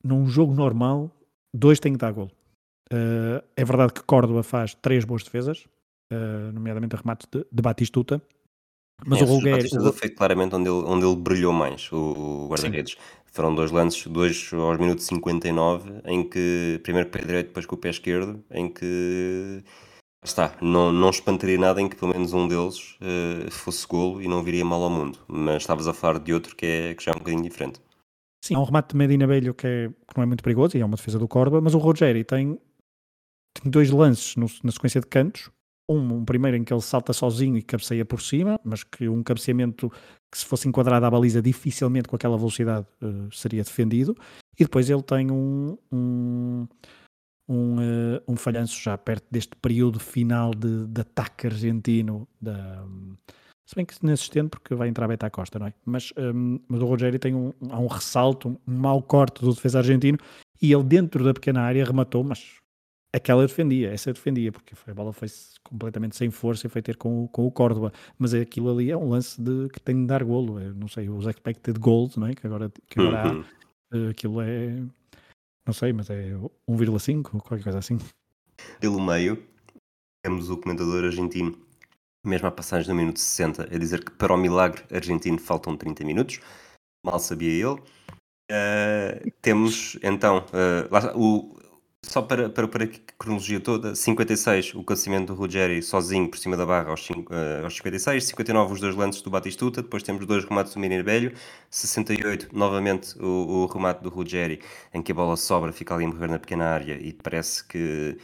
num 0.03 0.27
jogo 0.27 0.53
normal 0.53 1.11
dois 1.55 1.81
têm 1.81 1.93
que 1.93 1.99
dar 1.99 2.12
golo. 2.12 2.31
é 3.57 3.64
verdade 3.64 3.95
que 3.95 4.03
Córdoba 4.03 4.43
faz 4.43 4.75
três 4.75 5.05
boas 5.05 5.22
defesas, 5.25 5.66
nomeadamente 6.53 6.95
a 6.95 6.99
remate 6.99 7.27
de, 7.33 7.47
de 7.51 7.62
Batistuta, 7.62 8.20
mas 9.07 9.20
é, 9.20 9.24
o 9.24 9.26
Ruggeri. 9.26 9.68
O... 9.76 9.92
foi 9.92 10.09
claramente 10.09 10.55
onde 10.55 10.68
ele, 10.68 10.84
onde 10.86 11.05
ele 11.05 11.16
brilhou 11.16 11.53
mais, 11.53 11.90
o, 11.92 11.97
o 11.97 12.49
guarda-redes. 12.49 12.97
Foram 13.26 13.55
dois 13.55 13.72
lances, 13.72 14.07
dois 14.07 14.51
aos 14.53 14.78
minutos 14.78 15.07
59, 15.07 16.03
em 16.05 16.28
que, 16.28 16.80
primeiro 16.84 17.09
com 17.09 17.16
o 17.16 17.20
pé 17.20 17.26
direito, 17.26 17.47
depois 17.49 17.66
com 17.66 17.74
o 17.74 17.78
pé 17.78 17.90
esquerdo, 17.90 18.45
em 18.51 18.68
que 18.68 19.64
está, 20.24 20.57
não, 20.62 20.92
não 20.92 21.11
espantaria 21.11 21.59
nada 21.59 21.82
em 21.82 21.88
que 21.88 21.97
pelo 21.97 22.12
menos 22.12 22.32
um 22.32 22.47
deles 22.47 22.97
uh, 23.01 23.51
fosse 23.51 23.86
golo 23.86 24.22
e 24.22 24.28
não 24.28 24.42
viria 24.42 24.64
mal 24.64 24.82
ao 24.82 24.90
mundo. 24.90 25.18
Mas 25.26 25.62
estavas 25.62 25.88
a 25.88 25.92
falar 25.92 26.20
de 26.20 26.32
outro 26.32 26.55
que, 26.55 26.64
é, 26.64 26.95
que 26.95 27.05
já 27.05 27.11
é 27.11 27.14
um 27.14 27.18
bocadinho 27.18 27.42
diferente. 27.42 27.80
Sim, 28.45 28.55
há 28.55 28.61
um 28.61 28.64
remate 28.64 28.90
de 28.90 28.97
Medina 28.97 29.26
Belho 29.26 29.53
que, 29.53 29.66
é, 29.66 29.88
que 29.88 30.16
não 30.16 30.22
é 30.22 30.26
muito 30.26 30.45
perigoso 30.45 30.76
e 30.76 30.80
é 30.80 30.84
uma 30.84 30.97
defesa 30.97 31.18
do 31.18 31.26
Córdoba, 31.26 31.61
mas 31.61 31.74
o 31.74 31.78
Rogério 31.78 32.24
tem, 32.24 32.59
tem 33.55 33.70
dois 33.70 33.90
lances 33.90 34.36
no, 34.36 34.47
na 34.62 34.70
sequência 34.70 35.01
de 35.01 35.07
cantos 35.07 35.51
um, 35.89 36.14
um, 36.14 36.24
primeiro 36.24 36.57
em 36.57 36.64
que 36.64 36.72
ele 36.72 36.80
salta 36.80 37.12
sozinho 37.12 37.57
e 37.57 37.62
cabeceia 37.62 38.05
por 38.05 38.20
cima, 38.20 38.61
mas 38.64 38.82
que 38.82 39.09
um 39.09 39.22
cabeceamento 39.22 39.91
que 40.30 40.39
se 40.39 40.45
fosse 40.45 40.68
enquadrado 40.68 41.07
à 41.07 41.11
baliza 41.11 41.41
dificilmente 41.41 42.09
com 42.09 42.16
aquela 42.16 42.37
velocidade 42.37 42.87
uh, 43.03 43.32
seria 43.32 43.62
defendido. 43.62 44.16
E 44.59 44.64
depois 44.64 44.89
ele 44.89 45.03
tem 45.03 45.30
um, 45.30 45.76
um, 45.93 46.66
um, 47.49 47.76
uh, 47.76 48.22
um, 48.26 48.37
falhanço 48.37 48.80
já 48.80 48.97
perto 48.97 49.26
deste 49.30 49.55
período 49.57 50.01
final 50.01 50.53
de, 50.53 50.87
de 50.87 51.01
ataque 51.01 51.47
argentino. 51.47 52.26
Da, 52.41 52.82
um, 52.85 53.16
se 53.66 53.74
bem 53.74 53.85
que 53.85 53.95
inexistente 54.03 54.51
porque 54.51 54.74
vai 54.74 54.89
entrar 54.89 55.09
Beta 55.09 55.30
Costa, 55.30 55.59
não 55.59 55.66
é? 55.66 55.74
Mas, 55.85 56.12
um, 56.16 56.59
mas 56.68 56.80
o 56.80 56.87
Rogério 56.87 57.18
tem 57.18 57.35
um, 57.35 57.53
há 57.70 57.78
um 57.78 57.87
ressalto, 57.87 58.49
um 58.49 58.59
mau 58.66 59.03
corte 59.03 59.41
do 59.41 59.53
defesa 59.55 59.78
argentino 59.78 60.18
e 60.61 60.72
ele 60.72 60.85
dentro 60.85 61.24
da 61.24 61.35
pequena 61.35 61.62
área 61.62 61.85
rematou, 61.85 62.22
mas 62.22 62.61
aquela 63.15 63.47
defendia, 63.47 63.93
essa 63.93 64.12
defendia, 64.12 64.51
porque 64.51 64.75
a 64.89 64.93
bola 64.95 65.12
foi 65.12 65.29
completamente 65.62 66.17
sem 66.17 66.31
força 66.31 66.67
e 66.67 66.71
foi 66.71 66.83
ter 66.83 66.97
com, 66.97 67.29
com 67.29 67.47
o 67.47 67.51
Córdoba, 67.51 67.93
mas 68.19 68.35
aquilo 68.35 68.71
ali 68.71 68.91
é 68.91 68.97
um 68.97 69.11
lance 69.11 69.41
de, 69.41 69.69
que 69.69 69.81
tem 69.81 70.01
de 70.01 70.07
dar 70.07 70.25
golo, 70.25 70.61
eu 70.61 70.75
não 70.75 70.89
sei, 70.89 71.09
os 71.09 71.27
expected 71.27 71.79
goals, 71.79 72.17
não 72.17 72.27
é? 72.27 72.35
que 72.35 72.45
agora, 72.45 72.71
que 72.89 73.01
agora 73.01 73.33
uhum. 73.33 73.45
há, 73.93 73.97
eh, 73.97 74.09
aquilo 74.11 74.41
é, 74.41 74.83
não 75.65 75.73
sei, 75.73 75.93
mas 75.93 76.11
é 76.11 76.33
1,5 76.69 77.35
ou 77.35 77.41
qualquer 77.41 77.62
coisa 77.62 77.79
assim. 77.79 77.99
Pelo 78.81 79.01
meio, 79.01 79.41
temos 80.25 80.51
o 80.51 80.57
comentador 80.57 81.05
argentino, 81.05 81.57
mesmo 82.27 82.49
à 82.49 82.51
passagem 82.51 82.89
do 82.89 82.97
minuto 82.97 83.21
60, 83.21 83.62
a 83.62 83.79
dizer 83.79 84.05
que 84.05 84.11
para 84.11 84.35
o 84.35 84.37
milagre 84.37 84.83
argentino 84.93 85.39
faltam 85.39 85.77
30 85.77 86.05
minutos, 86.05 86.41
mal 87.07 87.21
sabia 87.21 87.51
ele. 87.51 87.81
Uh, 88.51 89.31
temos 89.41 89.99
então 90.03 90.45
uh, 90.49 90.93
lá, 90.93 91.17
o, 91.17 91.57
só 92.05 92.23
para, 92.23 92.49
para, 92.49 92.69
para 92.69 92.85
a 92.85 92.89
cronologia 93.19 93.61
toda, 93.61 93.95
56 93.95 94.75
o 94.75 94.85
cancelamento 94.85 95.33
do 95.33 95.39
Ruggeri 95.39 95.83
sozinho 95.83 96.29
por 96.29 96.39
cima 96.39 96.57
da 96.57 96.67
barra 96.67 96.91
aos, 96.91 97.05
5, 97.05 97.33
uh, 97.33 97.35
eh, 97.35 97.61
aos 97.65 97.77
56, 97.77 98.25
59 98.25 98.73
os 98.75 98.81
dois 98.81 98.95
lances 98.95 99.23
do 99.23 99.31
Batistuta, 99.31 99.83
depois 99.83 100.03
temos 100.03 100.27
dois 100.27 100.45
remates 100.45 100.75
do 100.75 100.81
Menino 100.81 101.05
Velho, 101.05 101.33
68 101.71 102.49
novamente 102.53 103.19
o, 103.19 103.65
o 103.65 103.67
remate 103.67 104.03
do 104.03 104.09
Ruggeri 104.09 104.61
em 104.93 105.03
que 105.03 105.13
a 105.13 105.15
bola 105.15 105.37
sobra, 105.37 105.73
fica 105.73 105.95
ali 105.95 106.05
a 106.05 106.09
morrer 106.09 106.29
na 106.29 106.39
pequena 106.39 106.67
área 106.67 106.99
e 107.01 107.13
parece 107.13 107.65
que 107.65 108.17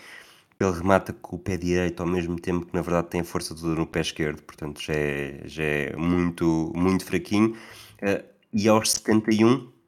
ele 0.61 0.73
remata 0.73 1.13
com 1.15 1.37
o 1.37 1.39
pé 1.39 1.57
direito 1.57 2.03
ao 2.03 2.09
mesmo 2.09 2.39
tempo 2.39 2.67
que 2.67 2.75
na 2.75 2.83
verdade 2.83 3.09
tem 3.09 3.23
a 3.23 3.25
força 3.25 3.55
toda 3.55 3.75
no 3.75 3.87
pé 3.87 4.01
esquerdo, 4.01 4.43
portanto 4.43 4.81
já 4.81 4.95
é, 4.95 5.43
já 5.47 5.63
é 5.65 5.97
muito, 5.97 6.73
muito 6.75 7.05
fraquinho. 7.05 7.57
Uh, 8.03 8.23
e 8.53 8.69
aos 8.69 8.91
71 8.93 9.80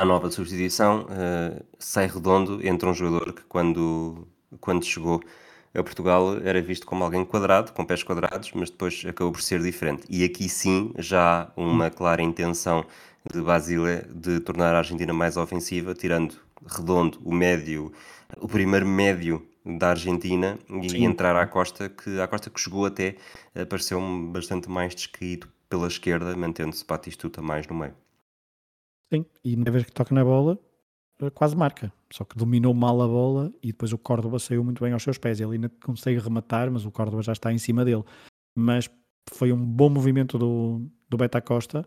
a 0.00 0.04
nova 0.06 0.30
substituição, 0.30 1.02
uh, 1.02 1.62
sai 1.78 2.06
redondo 2.06 2.66
entre 2.66 2.88
um 2.88 2.94
jogador 2.94 3.34
que 3.34 3.42
quando, 3.42 4.26
quando 4.58 4.82
chegou 4.82 5.20
a 5.74 5.82
Portugal 5.82 6.38
era 6.42 6.62
visto 6.62 6.86
como 6.86 7.04
alguém 7.04 7.22
quadrado, 7.22 7.72
com 7.72 7.84
pés 7.84 8.02
quadrados, 8.02 8.50
mas 8.54 8.70
depois 8.70 9.04
acabou 9.06 9.30
por 9.30 9.42
ser 9.42 9.60
diferente. 9.60 10.04
E 10.08 10.24
aqui 10.24 10.48
sim 10.48 10.90
já 10.96 11.42
há 11.42 11.60
uma 11.60 11.90
clara 11.90 12.22
intenção 12.22 12.82
de 13.30 13.42
Basile 13.42 14.02
de 14.08 14.40
tornar 14.40 14.74
a 14.74 14.78
Argentina 14.78 15.12
mais 15.12 15.36
ofensiva, 15.36 15.92
tirando 15.92 16.34
redondo 16.66 17.18
o 17.22 17.30
médio, 17.30 17.92
o 18.38 18.48
primeiro 18.48 18.86
médio 18.86 19.46
da 19.66 19.90
Argentina 19.90 20.58
e 20.82 20.88
sim. 20.88 21.04
entrar 21.04 21.36
à 21.36 21.46
Costa, 21.46 21.90
que 21.90 22.18
a 22.18 22.26
Costa 22.26 22.48
que 22.48 22.58
chegou 22.58 22.86
até 22.86 23.16
apareceu 23.54 24.00
bastante 24.32 24.70
mais 24.70 24.94
descaído 24.94 25.46
pela 25.68 25.88
esquerda, 25.88 26.34
mantendo-se 26.34 26.86
Batistuta 26.86 27.42
mais 27.42 27.66
no 27.66 27.74
meio. 27.74 27.94
Sim, 29.12 29.24
e 29.44 29.56
na 29.56 29.70
vez 29.70 29.84
que 29.84 29.92
toca 29.92 30.14
na 30.14 30.24
bola, 30.24 30.58
eh, 31.20 31.30
quase 31.30 31.56
marca. 31.56 31.92
Só 32.12 32.24
que 32.24 32.36
dominou 32.36 32.74
mal 32.74 33.00
a 33.02 33.06
bola 33.06 33.52
e 33.62 33.68
depois 33.68 33.92
o 33.92 33.98
Córdoba 33.98 34.38
saiu 34.38 34.64
muito 34.64 34.82
bem 34.82 34.92
aos 34.92 35.02
seus 35.02 35.18
pés. 35.18 35.40
Ele 35.40 35.54
ainda 35.54 35.68
consegue 35.84 36.18
rematar, 36.18 36.70
mas 36.70 36.84
o 36.84 36.90
Córdoba 36.90 37.22
já 37.22 37.32
está 37.32 37.52
em 37.52 37.58
cima 37.58 37.84
dele. 37.84 38.04
Mas 38.56 38.88
foi 39.32 39.52
um 39.52 39.64
bom 39.64 39.88
movimento 39.88 40.38
do, 40.38 40.82
do 41.08 41.16
Beta 41.16 41.40
Costa 41.40 41.86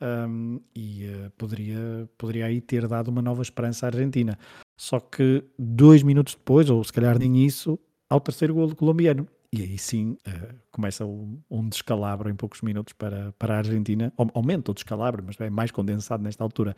um, 0.00 0.60
e 0.74 1.06
uh, 1.06 1.30
poderia, 1.36 2.08
poderia 2.16 2.46
aí 2.46 2.60
ter 2.60 2.86
dado 2.88 3.08
uma 3.08 3.22
nova 3.22 3.42
esperança 3.42 3.86
à 3.86 3.88
Argentina. 3.88 4.38
Só 4.78 4.98
que 4.98 5.44
dois 5.58 6.02
minutos 6.02 6.34
depois, 6.34 6.70
ou 6.70 6.82
se 6.82 6.92
calhar 6.92 7.18
nem 7.18 7.44
isso, 7.44 7.78
ao 8.08 8.20
terceiro 8.20 8.54
golo 8.54 8.74
colombiano. 8.74 9.28
E 9.52 9.62
aí 9.62 9.78
sim 9.78 10.16
uh, 10.28 10.54
começa 10.70 11.04
um, 11.04 11.40
um, 11.50 11.68
descalabro 11.68 12.30
em 12.30 12.36
poucos 12.36 12.62
minutos 12.62 12.92
para, 12.92 13.32
para 13.38 13.54
a 13.54 13.58
Argentina. 13.58 14.12
Aumenta 14.16 14.70
o 14.70 14.74
descalabro, 14.74 15.24
mas 15.26 15.40
é 15.40 15.50
mais 15.50 15.70
condensado 15.70 16.22
nesta 16.22 16.44
altura. 16.44 16.76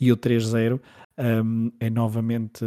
E 0.00 0.10
o 0.10 0.16
3-0 0.16 0.80
um, 1.18 1.70
é 1.78 1.90
novamente 1.90 2.64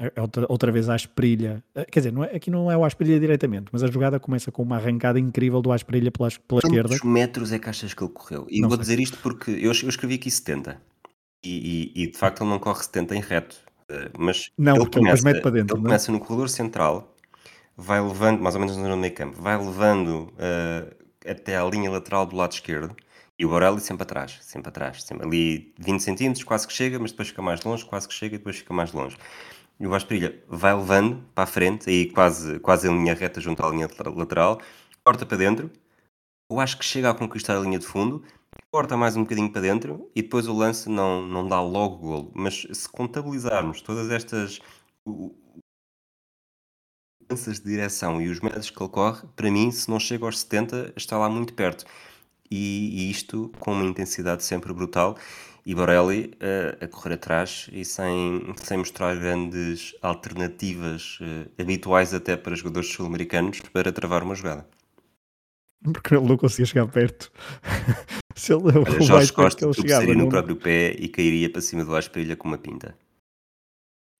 é 0.00 0.20
outra, 0.20 0.46
outra 0.48 0.72
vez 0.72 0.88
a 0.88 0.94
Asprilha. 0.94 1.62
Eh, 1.76 1.84
quer 1.84 2.00
dizer, 2.00 2.12
não 2.12 2.24
é, 2.24 2.34
aqui 2.34 2.50
não 2.50 2.68
é 2.68 2.76
o 2.76 2.84
Asprilha 2.84 3.20
diretamente, 3.20 3.66
mas 3.70 3.84
a 3.84 3.86
jogada 3.86 4.18
começa 4.18 4.50
com 4.50 4.64
uma 4.64 4.76
arrancada 4.76 5.20
incrível 5.20 5.62
do 5.62 5.70
Asprilha 5.70 6.10
pela, 6.10 6.28
pela 6.48 6.60
esquerda. 6.64 6.88
Quantos 6.88 7.04
metros 7.04 7.52
é 7.52 7.60
que 7.60 7.70
achas 7.70 7.94
que 7.94 8.02
ele 8.02 8.12
correu? 8.12 8.48
E 8.50 8.60
não 8.60 8.68
vou 8.68 8.76
sei. 8.78 8.82
dizer 8.82 9.00
isto 9.00 9.18
porque 9.22 9.52
eu, 9.52 9.70
eu 9.70 9.88
escrevi 9.88 10.14
aqui 10.14 10.28
70. 10.28 10.76
E, 11.44 11.92
e, 11.94 12.02
e, 12.02 12.06
de 12.10 12.18
facto 12.18 12.42
ele 12.42 12.50
não 12.50 12.58
corre 12.58 12.82
70 12.82 13.14
em 13.14 13.20
reto. 13.20 13.56
Eh, 13.88 14.10
mas 14.18 14.50
não, 14.58 14.74
ele 14.74 14.90
começa, 14.90 15.30
ele 15.30 15.40
para 15.40 15.50
dentro. 15.52 15.76
Ele? 15.76 15.82
É? 15.82 15.86
começa 15.86 16.10
no 16.10 16.18
corredor 16.18 16.48
central, 16.48 17.11
vai 17.76 18.00
levando, 18.00 18.40
mais 18.40 18.54
ou 18.54 18.60
menos 18.60 18.76
no 18.76 18.96
meio 18.96 19.14
campo, 19.14 19.40
vai 19.40 19.56
levando 19.56 20.32
uh, 20.34 20.94
até 21.26 21.56
à 21.56 21.64
linha 21.64 21.90
lateral 21.90 22.26
do 22.26 22.36
lado 22.36 22.52
esquerdo 22.52 22.94
e 23.38 23.44
o 23.44 23.48
Borelli 23.48 23.80
sempre 23.80 24.02
atrás, 24.04 24.38
sempre 24.42 24.68
atrás, 24.68 25.02
sempre 25.04 25.26
ali 25.26 25.74
20 25.78 26.00
centímetros, 26.00 26.44
quase 26.44 26.66
que 26.66 26.72
chega, 26.72 26.98
mas 26.98 27.10
depois 27.12 27.28
fica 27.28 27.42
mais 27.42 27.62
longe, 27.62 27.84
quase 27.84 28.06
que 28.06 28.14
chega 28.14 28.34
e 28.36 28.38
depois 28.38 28.58
fica 28.58 28.74
mais 28.74 28.92
longe. 28.92 29.16
E 29.80 29.86
o 29.86 29.90
Vasprilha 29.90 30.42
vai 30.48 30.74
levando 30.74 31.24
para 31.34 31.44
a 31.44 31.46
frente, 31.46 31.88
aí 31.90 32.10
quase, 32.10 32.60
quase 32.60 32.88
em 32.88 32.96
linha 32.96 33.14
reta 33.14 33.40
junto 33.40 33.64
à 33.64 33.68
linha 33.70 33.88
lateral, 34.14 34.60
corta 35.04 35.26
para 35.26 35.36
dentro, 35.38 35.70
eu 36.50 36.60
acho 36.60 36.78
que 36.78 36.84
chega 36.84 37.10
a 37.10 37.14
conquistar 37.14 37.56
a 37.56 37.60
linha 37.60 37.78
de 37.78 37.86
fundo, 37.86 38.22
corta 38.70 38.96
mais 38.96 39.16
um 39.16 39.22
bocadinho 39.22 39.50
para 39.50 39.62
dentro 39.62 40.10
e 40.14 40.22
depois 40.22 40.46
o 40.46 40.54
lance 40.54 40.88
não, 40.88 41.26
não 41.26 41.46
dá 41.48 41.60
logo 41.62 41.96
golo. 41.96 42.32
Mas 42.34 42.66
se 42.72 42.88
contabilizarmos 42.88 43.80
todas 43.80 44.10
estas 44.10 44.60
mudanças 47.32 47.60
de 47.60 47.64
direção 47.64 48.20
e 48.20 48.28
os 48.28 48.40
metros 48.40 48.70
que 48.70 48.82
ele 48.82 48.90
corre, 48.90 49.22
para 49.34 49.50
mim, 49.50 49.70
se 49.70 49.90
não 49.90 49.98
chega 49.98 50.24
aos 50.24 50.40
70, 50.40 50.92
está 50.96 51.16
lá 51.16 51.28
muito 51.28 51.54
perto. 51.54 51.84
E, 52.50 53.06
e 53.06 53.10
isto 53.10 53.50
com 53.58 53.72
uma 53.72 53.84
intensidade 53.84 54.44
sempre 54.44 54.72
brutal. 54.72 55.16
E 55.64 55.74
Borelli 55.74 56.34
uh, 56.34 56.84
a 56.84 56.88
correr 56.88 57.14
atrás 57.14 57.70
e 57.72 57.84
sem, 57.84 58.52
sem 58.56 58.78
mostrar 58.78 59.14
grandes 59.14 59.94
alternativas 60.02 61.18
uh, 61.20 61.48
habituais 61.56 62.12
até 62.12 62.36
para 62.36 62.56
jogadores 62.56 62.92
sul-americanos 62.92 63.60
para 63.72 63.92
travar 63.92 64.24
uma 64.24 64.34
jogada. 64.34 64.66
Porque 65.84 66.14
ele 66.14 66.26
não 66.26 66.36
conseguia 66.36 66.66
chegar 66.66 66.88
perto. 66.88 67.32
Se 68.34 68.52
ele 68.52 68.64
Olha, 68.64 69.00
o 69.00 69.02
Jorge 69.02 69.32
Costa 69.32 69.72
chegava 69.72 70.12
no 70.14 70.28
próprio 70.28 70.56
pé 70.56 70.96
e 70.98 71.08
cairia 71.08 71.50
para 71.50 71.60
cima 71.60 71.84
do 71.84 71.94
Asprilha 71.94 72.34
com 72.34 72.48
uma 72.48 72.58
pinta. 72.58 72.96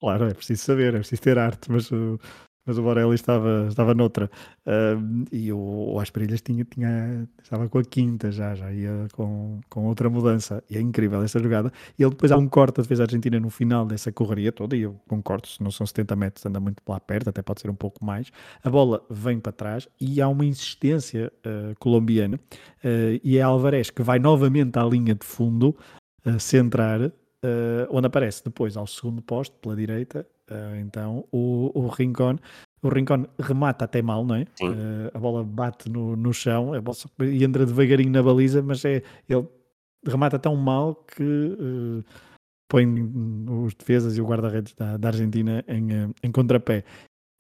Claro, 0.01 0.29
é 0.29 0.35
preciso 0.35 0.63
saber, 0.63 0.95
é 0.95 0.99
preciso 0.99 1.23
ter 1.23 1.39
arte, 1.39 1.71
mas 1.71 1.91
uh, 1.91 2.19
mas 2.65 2.79
o 2.79 2.83
Borelli 2.83 3.15
estava, 3.15 3.67
estava 3.69 3.95
noutra. 3.95 4.31
Uh, 4.67 5.25
e 5.33 5.53
o, 5.53 5.59
o 5.95 6.01
Asperilhas 6.01 6.41
tinha, 6.41 6.65
tinha, 6.65 7.29
estava 7.43 7.69
com 7.69 7.79
a 7.79 7.85
quinta 7.85 8.31
já, 8.31 8.55
já 8.55 8.73
ia 8.73 9.09
com, 9.13 9.61
com 9.69 9.87
outra 9.87 10.09
mudança. 10.09 10.63
E 10.71 10.77
é 10.77 10.81
incrível 10.81 11.23
essa 11.23 11.41
jogada. 11.41 11.73
E 11.99 12.03
ele 12.03 12.11
depois 12.11 12.31
há 12.31 12.37
um 12.37 12.49
corte 12.49 12.81
a 12.81 12.83
defesa 12.83 13.03
argentina 13.03 13.41
no 13.41 13.51
final 13.51 13.85
dessa 13.85 14.13
correria 14.13 14.53
toda, 14.53 14.77
e 14.77 14.83
eu 14.83 15.01
concordo, 15.09 15.49
se 15.49 15.63
não 15.63 15.71
são 15.71 15.87
70 15.87 16.17
metros, 16.17 16.47
anda 16.47 16.61
muito 16.61 16.83
lá 16.87 17.01
perto, 17.01 17.31
até 17.31 17.43
pode 17.43 17.61
ser 17.61 17.71
um 17.71 17.75
pouco 17.75 18.05
mais. 18.05 18.31
A 18.63 18.71
bola 18.71 19.05
vem 19.11 19.41
para 19.41 19.53
trás 19.53 19.89
e 20.01 20.21
há 20.21 20.29
uma 20.29 20.45
insistência 20.45 21.33
uh, 21.45 21.75
colombiana, 21.79 22.37
uh, 22.37 23.21
e 23.23 23.39
é 23.39 23.43
Alvarez 23.43 23.91
que 23.91 24.03
vai 24.03 24.19
novamente 24.19 24.79
à 24.79 24.85
linha 24.85 25.15
de 25.15 25.27
fundo, 25.27 25.77
centrar, 26.39 27.11
onde 27.91 28.07
aparece 28.07 28.45
depois 28.45 28.77
ao 28.77 28.87
segundo 28.87 29.21
posto, 29.21 29.57
pela 29.59 29.75
direita, 29.75 30.27
Uh, 30.53 30.77
então 30.81 31.25
o, 31.33 31.71
o 31.75 31.89
Rincon 31.89 32.37
o 32.83 32.89
Rincon 32.89 33.27
remata 33.39 33.85
até 33.85 34.03
mal, 34.03 34.25
não 34.25 34.35
é? 34.35 34.43
Uh, 34.61 35.11
a 35.15 35.19
bola 35.19 35.45
bate 35.45 35.89
no, 35.89 36.17
no 36.17 36.35
chão 36.35 36.73
bola, 36.83 36.97
e 37.21 37.45
entra 37.45 37.65
devagarinho 37.65 38.11
na 38.11 38.23
baliza, 38.23 38.61
mas 38.61 38.85
é, 38.85 39.03
ele 39.29 39.47
remata 40.05 40.37
tão 40.37 40.57
mal 40.57 40.97
que 40.97 41.23
uh, 41.23 42.05
põe 42.69 42.85
os 43.65 43.75
defesas 43.75 44.17
e 44.17 44.21
o 44.21 44.27
guarda-redes 44.27 44.75
da, 44.75 44.97
da, 44.97 45.09
Argentina 45.09 45.65
em, 45.69 46.13
em 46.25 46.33
contrapé. 46.33 46.85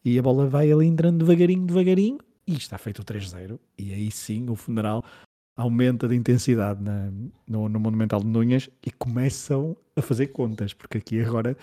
E 0.05 0.16
a 0.16 0.22
bola 0.22 0.46
vai 0.46 0.70
ali 0.70 0.86
entrando 0.86 1.24
devagarinho, 1.24 1.66
devagarinho, 1.66 2.18
e 2.46 2.53
está 2.55 2.78
feito 2.78 3.03
o 3.03 3.05
3-0. 3.05 3.59
E 3.76 3.92
aí 3.92 4.12
sim 4.12 4.48
o 4.48 4.55
funeral 4.55 5.05
aumenta 5.57 6.09
de 6.09 6.16
intensidade 6.16 6.82
na, 6.82 7.11
no, 7.46 7.68
no 7.68 7.80
Monumental 7.80 8.20
de 8.20 8.26
Núñez 8.26 8.70
e 8.84 8.90
começam 8.90 9.76
a 9.96 10.03
fazer 10.03 10.28
contas, 10.28 10.72
porque 10.72 10.98
aqui 10.98 11.20
agora 11.20 11.57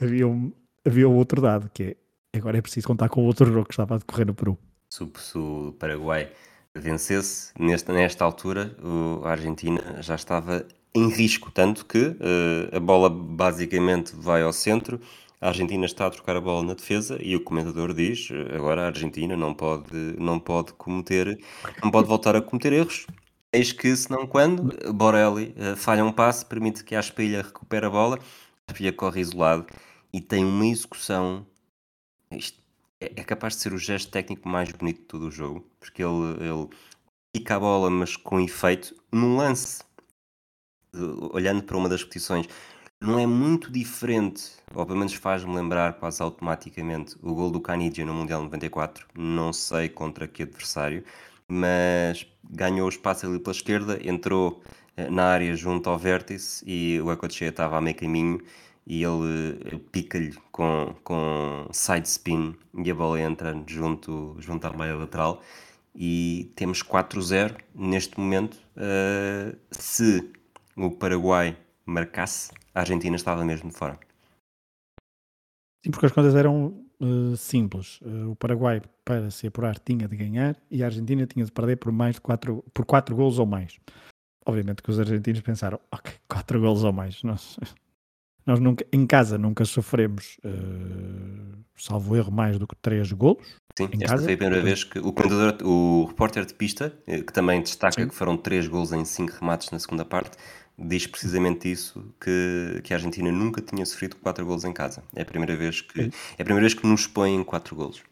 havia 0.00 0.26
um, 0.26 0.52
havia 0.84 1.08
outro 1.08 1.40
dado, 1.40 1.70
que 1.72 1.96
é 2.32 2.38
agora 2.38 2.58
é 2.58 2.62
preciso 2.62 2.86
contar 2.86 3.08
com 3.08 3.22
o 3.22 3.26
outro 3.26 3.46
jogo 3.46 3.66
que 3.66 3.72
estava 3.72 3.94
a 3.94 3.98
decorrer 3.98 4.26
no 4.26 4.34
Peru. 4.34 4.58
Se, 4.88 5.04
o 5.36 5.74
Paraguai 5.78 6.30
vencesse, 6.74 7.52
nesta, 7.58 7.92
nesta 7.92 8.24
altura, 8.24 8.76
a 9.22 9.30
Argentina 9.30 10.02
já 10.02 10.14
estava 10.14 10.66
em 10.94 11.08
risco, 11.08 11.50
tanto 11.50 11.86
que 11.86 11.98
uh, 11.98 12.76
a 12.76 12.80
bola 12.80 13.10
basicamente 13.10 14.14
vai 14.16 14.42
ao 14.42 14.52
centro, 14.52 15.00
a 15.40 15.48
Argentina 15.48 15.84
está 15.84 16.06
a 16.06 16.10
trocar 16.10 16.36
a 16.36 16.40
bola 16.40 16.62
na 16.62 16.74
defesa 16.74 17.18
e 17.20 17.36
o 17.36 17.40
comentador 17.40 17.92
diz 17.92 18.30
eh, 18.30 18.56
agora 18.56 18.84
a 18.84 18.86
Argentina 18.86 19.36
não 19.36 19.52
pode, 19.52 19.94
não 20.18 20.40
pode 20.40 20.72
cometer, 20.72 21.38
não 21.82 21.90
pode 21.90 22.08
voltar 22.08 22.34
a 22.34 22.40
cometer 22.40 22.72
erros. 22.72 23.06
Eis 23.54 23.70
que, 23.70 23.94
se 23.94 24.10
não 24.10 24.26
quando, 24.26 24.92
Borelli 24.92 25.54
uh, 25.56 25.76
falha 25.76 26.04
um 26.04 26.10
passe, 26.10 26.44
permite 26.44 26.82
que 26.82 26.96
a 26.96 26.98
Espelha 26.98 27.40
recupere 27.40 27.86
a 27.86 27.90
bola, 27.90 28.18
a 28.66 28.72
Espelha 28.72 28.92
corre 28.92 29.20
isolado 29.20 29.64
e 30.12 30.20
tem 30.20 30.44
uma 30.44 30.66
execução. 30.66 31.46
Isto 32.32 32.60
é, 33.00 33.12
é 33.14 33.22
capaz 33.22 33.54
de 33.54 33.60
ser 33.60 33.72
o 33.72 33.78
gesto 33.78 34.10
técnico 34.10 34.48
mais 34.48 34.72
bonito 34.72 35.02
de 35.02 35.06
todo 35.06 35.28
o 35.28 35.30
jogo, 35.30 35.64
porque 35.78 36.02
ele, 36.02 36.32
ele 36.40 36.68
pica 37.32 37.54
a 37.54 37.60
bola, 37.60 37.88
mas 37.88 38.16
com 38.16 38.40
efeito, 38.40 38.92
num 39.12 39.36
lance, 39.36 39.84
olhando 41.32 41.62
para 41.62 41.76
uma 41.76 41.88
das 41.88 42.00
repetições, 42.00 42.48
não 43.00 43.20
é 43.20 43.26
muito 43.26 43.70
diferente, 43.70 44.50
ou 44.74 44.84
pelo 44.84 44.98
menos 44.98 45.14
faz-me 45.14 45.54
lembrar 45.54 45.92
quase 46.00 46.20
automaticamente 46.20 47.14
o 47.22 47.32
gol 47.32 47.52
do 47.52 47.60
Canidia 47.60 48.04
no 48.04 48.14
Mundial 48.14 48.42
94, 48.42 49.06
não 49.14 49.52
sei 49.52 49.88
contra 49.88 50.26
que 50.26 50.42
adversário, 50.42 51.04
mas 51.48 52.26
ganhou 52.50 52.86
o 52.86 52.88
espaço 52.88 53.26
ali 53.26 53.38
pela 53.38 53.54
esquerda, 53.54 53.98
entrou 54.02 54.62
eh, 54.96 55.10
na 55.10 55.24
área 55.24 55.54
junto 55.56 55.90
ao 55.90 55.98
vértice 55.98 56.64
e 56.66 57.00
o 57.00 57.10
Ecochea 57.12 57.48
estava 57.48 57.76
a 57.78 57.80
meio 57.80 57.96
caminho 57.96 58.40
e 58.86 59.02
ele 59.02 59.58
eh, 59.64 59.80
pica-lhe 59.90 60.34
com, 60.52 60.94
com 61.02 61.68
side 61.72 62.08
spin 62.08 62.54
e 62.74 62.90
a 62.90 62.94
bola 62.94 63.20
entra 63.20 63.54
junto, 63.66 64.36
junto 64.38 64.66
à 64.66 64.72
meia 64.72 64.94
lateral 64.96 65.42
e 65.94 66.52
temos 66.56 66.82
4-0 66.82 67.56
neste 67.74 68.18
momento. 68.18 68.56
Uh, 68.76 69.56
se 69.70 70.32
o 70.76 70.90
Paraguai 70.90 71.56
marcasse, 71.86 72.50
a 72.74 72.80
Argentina 72.80 73.14
estava 73.14 73.44
mesmo 73.44 73.70
fora. 73.70 73.98
Sim, 75.84 75.90
porque 75.90 76.06
as 76.06 76.12
contas 76.12 76.34
eram 76.34 76.83
uh, 77.04 77.36
simples. 77.36 78.00
Uh, 78.00 78.30
o 78.30 78.36
Paraguai, 78.36 78.80
para 79.04 79.30
se 79.30 79.46
apurar, 79.46 79.78
tinha 79.78 80.08
de 80.08 80.16
ganhar 80.16 80.56
e 80.70 80.82
a 80.82 80.86
Argentina 80.86 81.26
tinha 81.26 81.44
de 81.44 81.52
perder 81.52 81.76
por 81.76 81.92
mais 81.92 82.16
de 82.16 82.20
4 82.20 82.64
por 82.72 82.84
quatro 82.84 83.14
golos 83.14 83.38
ou 83.38 83.46
mais. 83.46 83.78
Obviamente 84.46 84.82
que 84.82 84.90
os 84.90 84.98
argentinos 84.98 85.40
pensaram, 85.40 85.80
ok, 85.90 86.12
4 86.28 86.60
golos 86.60 86.84
ou 86.84 86.92
mais. 86.92 87.22
Nós, 87.22 87.58
nós 88.46 88.60
nunca, 88.60 88.86
em 88.92 89.06
casa 89.06 89.38
nunca 89.38 89.64
sofremos, 89.64 90.38
uh, 90.44 91.58
salvo 91.76 92.16
erro, 92.16 92.32
mais 92.32 92.58
do 92.58 92.66
que 92.66 92.76
3 92.76 93.12
golos. 93.12 93.44
Sim, 93.76 93.88
esta 93.94 94.06
casa. 94.06 94.24
foi 94.24 94.34
a 94.34 94.36
primeira 94.36 94.62
vez 94.62 94.84
que 94.84 94.98
o 94.98 95.12
o 95.64 96.04
repórter 96.04 96.46
de 96.46 96.54
pista, 96.54 96.96
eh, 97.06 97.22
que 97.22 97.32
também 97.32 97.60
destaca 97.60 98.00
Sim. 98.00 98.08
que 98.08 98.14
foram 98.14 98.36
3 98.36 98.68
golos 98.68 98.92
em 98.92 99.04
5 99.04 99.32
remates 99.40 99.70
na 99.72 99.80
segunda 99.80 100.04
parte, 100.04 100.36
diz 100.78 101.06
precisamente 101.06 101.70
isso, 101.70 102.14
que, 102.20 102.80
que 102.82 102.92
a 102.92 102.96
Argentina 102.96 103.30
nunca 103.30 103.60
tinha 103.60 103.84
sofrido 103.86 104.16
4 104.16 104.44
golos 104.44 104.64
em 104.64 104.72
casa. 104.72 105.02
É 105.14 105.22
a 105.22 105.24
primeira 105.24 105.56
vez 105.56 105.80
que, 105.80 106.02
é, 106.02 106.04
é 106.04 106.42
a 106.42 106.44
primeira 106.44 106.60
vez 106.60 106.74
que 106.74 106.86
nos 106.86 107.06
põem 107.06 107.42
4 107.44 107.76
golos. 107.76 108.02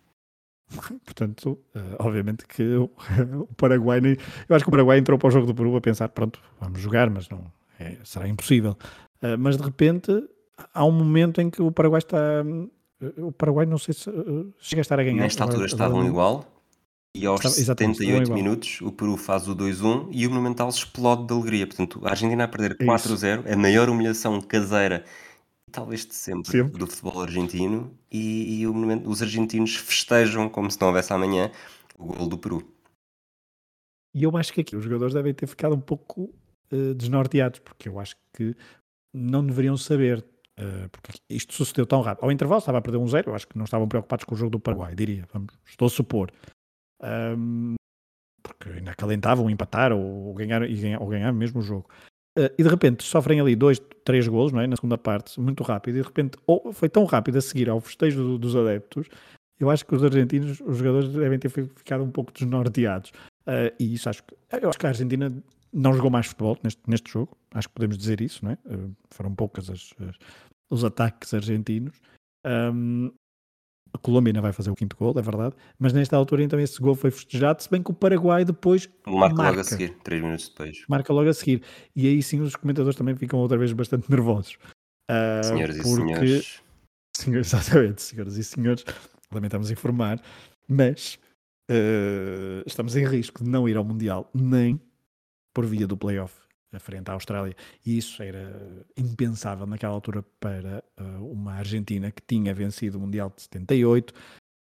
Portanto, 1.04 1.58
uh, 1.74 1.96
obviamente 1.98 2.46
que 2.46 2.62
o, 2.76 2.90
o 3.48 3.54
Paraguai, 3.54 4.00
eu 4.48 4.56
acho 4.56 4.64
que 4.64 4.68
o 4.68 4.72
Paraguai 4.72 4.98
entrou 4.98 5.18
para 5.18 5.28
o 5.28 5.30
jogo 5.30 5.46
do 5.46 5.54
Peru 5.54 5.76
a 5.76 5.80
pensar, 5.80 6.08
pronto, 6.08 6.40
vamos 6.60 6.80
jogar, 6.80 7.10
mas 7.10 7.28
não, 7.28 7.44
é, 7.78 7.96
será 8.04 8.28
impossível. 8.28 8.76
Uh, 9.22 9.38
mas 9.38 9.56
de 9.56 9.62
repente 9.62 10.10
há 10.72 10.84
um 10.84 10.92
momento 10.92 11.40
em 11.40 11.50
que 11.50 11.62
o 11.62 11.70
Paraguai 11.70 11.98
está. 11.98 12.18
Uh, 12.44 12.70
o 13.26 13.32
Paraguai 13.32 13.66
não 13.66 13.78
sei 13.78 13.94
se 13.94 14.08
chega 14.60 14.80
a 14.80 14.82
estar 14.82 15.00
a 15.00 15.02
ganhar. 15.02 15.22
Nesta 15.22 15.42
altura 15.42 15.66
estavam 15.66 16.06
igual. 16.06 16.46
E 17.14 17.26
aos 17.26 17.44
Estava, 17.44 17.54
78 17.54 18.32
minutos 18.32 18.80
o 18.80 18.90
Peru 18.90 19.18
faz 19.18 19.46
o 19.46 19.54
2-1 19.54 20.08
e 20.10 20.26
o 20.26 20.30
Monumental 20.30 20.70
explode 20.70 21.26
de 21.26 21.34
alegria. 21.34 21.66
Portanto, 21.66 22.00
a 22.04 22.10
Argentina 22.10 22.44
a 22.44 22.48
perder 22.48 22.76
4-0, 22.78 23.44
é 23.44 23.52
a 23.52 23.56
maior 23.56 23.90
humilhação 23.90 24.40
caseira, 24.40 25.04
talvez 25.70 26.06
de 26.06 26.14
sempre, 26.14 26.50
sempre. 26.50 26.78
do 26.78 26.86
futebol 26.86 27.20
argentino. 27.20 27.92
E, 28.10 28.62
e 28.62 28.66
os 28.66 29.20
argentinos 29.20 29.76
festejam 29.76 30.48
como 30.48 30.70
se 30.70 30.80
não 30.80 30.88
houvesse 30.88 31.12
amanhã 31.12 31.50
o 31.98 32.06
gol 32.06 32.28
do 32.28 32.38
Peru. 32.38 32.66
E 34.14 34.22
eu 34.22 34.34
acho 34.36 34.52
que 34.52 34.62
aqui 34.62 34.74
os 34.74 34.82
jogadores 34.82 35.12
devem 35.12 35.34
ter 35.34 35.46
ficado 35.46 35.74
um 35.74 35.80
pouco 35.80 36.34
uh, 36.72 36.94
desnorteados, 36.94 37.60
porque 37.60 37.90
eu 37.90 38.00
acho 38.00 38.16
que 38.32 38.56
não 39.12 39.44
deveriam 39.44 39.76
saber 39.76 40.24
Uh, 40.52 40.86
porque 40.90 41.18
isto 41.30 41.54
sucedeu 41.54 41.86
tão 41.86 42.02
rápido. 42.02 42.24
Ao 42.24 42.30
intervalo 42.30 42.58
estava 42.58 42.76
a 42.76 42.82
perder 42.82 42.98
um 42.98 43.08
zero, 43.08 43.30
eu 43.30 43.34
acho 43.34 43.48
que 43.48 43.56
não 43.56 43.64
estavam 43.64 43.88
preocupados 43.88 44.26
com 44.26 44.34
o 44.34 44.38
jogo 44.38 44.50
do 44.50 44.60
Paraguai, 44.60 44.94
diria. 44.94 45.26
Vamos, 45.32 45.54
estou 45.64 45.86
a 45.86 45.90
supor. 45.90 46.30
Um, 47.03 47.74
porque 48.42 48.68
ainda 48.68 48.90
acalentavam 48.90 49.48
empatar 49.48 49.92
ou 49.92 50.34
ganhar, 50.34 50.62
ou 51.00 51.07
ganhar 51.09 51.32
mesmo 51.32 51.61
o 51.61 51.62
jogo. 51.62 51.88
Uh, 52.38 52.48
e 52.59 52.62
de 52.62 52.68
repente 52.68 53.05
sofrem 53.05 53.40
ali 53.40 53.55
dois, 53.55 53.78
três 54.05 54.26
golos 54.26 54.53
não 54.53 54.61
é? 54.61 54.66
na 54.66 54.76
segunda 54.76 54.96
parte, 54.96 55.38
muito 55.38 55.62
rápido, 55.62 55.98
e 55.98 56.00
de 56.00 56.07
repente 56.07 56.38
foi 56.72 56.88
tão 56.88 57.05
rápido 57.05 57.36
a 57.36 57.40
seguir 57.42 57.68
ao 57.68 57.80
festejo 57.80 58.22
do, 58.22 58.38
dos 58.38 58.57
adeptos, 58.57 59.07
eu 59.61 59.70
acho 59.70 59.86
que 59.86 59.94
os 59.94 60.03
argentinos, 60.03 60.61
os 60.61 60.78
jogadores 60.78 61.11
devem 61.11 61.38
ter 61.38 61.48
ficado 61.48 62.03
um 62.03 62.11
pouco 62.11 62.32
desnorteados. 62.32 63.11
Uh, 63.42 63.70
e 63.78 63.94
isso 63.94 64.09
acho 64.09 64.22
que, 64.24 64.34
eu 64.61 64.68
acho 64.68 64.78
que 64.78 64.86
a 64.86 64.88
Argentina 64.88 65.32
não 65.72 65.94
jogou 65.94 66.11
mais 66.11 66.26
futebol 66.26 66.59
neste, 66.64 66.82
neste 66.88 67.11
jogo, 67.12 67.36
acho 67.53 67.68
que 67.68 67.74
podemos 67.74 67.96
dizer 67.96 68.20
isso, 68.20 68.44
não 68.44 68.53
é? 68.53 68.59
Uh, 68.66 68.96
foram 69.11 69.34
poucas 69.34 69.70
as, 69.70 69.90
as, 70.00 70.16
os 70.70 70.84
ataques 70.84 71.32
argentinos. 71.32 72.00
Um, 72.44 73.12
a 73.93 73.99
Colômbia 73.99 74.30
ainda 74.30 74.41
vai 74.41 74.53
fazer 74.53 74.70
o 74.70 74.74
quinto 74.74 74.97
gol, 74.97 75.14
é 75.16 75.22
verdade, 75.22 75.55
mas 75.78 75.93
nesta 75.93 76.16
altura 76.16 76.43
então 76.43 76.59
esse 76.59 76.80
gol 76.80 76.95
foi 76.95 77.11
festejado, 77.11 77.62
se 77.62 77.70
bem 77.70 77.83
que 77.83 77.91
o 77.91 77.95
Paraguai 77.95 78.45
depois 78.45 78.89
marca, 79.07 79.35
marca 79.37 79.43
logo 79.43 79.61
a 79.61 79.64
seguir, 79.64 79.97
três 80.03 80.22
minutos 80.22 80.49
depois. 80.49 80.85
Marca 80.89 81.12
logo 81.12 81.28
a 81.28 81.35
seguir. 81.35 81.62
E 81.95 82.07
aí 82.07 82.22
sim 82.22 82.41
os 82.41 82.57
comentadores 82.57 82.97
também 82.97 83.14
ficam 83.14 83.39
outra 83.39 83.59
vez 83.59 83.72
bastante 83.72 84.11
nervosos. 84.11 84.57
Uh, 85.11 85.45
senhoras 85.45 85.76
porque... 85.76 85.91
e 85.91 85.95
senhores. 85.95 86.62
Senhores, 87.16 87.47
exatamente, 87.53 88.03
senhoras 88.03 88.37
e 88.37 88.45
senhores, 88.45 88.85
lamentamos 89.30 89.70
informar, 89.70 90.20
mas 90.66 91.18
uh, 91.70 92.62
estamos 92.66 92.97
em 92.97 93.07
risco 93.07 93.45
de 93.45 93.51
não 93.51 93.68
ir 93.68 93.76
ao 93.76 93.85
Mundial 93.85 94.30
nem 94.35 94.80
por 95.53 95.66
via 95.66 95.87
do 95.87 95.97
playoff 95.97 96.41
frente 96.79 97.11
à 97.11 97.14
Austrália. 97.14 97.55
E 97.85 97.97
isso 97.97 98.23
era 98.23 98.85
impensável 98.97 99.66
naquela 99.66 99.93
altura 99.93 100.25
para 100.41 100.83
uh, 101.01 101.33
uma 101.33 101.55
Argentina 101.55 102.11
que 102.11 102.23
tinha 102.27 102.55
vencido 102.55 102.99
o 102.99 103.01
Mundial 103.01 103.33
de 103.35 103.43
78, 103.43 104.14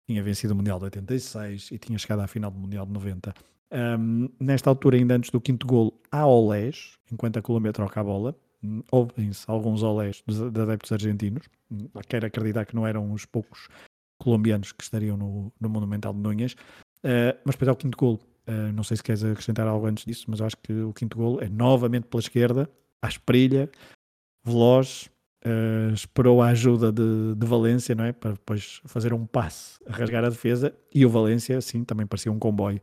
tinha 0.07 0.23
vencido 0.23 0.55
o 0.55 0.57
Mundial 0.57 0.79
de 0.79 0.85
86 0.85 1.71
e 1.73 1.79
tinha 1.79 1.99
chegado 1.99 2.21
à 2.21 2.27
final 2.27 2.51
do 2.51 2.59
Mundial 2.59 2.87
de 2.87 2.93
90. 2.93 3.35
Um, 3.73 4.29
nesta 4.39 4.71
altura, 4.71 4.97
ainda 4.97 5.17
antes 5.17 5.31
do 5.31 5.41
quinto 5.41 5.67
golo, 5.67 6.01
há 6.11 6.25
olés, 6.27 6.99
enquanto 7.11 7.39
a 7.39 7.43
Colômbia 7.43 7.73
troca 7.73 8.01
a 8.01 8.05
bola. 8.05 8.37
Hum, 8.63 8.83
ouvem-se 8.91 9.45
alguns 9.49 9.83
olés 9.83 10.23
dos, 10.27 10.41
adeptos 10.41 10.93
argentinos. 10.93 11.49
Hum, 11.71 11.89
quero 12.09 12.27
acreditar 12.27 12.65
que 12.65 12.77
não 12.77 12.87
eram 12.87 13.13
os 13.13 13.25
poucos 13.25 13.69
colombianos 14.19 14.73
que 14.73 14.83
estariam 14.83 15.17
no, 15.17 15.53
no 15.61 15.69
Monumental 15.69 16.15
de 16.15 16.21
Núñez. 16.21 16.53
Uh, 17.05 17.37
mas 17.45 17.55
depois 17.55 17.69
ao 17.69 17.77
quinto 17.77 17.99
golo, 17.99 18.21
Uh, 18.49 18.73
não 18.73 18.85
sei 18.85 18.97
se 18.97 19.03
queres 19.03 19.25
acrescentar 19.25 19.67
algo 19.67 19.87
antes 19.87 20.05
disso, 20.05 20.27
mas 20.29 20.41
acho 20.41 20.57
que 20.63 20.73
o 20.73 20.93
quinto 20.93 21.17
gol 21.17 21.41
é 21.41 21.49
novamente 21.49 22.07
pela 22.07 22.21
esquerda, 22.21 22.71
à 23.03 23.09
esprilha, 23.09 23.69
veloz, 24.45 25.11
uh, 25.45 25.93
esperou 25.93 26.41
a 26.41 26.49
ajuda 26.49 26.93
de, 26.93 27.35
de, 27.35 27.47
Valência, 27.47 27.95
não 27.95 28.05
é? 28.05 28.13
Para 28.13 28.33
depois 28.33 28.81
fazer 28.85 29.13
um 29.13 29.27
passe, 29.27 29.79
a 29.87 29.93
rasgar 29.93 30.25
a 30.25 30.29
defesa, 30.29 30.73
e 30.95 31.05
o 31.05 31.11
Valência, 31.11 31.61
sim, 31.61 31.83
também 31.83 32.07
parecia 32.07 32.31
um 32.31 32.39
comboio 32.39 32.81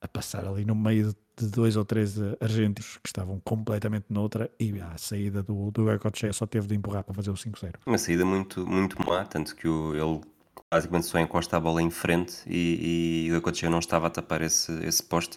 a 0.00 0.08
passar 0.08 0.44
ali 0.44 0.64
no 0.64 0.74
meio 0.74 1.14
de 1.36 1.46
dois 1.46 1.76
ou 1.76 1.84
três 1.84 2.16
argentinos 2.40 2.98
que 2.98 3.08
estavam 3.08 3.40
completamente 3.40 4.06
noutra 4.10 4.50
e 4.58 4.80
a 4.80 4.98
saída 4.98 5.42
do, 5.42 5.70
do 5.70 5.84
Goicoechea 5.84 6.32
só 6.32 6.44
teve 6.44 6.66
de 6.66 6.74
empurrar 6.74 7.04
para 7.04 7.14
fazer 7.14 7.30
o 7.30 7.34
5-0. 7.34 7.76
Uma 7.86 7.98
saída 7.98 8.24
muito, 8.24 8.66
muito 8.66 8.96
má, 9.06 9.24
tanto 9.24 9.54
que 9.54 9.68
o, 9.68 9.94
ele 9.94 10.20
basicamente 10.72 11.06
só 11.06 11.18
encosta 11.18 11.58
a 11.58 11.60
bola 11.60 11.82
em 11.82 11.90
frente 11.90 12.42
e, 12.46 13.26
e 13.26 13.32
o 13.32 13.36
Ecochea 13.36 13.68
não 13.68 13.78
estava 13.78 14.06
a 14.06 14.10
tapar 14.10 14.40
esse, 14.40 14.72
esse 14.86 15.02
poste. 15.02 15.36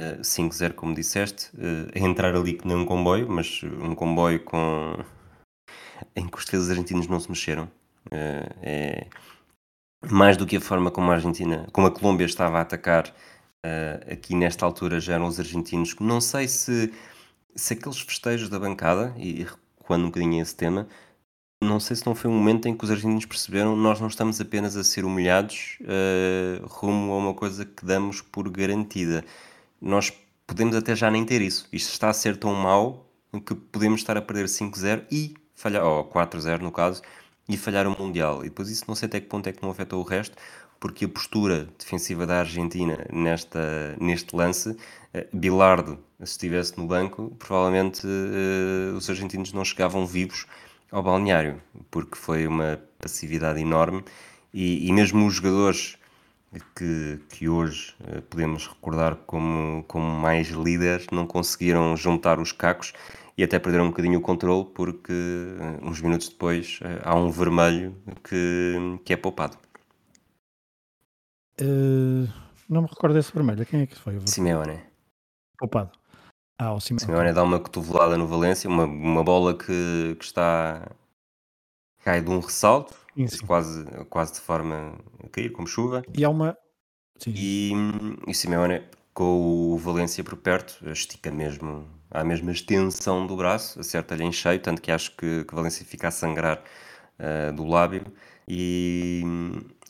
Uh, 0.00 0.16
eh, 0.16 0.20
5-0, 0.22 0.74
como 0.74 0.94
disseste, 0.94 1.50
uh, 1.56 1.90
entrar 1.94 2.34
ali 2.36 2.54
que 2.54 2.66
nem 2.66 2.76
um 2.76 2.86
comboio, 2.86 3.28
mas 3.28 3.62
um 3.64 3.94
comboio 3.96 4.42
com 4.44 4.96
em 6.14 6.26
que 6.28 6.56
os 6.56 6.70
argentinos 6.70 7.08
não 7.08 7.18
se 7.18 7.28
mexeram. 7.28 7.64
Uh, 8.06 8.54
é 8.62 9.06
mais 10.08 10.36
do 10.36 10.46
que 10.46 10.56
a 10.56 10.60
forma 10.60 10.90
como 10.90 11.10
a 11.10 11.14
Argentina, 11.14 11.66
como 11.72 11.88
a 11.88 11.90
Colômbia 11.90 12.24
estava 12.24 12.58
a 12.58 12.62
atacar 12.62 13.14
aqui 14.10 14.34
nesta 14.34 14.64
altura 14.64 14.98
já 14.98 15.14
eram 15.14 15.26
os 15.26 15.38
argentinos. 15.38 15.94
Não 16.00 16.18
sei 16.18 16.48
se, 16.48 16.90
se 17.54 17.74
aqueles 17.74 18.00
festejos 18.00 18.48
da 18.48 18.58
bancada, 18.58 19.14
e 19.18 19.44
recuando 19.44 20.04
um 20.04 20.08
bocadinho 20.08 20.40
esse 20.40 20.56
tema, 20.56 20.88
não 21.62 21.78
sei 21.78 21.94
se 21.94 22.06
não 22.06 22.14
foi 22.14 22.30
um 22.30 22.34
momento 22.34 22.66
em 22.66 22.74
que 22.74 22.84
os 22.84 22.90
argentinos 22.90 23.26
perceberam 23.26 23.76
nós 23.76 24.00
não 24.00 24.08
estamos 24.08 24.40
apenas 24.40 24.76
a 24.76 24.82
ser 24.82 25.04
humilhados 25.04 25.78
uh, 25.82 26.66
rumo 26.66 27.12
a 27.12 27.18
uma 27.18 27.34
coisa 27.34 27.66
que 27.66 27.84
damos 27.84 28.22
por 28.22 28.48
garantida. 28.50 29.22
Nós 29.80 30.10
podemos 30.46 30.74
até 30.74 30.96
já 30.96 31.10
nem 31.10 31.24
ter 31.24 31.42
isso. 31.42 31.68
Isto 31.70 31.92
está 31.92 32.08
a 32.08 32.12
ser 32.14 32.38
tão 32.38 32.54
mau 32.54 33.06
que 33.46 33.54
podemos 33.54 34.00
estar 34.00 34.16
a 34.16 34.22
perder 34.22 34.46
5-0 34.46 35.04
e 35.10 35.34
falhar, 35.54 35.84
ou 35.84 36.04
4-0 36.04 36.60
no 36.60 36.72
caso, 36.72 37.02
e 37.48 37.56
falhar 37.58 37.86
o 37.86 37.90
Mundial. 37.90 38.40
E 38.40 38.48
depois 38.48 38.70
isso 38.70 38.84
não 38.88 38.94
sei 38.94 39.06
até 39.06 39.20
que 39.20 39.26
ponto 39.26 39.46
é 39.46 39.52
que 39.52 39.62
não 39.62 39.70
afetou 39.70 40.00
o 40.00 40.04
resto, 40.04 40.36
porque 40.80 41.04
a 41.04 41.08
postura 41.08 41.68
defensiva 41.78 42.26
da 42.26 42.40
Argentina 42.40 43.06
nesta, 43.12 43.96
neste 44.00 44.34
lance, 44.34 44.70
uh, 44.70 44.76
Bilardo, 45.32 45.98
se 46.20 46.32
estivesse 46.32 46.78
no 46.78 46.86
banco, 46.86 47.36
provavelmente 47.38 48.06
uh, 48.06 48.96
os 48.96 49.08
argentinos 49.10 49.52
não 49.52 49.64
chegavam 49.64 50.06
vivos 50.06 50.46
ao 50.90 51.02
balneário, 51.02 51.60
porque 51.90 52.16
foi 52.16 52.46
uma 52.46 52.80
passividade 52.98 53.60
enorme 53.60 54.04
e, 54.52 54.86
e 54.86 54.92
mesmo 54.92 55.26
os 55.26 55.34
jogadores 55.34 55.96
que, 56.74 57.20
que 57.28 57.48
hoje 57.48 57.94
uh, 58.00 58.22
podemos 58.22 58.66
recordar 58.66 59.16
como, 59.26 59.84
como 59.84 60.06
mais 60.06 60.48
líderes 60.48 61.06
não 61.12 61.26
conseguiram 61.26 61.96
juntar 61.96 62.40
os 62.40 62.52
cacos 62.52 62.92
e 63.38 63.44
até 63.44 63.58
perderam 63.58 63.86
um 63.86 63.90
bocadinho 63.90 64.18
o 64.18 64.22
controle 64.22 64.66
porque 64.74 65.12
uh, 65.12 65.88
uns 65.88 66.00
minutos 66.00 66.28
depois 66.28 66.80
uh, 66.82 67.00
há 67.04 67.14
um 67.14 67.30
vermelho 67.30 67.96
que, 68.24 68.98
que 69.04 69.12
é 69.12 69.16
poupado. 69.16 69.56
não 72.68 72.82
me 72.82 72.88
recordo 72.88 73.14
desse 73.14 73.32
vermelho. 73.32 73.64
Quem 73.66 73.82
é 73.82 73.86
que 73.86 73.96
foi? 73.96 74.18
Simeone. 74.26 74.80
Poupado. 75.58 75.99
Ah, 76.60 76.74
o 76.74 76.80
Simeone. 76.80 77.00
Simeone 77.00 77.32
dá 77.32 77.42
uma 77.42 77.58
cotovelada 77.58 78.18
no 78.18 78.26
Valência, 78.26 78.68
uma, 78.68 78.84
uma 78.84 79.24
bola 79.24 79.56
que, 79.56 80.14
que 80.18 80.24
está. 80.24 80.90
cai 82.04 82.20
de 82.20 82.28
um 82.28 82.38
ressalto, 82.38 82.94
sim, 83.16 83.26
sim. 83.26 83.46
Quase, 83.46 83.86
quase 84.10 84.34
de 84.34 84.40
forma 84.40 84.94
a 85.24 85.28
cair, 85.30 85.50
como 85.52 85.66
chuva. 85.66 86.02
E 86.14 86.22
há 86.22 86.28
uma. 86.28 86.54
Sim. 87.16 87.32
E, 87.34 87.72
e 88.28 88.34
Simeone, 88.34 88.82
com 89.14 89.72
o 89.72 89.78
Valência 89.78 90.22
por 90.22 90.36
perto, 90.36 90.86
estica 90.90 91.30
mesmo, 91.30 91.88
há 92.10 92.20
a 92.20 92.24
mesma 92.24 92.52
extensão 92.52 93.26
do 93.26 93.36
braço, 93.36 93.80
acerta-lhe 93.80 94.24
em 94.24 94.32
cheio, 94.32 94.60
tanto 94.60 94.82
que 94.82 94.92
acho 94.92 95.16
que, 95.16 95.44
que 95.44 95.54
Valência 95.54 95.86
fica 95.86 96.08
a 96.08 96.10
sangrar 96.10 96.62
uh, 97.18 97.54
do 97.54 97.64
lábio. 97.64 98.04
E, 98.46 99.22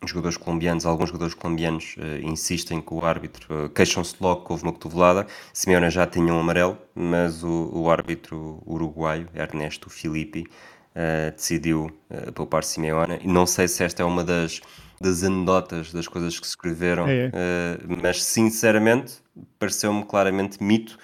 jogadores 0.09 0.37
colombianos, 0.37 0.87
alguns 0.87 1.09
jogadores 1.09 1.35
colombianos 1.35 1.97
uh, 1.99 2.27
insistem 2.27 2.81
que 2.81 2.95
o 2.95 3.05
árbitro, 3.05 3.67
uh, 3.67 3.69
queixam-se 3.69 4.17
logo 4.21 4.45
que 4.45 4.53
houve 4.53 4.65
uma 4.65 4.73
cotovelada. 4.73 5.27
Simeone 5.53 5.91
já 5.91 6.07
tinha 6.07 6.33
um 6.33 6.41
amarelo, 6.41 6.79
mas 6.95 7.45
o, 7.45 7.71
o 7.73 7.91
árbitro 7.91 8.63
uruguaio, 8.67 9.29
Ernesto 9.35 9.91
Filippi, 9.91 10.47
uh, 10.95 11.35
decidiu 11.35 11.91
uh, 12.11 12.33
poupar 12.33 12.65
Simeone. 12.65 13.19
E 13.23 13.29
não 13.29 13.47
sei 13.47 13.69
se 13.69 13.85
esta 13.85 14.03
é 14.03 14.05
uma 14.05 14.25
das, 14.25 14.61
das 15.01 15.23
anedotas 15.23 15.93
das 15.93 16.09
coisas 16.09 16.39
que 16.39 16.47
se 16.47 16.53
escreveram, 16.53 17.07
é, 17.07 17.31
é. 17.33 17.79
mas 18.03 18.23
sinceramente 18.25 19.15
pareceu-me 19.59 20.05
claramente 20.05 20.63
mito, 20.63 20.99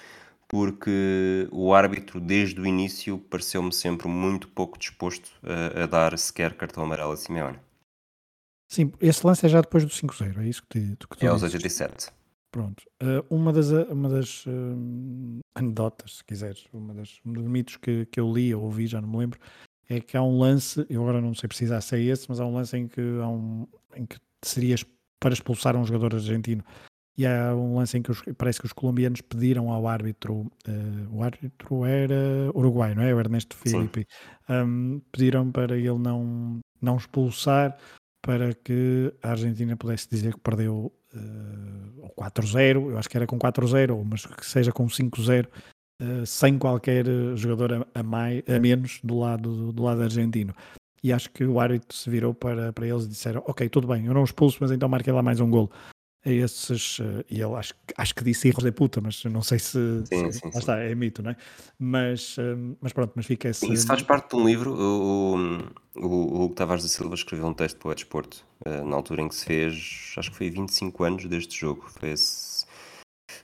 porque 0.48 1.48
o 1.50 1.74
árbitro, 1.74 2.20
desde 2.20 2.60
o 2.60 2.66
início, 2.66 3.18
pareceu-me 3.18 3.72
sempre 3.72 4.06
muito 4.06 4.46
pouco 4.46 4.78
disposto 4.78 5.28
a 5.74 5.86
dar 5.86 6.16
sequer 6.16 6.54
cartão 6.54 6.84
amarelo 6.84 7.10
a 7.10 7.16
Simeone. 7.16 7.65
Sim, 8.68 8.92
esse 9.00 9.26
lance 9.26 9.46
é 9.46 9.48
já 9.48 9.60
depois 9.60 9.84
do 9.84 9.90
5-0, 9.90 10.38
é 10.38 10.48
isso 10.48 10.62
que, 10.68 10.96
te, 10.96 11.06
que 11.08 11.16
tu 11.18 11.24
É 11.24 11.28
aos 11.28 11.42
87. 11.42 12.10
Pronto. 12.50 12.82
Uh, 13.02 13.22
uma 13.34 13.52
das, 13.52 13.70
uma 13.70 14.08
das 14.08 14.46
uh, 14.46 15.40
anedotas, 15.54 16.16
se 16.16 16.24
quiseres, 16.24 16.64
uma 16.72 16.94
das, 16.94 17.20
um 17.24 17.32
dos 17.32 17.44
mitos 17.44 17.76
que, 17.76 18.06
que 18.06 18.18
eu 18.18 18.32
li 18.32 18.54
ou 18.54 18.64
ouvi, 18.64 18.86
já 18.86 19.00
não 19.00 19.08
me 19.08 19.18
lembro, 19.18 19.38
é 19.88 20.00
que 20.00 20.16
há 20.16 20.22
um 20.22 20.38
lance, 20.38 20.84
eu 20.88 21.02
agora 21.02 21.20
não 21.20 21.34
sei 21.34 21.48
precisar 21.48 21.80
se 21.80 21.96
é 21.96 22.00
esse, 22.00 22.26
mas 22.28 22.40
há 22.40 22.46
um 22.46 22.54
lance 22.54 22.76
em 22.76 22.88
que, 22.88 23.00
há 23.22 23.28
um, 23.28 23.68
em 23.94 24.06
que 24.06 24.16
seria 24.42 24.76
para 25.20 25.32
expulsar 25.32 25.76
um 25.76 25.84
jogador 25.84 26.14
argentino. 26.14 26.64
E 27.18 27.26
há 27.26 27.54
um 27.54 27.76
lance 27.76 27.96
em 27.96 28.02
que 28.02 28.10
os, 28.10 28.22
parece 28.36 28.60
que 28.60 28.66
os 28.66 28.72
colombianos 28.72 29.22
pediram 29.22 29.70
ao 29.70 29.86
árbitro, 29.86 30.40
uh, 30.68 31.08
o 31.10 31.22
árbitro 31.22 31.84
era 31.84 32.50
uruguai, 32.54 32.94
não 32.94 33.02
é? 33.02 33.14
O 33.14 33.18
Ernesto 33.18 33.56
Felipe. 33.56 34.06
Um, 34.48 35.00
pediram 35.12 35.50
para 35.50 35.76
ele 35.76 35.98
não, 35.98 36.60
não 36.80 36.96
expulsar 36.96 37.76
para 38.26 38.52
que 38.54 39.14
a 39.22 39.30
Argentina 39.30 39.76
pudesse 39.76 40.08
dizer 40.10 40.34
que 40.34 40.40
perdeu 40.40 40.92
uh, 41.14 42.10
4-0, 42.20 42.90
eu 42.90 42.98
acho 42.98 43.08
que 43.08 43.16
era 43.16 43.26
com 43.26 43.38
4-0, 43.38 44.04
mas 44.04 44.26
que 44.26 44.44
seja 44.44 44.72
com 44.72 44.84
5-0, 44.86 45.46
uh, 45.46 46.26
sem 46.26 46.58
qualquer 46.58 47.06
jogador 47.36 47.72
a, 47.72 48.00
a, 48.00 48.02
mais, 48.02 48.42
a 48.48 48.58
menos 48.58 48.98
do 49.04 49.20
lado, 49.20 49.72
do 49.72 49.82
lado 49.84 50.02
argentino. 50.02 50.52
E 51.04 51.12
acho 51.12 51.30
que 51.30 51.44
o 51.44 51.60
árbitro 51.60 51.96
se 51.96 52.10
virou 52.10 52.34
para, 52.34 52.72
para 52.72 52.84
eles 52.84 53.04
e 53.04 53.08
disseram: 53.08 53.44
Ok, 53.46 53.68
tudo 53.68 53.86
bem, 53.86 54.06
eu 54.06 54.12
não 54.12 54.24
expulso, 54.24 54.58
mas 54.60 54.72
então 54.72 54.88
marquei 54.88 55.12
lá 55.12 55.22
mais 55.22 55.38
um 55.38 55.48
golo. 55.48 55.70
A 56.26 56.32
esses, 56.32 56.98
uh, 56.98 57.24
e 57.30 57.40
ele 57.40 57.54
acho, 57.54 57.72
acho 57.96 58.14
que 58.14 58.24
disse 58.24 58.48
hijos 58.48 58.64
de 58.64 58.72
puta, 58.72 59.00
mas 59.00 59.22
não 59.24 59.42
sei 59.42 59.60
se, 59.60 60.02
sim, 60.06 60.32
se 60.32 60.40
sim, 60.40 60.50
lá 60.52 60.58
está, 60.58 60.78
é 60.78 60.92
mito, 60.94 61.22
não 61.22 61.30
é? 61.30 61.36
Mas, 61.78 62.36
uh, 62.36 62.76
mas 62.80 62.92
pronto, 62.92 63.12
mas 63.14 63.26
fica 63.26 63.48
esse... 63.48 63.72
Isso 63.72 63.86
faz 63.86 64.02
parte 64.02 64.30
de 64.30 64.36
um 64.36 64.44
livro, 64.44 64.74
o, 64.74 65.36
o, 65.94 66.44
Hugo 66.44 66.54
Tavares 66.54 66.82
da 66.82 66.88
Silva 66.88 67.14
escreveu 67.14 67.46
um 67.46 67.54
texto 67.54 67.78
para 67.78 67.90
o 67.92 67.94
Desporto, 67.94 68.44
uh, 68.66 68.84
na 68.84 68.96
altura 68.96 69.22
em 69.22 69.28
que 69.28 69.36
se 69.36 69.44
fez, 69.44 70.14
acho 70.16 70.30
que 70.32 70.36
foi 70.36 70.50
25 70.50 71.04
anos 71.04 71.26
deste 71.26 71.56
jogo, 71.58 71.84
foi 71.88 72.10
esse, 72.10 72.66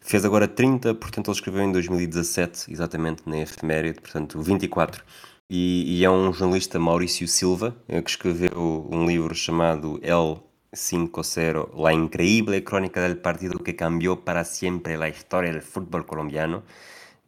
fez 0.01 0.24
agora 0.24 0.49
30, 0.49 0.93
portanto 0.97 1.28
ele 1.28 1.37
escreveu 1.37 1.62
em 1.62 1.70
2017, 1.70 2.72
exatamente 2.72 3.22
na 3.26 3.39
efeméride, 3.39 4.01
portanto 4.01 4.43
24, 4.43 5.05
e, 5.49 5.99
e 5.99 6.05
é 6.05 6.11
um 6.11 6.33
jornalista, 6.33 6.80
Maurício 6.80 7.28
Silva, 7.28 7.76
que 7.87 8.11
escreveu 8.11 8.89
um 8.91 9.07
livro 9.07 9.35
chamado 9.35 10.01
El 10.03 10.43
5-0, 10.73 11.75
la 11.77 11.93
increíble 11.93 12.64
crónica 12.64 13.03
del 13.03 13.18
partido 13.18 13.59
que 13.59 13.77
cambió 13.77 14.25
para 14.25 14.45
siempre 14.45 14.97
la 14.97 15.09
historia 15.09 15.53
del 15.53 15.62
fútbol 15.62 16.07
colombiano. 16.07 16.62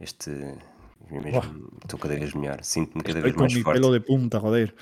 Este. 0.01 0.57
Estou 1.83 2.01
cada 2.01 2.17
vez 2.17 2.35
melhor, 2.35 2.63
sinto-me 2.63 3.05
cada 3.05 3.21
vez 3.21 3.35
mais 3.37 3.53
forte. 3.53 3.81
pelo 3.81 3.93
de 3.93 4.01
punta, 4.01 4.41
joder. 4.41 4.75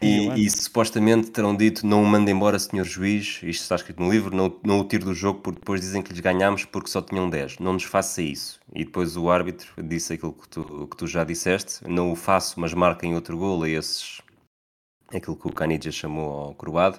E, 0.00 0.28
e, 0.44 0.50
supostamente 0.50 1.30
terão 1.30 1.56
dito: 1.56 1.86
não 1.86 2.02
o 2.02 2.06
manda 2.06 2.30
embora, 2.30 2.58
senhor 2.58 2.84
juiz. 2.84 3.40
Isto 3.42 3.62
está 3.62 3.76
escrito 3.76 4.02
no 4.02 4.10
livro. 4.10 4.34
Não, 4.34 4.54
não 4.64 4.80
o 4.80 4.84
tiro 4.84 5.04
do 5.04 5.14
jogo, 5.14 5.40
porque 5.40 5.60
depois 5.60 5.80
dizem 5.80 6.02
que 6.02 6.10
lhes 6.12 6.20
ganhámos 6.20 6.64
porque 6.64 6.90
só 6.90 7.00
tinham 7.00 7.28
10. 7.28 7.58
Não 7.58 7.72
nos 7.72 7.84
faça 7.84 8.20
isso. 8.22 8.60
E 8.74 8.84
depois 8.84 9.16
o 9.16 9.30
árbitro 9.30 9.72
disse 9.82 10.14
aquilo 10.14 10.32
que 10.32 10.48
tu, 10.48 10.88
que 10.88 10.96
tu 10.96 11.06
já 11.06 11.24
disseste: 11.24 11.86
não 11.88 12.12
o 12.12 12.16
faço, 12.16 12.60
mas 12.60 12.74
marquem 12.74 13.14
outro 13.14 13.36
gol 13.36 13.62
a 13.62 13.68
esses. 13.68 14.20
Aquilo 15.12 15.36
que 15.36 15.46
o 15.46 15.52
Canidia 15.52 15.92
chamou 15.92 16.30
ao 16.30 16.54
croado. 16.54 16.98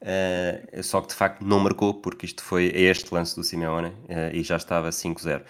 Uh, 0.00 0.82
só 0.82 1.00
que 1.00 1.08
de 1.08 1.14
facto 1.14 1.42
não 1.42 1.60
marcou, 1.60 1.94
porque 1.94 2.26
isto 2.26 2.42
foi 2.42 2.66
este 2.66 3.12
lance 3.14 3.34
do 3.34 3.42
Simeone 3.42 3.88
uh, 3.88 4.34
e 4.34 4.42
já 4.42 4.56
estava 4.56 4.90
5-0. 4.90 5.42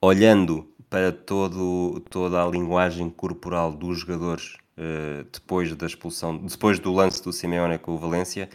Olhando 0.00 0.68
para 0.88 1.12
todo, 1.12 2.00
toda 2.10 2.42
a 2.42 2.46
linguagem 2.46 3.08
corporal 3.08 3.72
dos 3.72 4.00
jogadores 4.00 4.56
uh, 4.76 5.24
depois 5.32 5.74
da 5.76 5.86
expulsão, 5.86 6.36
depois 6.38 6.80
do 6.80 6.92
lance 6.92 7.22
do 7.22 7.32
Simeone 7.32 7.78
com 7.78 7.92
o 7.92 7.98
Valência, 7.98 8.50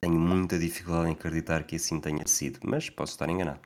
tenho 0.00 0.18
muita 0.18 0.58
dificuldade 0.58 1.10
em 1.10 1.12
acreditar 1.12 1.64
que 1.64 1.76
assim 1.76 2.00
tenha 2.00 2.26
sido, 2.26 2.60
mas 2.64 2.88
posso 2.88 3.12
estar 3.12 3.28
enganado. 3.28 3.60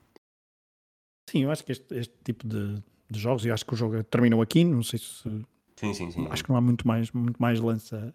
Sim, 1.31 1.45
eu 1.45 1.51
acho 1.51 1.65
que 1.65 1.73
este, 1.73 1.95
este 1.95 2.15
tipo 2.25 2.47
de, 2.47 2.83
de 3.11 3.19
jogos, 3.19 3.45
e 3.45 3.51
acho 3.51 3.65
que 3.65 3.75
o 3.75 3.77
jogo 3.77 4.03
terminou 4.05 4.43
aqui, 4.43 4.65
não 4.65 4.83
sei 4.83 4.99
se. 4.99 5.23
Sim, 5.77 5.95
sim, 5.95 6.11
sim. 6.11 6.27
Acho 6.31 6.45
que 6.45 6.51
não 6.51 6.57
há 6.57 6.61
muito 6.61 6.87
mais, 6.87 7.11
muito 7.11 7.41
mais 7.41 7.61
lance 7.61 7.95
é, 7.95 8.13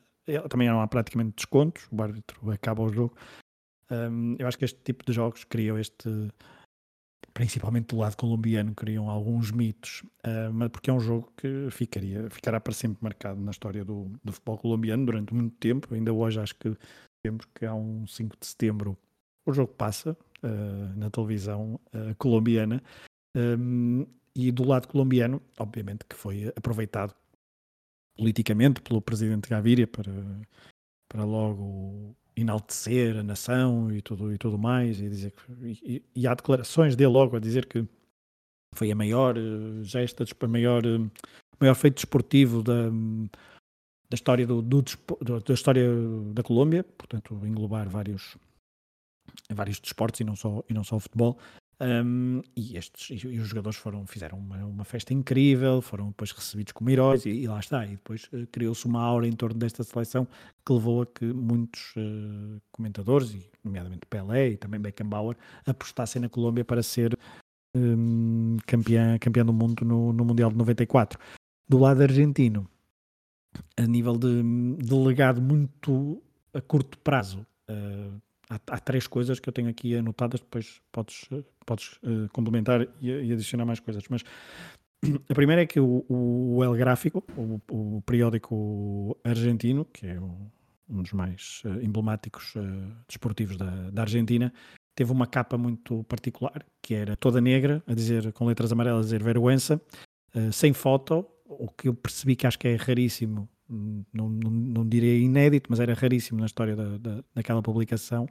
também 0.49 0.67
não 0.67 0.82
há 0.82 0.88
praticamente 0.88 1.36
descontos, 1.36 1.88
o 1.91 2.01
árbitro 2.01 2.51
acaba 2.51 2.82
o 2.82 2.89
jogo. 2.89 3.15
Um, 3.89 4.36
eu 4.39 4.47
acho 4.47 4.57
que 4.57 4.65
este 4.65 4.79
tipo 4.84 5.05
de 5.05 5.11
jogos 5.11 5.43
criam 5.43 5.77
este, 5.77 6.09
principalmente 7.34 7.88
do 7.88 7.97
lado 7.97 8.15
colombiano, 8.15 8.73
criam 8.73 9.09
alguns 9.09 9.51
mitos, 9.51 10.01
uh, 10.25 10.53
mas 10.53 10.69
porque 10.69 10.89
é 10.89 10.93
um 10.93 10.99
jogo 10.99 11.32
que 11.36 11.67
ficaria, 11.71 12.29
ficará 12.29 12.59
para 12.59 12.73
sempre 12.73 12.99
marcado 13.01 13.39
na 13.41 13.51
história 13.51 13.84
do, 13.84 14.11
do 14.23 14.32
futebol 14.32 14.57
colombiano 14.57 15.05
durante 15.05 15.34
muito 15.34 15.55
tempo. 15.57 15.93
Ainda 15.93 16.13
hoje 16.13 16.39
acho 16.39 16.55
que 16.55 16.75
temos 17.23 17.45
que 17.53 17.65
há 17.65 17.73
um 17.73 18.07
5 18.07 18.38
de 18.39 18.45
setembro 18.45 18.97
o 19.45 19.53
jogo 19.53 19.73
passa 19.73 20.17
uh, 20.43 20.97
na 20.99 21.09
televisão 21.09 21.79
uh, 21.93 22.15
colombiana. 22.17 22.82
Um, 23.36 24.05
e 24.36 24.51
do 24.51 24.65
lado 24.65 24.88
colombiano, 24.88 25.41
obviamente 25.59 26.05
que 26.05 26.15
foi 26.15 26.47
aproveitado 26.55 27.13
politicamente 28.16 28.82
pelo 28.82 29.01
presidente 29.01 29.49
Gaviria 29.49 29.88
para, 29.88 30.12
para 31.09 31.24
logo 31.24 32.16
enaltecer 32.36 33.18
a 33.18 33.24
nação 33.24 33.91
e 33.91 34.01
tudo, 34.01 34.34
e 34.34 34.38
tudo 34.38 34.57
mais, 34.57 34.99
e, 34.99 35.09
dizer 35.09 35.32
que, 35.32 35.80
e, 35.84 36.03
e 36.16 36.28
há 36.28 36.34
declarações 36.34 36.95
dele 36.95 37.12
logo 37.12 37.36
a 37.36 37.39
dizer 37.39 37.66
que 37.66 37.86
foi 38.74 38.91
a 38.91 38.95
maior 38.95 39.38
uh, 39.38 39.84
gesta, 39.84 40.24
a 40.24 40.47
maior, 40.47 40.86
uh, 40.86 41.12
maior 41.59 41.76
feito 41.76 41.95
desportivo 41.95 42.64
da, 42.64 42.89
da 42.89 44.16
história 44.16 44.47
do, 44.47 44.62
do, 44.62 44.82
da 45.45 45.53
história 45.53 45.88
da 46.34 46.43
Colômbia, 46.43 46.84
portanto 46.84 47.34
englobar 47.45 47.89
vários 47.89 48.38
vários 49.49 49.80
desportos 49.80 50.20
e 50.20 50.24
não 50.24 50.36
só 50.36 50.64
e 50.70 50.74
não 50.74 50.84
só 50.84 50.95
o 50.95 50.99
futebol 50.99 51.38
um, 51.82 52.43
e, 52.55 52.77
estes, 52.77 53.23
e, 53.23 53.39
os 53.39 53.47
jogadores 53.47 53.77
foram, 53.79 54.05
fizeram 54.05 54.38
uma, 54.38 54.57
uma, 54.65 54.84
festa 54.84 55.15
incrível, 55.15 55.82
foram 55.82 56.09
depois 56.09 56.32
recebidos 56.32 56.73
como 56.73 56.91
heróis, 56.91 57.25
e, 57.25 57.29
e 57.29 57.47
lá 57.47 57.59
está. 57.59 57.84
E 57.86 57.91
depois 57.91 58.25
uh, 58.25 58.45
criou-se 58.51 58.86
uma 58.86 59.01
aura 59.01 59.27
em 59.27 59.32
torno 59.32 59.57
desta 59.57 59.84
seleção 59.84 60.27
que 60.63 60.71
levou 60.71 61.01
a 61.01 61.05
que 61.07 61.25
muitos 61.25 61.95
uh, 61.97 62.61
comentadores, 62.71 63.34
e 63.34 63.49
nomeadamente 63.63 64.05
Pelé 64.05 64.49
e 64.49 64.57
também 64.57 64.79
Beckenbauer, 64.79 65.36
apostassem 65.65 66.21
na 66.21 66.29
Colômbia 66.29 66.63
para 66.63 66.84
ser 66.84 67.17
um, 67.75 68.57
campeã, 68.67 69.17
campeã 69.17 69.43
do 69.43 69.53
mundo 69.53 69.84
no, 69.84 70.13
no 70.13 70.23
Mundial 70.23 70.51
de 70.51 70.57
94. 70.57 71.19
Do 71.67 71.79
lado 71.79 72.03
argentino, 72.03 72.69
a 73.75 73.88
nível 73.88 74.17
de, 74.17 74.43
de 74.77 74.93
legado 74.93 75.41
muito 75.41 76.21
a 76.53 76.61
curto 76.61 76.95
prazo, 76.99 77.43
uh, 77.67 78.21
há, 78.52 78.60
há, 78.76 78.80
três 78.80 79.08
coisas 79.08 79.39
que 79.39 79.47
eu 79.47 79.54
tenho 79.54 79.70
aqui 79.70 79.95
anotadas, 79.95 80.41
depois 80.41 80.82
podes, 80.91 81.30
podes 81.66 81.93
uh, 82.04 82.28
complementar 82.34 82.88
e, 83.02 83.10
e, 83.10 83.32
adicionar 83.32 83.66
mais 83.66 83.80
coisas. 83.80 84.04
Mas 84.10 84.24
a 85.30 85.34
primeira 85.34 85.62
é 85.62 85.66
que 85.66 85.80
o, 85.80 86.06
o 86.10 86.64
El 86.64 86.74
Gráfico, 86.74 87.24
o, 87.38 87.62
o, 87.72 88.02
periódico 88.02 89.18
argentino, 89.24 89.86
que 89.86 90.08
é 90.08 90.20
um 90.20 91.02
dos 91.02 91.14
mais 91.14 91.64
uh, 91.66 91.82
emblemáticos 91.82 92.54
uh, 92.56 92.62
desportivos 93.08 93.58
da, 93.58 93.89
da 93.89 94.02
Argentina, 94.02 94.54
teve 94.93 95.12
uma 95.12 95.26
capa 95.26 95.58
muito 95.58 96.04
particular, 96.04 96.66
que 96.82 96.93
era 96.93 97.16
toda 97.16 97.39
negra, 97.39 97.82
a 97.88 97.93
dizer, 97.93 98.34
com 98.34 98.45
letras 98.45 98.72
amarelas, 98.72 99.06
a 99.06 99.08
dizer 99.08 99.24
vergüenza, 99.24 99.82
sem 100.52 100.72
foto, 100.72 101.26
o 101.45 101.70
que 101.70 101.88
eu 101.88 101.93
percebi 101.93 102.36
que 102.36 102.45
acho 102.45 102.60
que 102.60 102.68
é 102.68 102.76
raríssimo 102.76 103.49
não, 104.13 104.30
não, 104.30 104.51
não 104.51 104.88
diria 104.88 105.17
inédito, 105.17 105.67
mas 105.69 105.80
era 105.80 105.93
raríssimo 105.93 106.39
na 106.39 106.45
história 106.45 106.76
da, 106.76 106.97
da 106.97 107.24
daquela 107.34 107.61
publicação. 107.61 108.28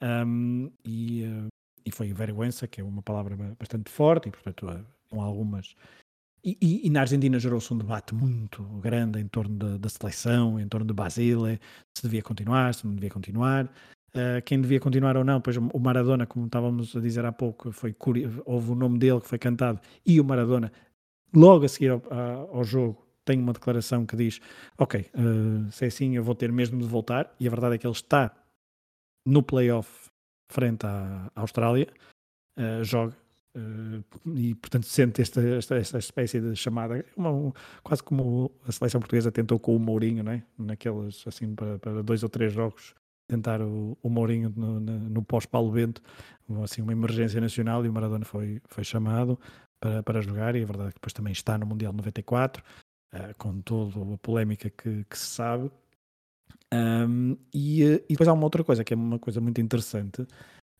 Um, 0.00 0.70
e, 0.84 1.24
uh, 1.24 1.48
e 1.84 1.90
foi 1.90 2.12
vergüenza, 2.12 2.68
que 2.68 2.80
é 2.80 2.84
uma 2.84 3.02
palavra 3.02 3.36
bastante 3.58 3.90
forte, 3.90 4.28
e 4.28 4.32
portanto 4.32 4.66
com 5.10 5.20
algumas. 5.20 5.74
E, 6.44 6.56
e, 6.62 6.86
e, 6.86 6.90
na 6.90 7.00
Argentina 7.00 7.38
gerou-se 7.38 7.72
um 7.74 7.78
debate 7.78 8.14
muito 8.14 8.62
grande 8.80 9.18
em 9.20 9.26
torno 9.26 9.56
da, 9.56 9.76
da, 9.76 9.88
seleção, 9.88 10.60
em 10.60 10.68
torno 10.68 10.86
de 10.86 10.94
Basile, 10.94 11.60
se 11.96 12.02
devia 12.04 12.22
continuar, 12.22 12.74
se 12.74 12.86
não 12.86 12.94
devia 12.94 13.10
continuar. 13.10 13.66
Uh, 14.14 14.40
quem 14.44 14.60
devia 14.60 14.80
continuar 14.80 15.16
ou 15.16 15.24
não, 15.24 15.40
pois 15.40 15.56
o 15.56 15.78
Maradona, 15.78 16.26
como 16.26 16.46
estávamos 16.46 16.96
a 16.96 17.00
dizer 17.00 17.24
há 17.24 17.32
pouco, 17.32 17.72
foi 17.72 17.94
houve 18.46 18.70
o 18.70 18.74
nome 18.74 18.98
dele 18.98 19.20
que 19.20 19.28
foi 19.28 19.38
cantado 19.38 19.80
e 20.06 20.20
o 20.20 20.24
Maradona, 20.24 20.72
logo 21.34 21.64
a 21.64 21.68
seguir 21.68 21.90
ao, 21.90 22.02
ao 22.52 22.64
jogo, 22.64 23.07
tem 23.28 23.38
uma 23.38 23.52
declaração 23.52 24.06
que 24.06 24.16
diz: 24.16 24.40
Ok, 24.78 25.10
uh, 25.14 25.70
se 25.70 25.84
é 25.84 25.88
assim, 25.88 26.16
eu 26.16 26.24
vou 26.24 26.34
ter 26.34 26.50
mesmo 26.50 26.80
de 26.80 26.86
voltar. 26.86 27.34
E 27.38 27.46
a 27.46 27.50
verdade 27.50 27.74
é 27.74 27.78
que 27.78 27.86
ele 27.86 27.92
está 27.92 28.34
no 29.26 29.42
playoff 29.42 30.10
frente 30.50 30.86
à, 30.86 31.30
Austrália, 31.36 31.88
uh, 32.58 32.82
joga. 32.82 33.14
Uh, 33.56 34.04
e 34.36 34.54
portanto 34.54 34.84
sente 34.84 35.22
esta, 35.22 35.40
esta, 35.40 35.76
esta 35.76 35.98
espécie 35.98 36.38
de 36.38 36.54
chamada 36.54 37.04
uma, 37.16 37.30
um, 37.30 37.52
quase 37.82 38.02
como 38.02 38.52
a 38.68 38.70
seleção 38.70 39.00
portuguesa 39.00 39.32
tentou 39.32 39.58
com 39.58 39.74
o 39.74 39.78
Mourinho 39.78 40.22
né? 40.22 40.44
naqueles 40.56 41.26
assim 41.26 41.54
para, 41.54 41.78
para 41.78 42.02
dois 42.02 42.22
ou 42.22 42.28
três 42.28 42.52
jogos 42.52 42.94
tentar 43.26 43.62
o, 43.62 43.96
o 44.02 44.10
Mourinho 44.10 44.52
no, 44.54 44.78
no, 44.78 44.98
no 44.98 45.22
pós-Paulo 45.24 45.72
Bento 45.72 46.02
assim 46.62 46.82
uma 46.82 46.92
emergência 46.92 47.40
nacional 47.40 47.84
e 47.86 47.88
o 47.88 47.92
Maradona 47.92 48.24
foi, 48.24 48.60
foi 48.66 48.84
chamado 48.84 49.40
para, 49.80 50.02
para 50.02 50.20
jogar 50.20 50.54
e 50.54 50.62
a 50.62 50.66
verdade 50.66 50.90
é 50.90 50.92
que 50.92 50.98
depois 50.98 51.14
também 51.14 51.32
está 51.32 51.56
no 51.56 51.66
Mundial 51.66 51.92
94 51.94 52.62
uh, 53.12 53.34
com 53.36 53.60
toda 53.60 54.14
a 54.14 54.18
polémica 54.18 54.70
que, 54.70 55.04
que 55.04 55.18
se 55.18 55.26
sabe. 55.26 55.70
Um, 56.72 57.36
e, 57.52 57.82
eh, 57.82 58.04
e, 58.08 58.12
depois 58.12 58.28
há 58.28 58.32
uma 58.32 58.44
outra 58.44 58.62
coisa 58.62 58.84
que 58.84 58.92
é 58.92 58.96
uma 58.96 59.18
coisa 59.18 59.40
muito 59.40 59.60
interessante. 59.60 60.22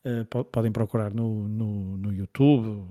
Uh, 0.05 0.45
podem 0.45 0.71
procurar 0.71 1.13
no, 1.13 1.47
no, 1.47 1.97
no, 1.97 2.13
YouTube, 2.13 2.87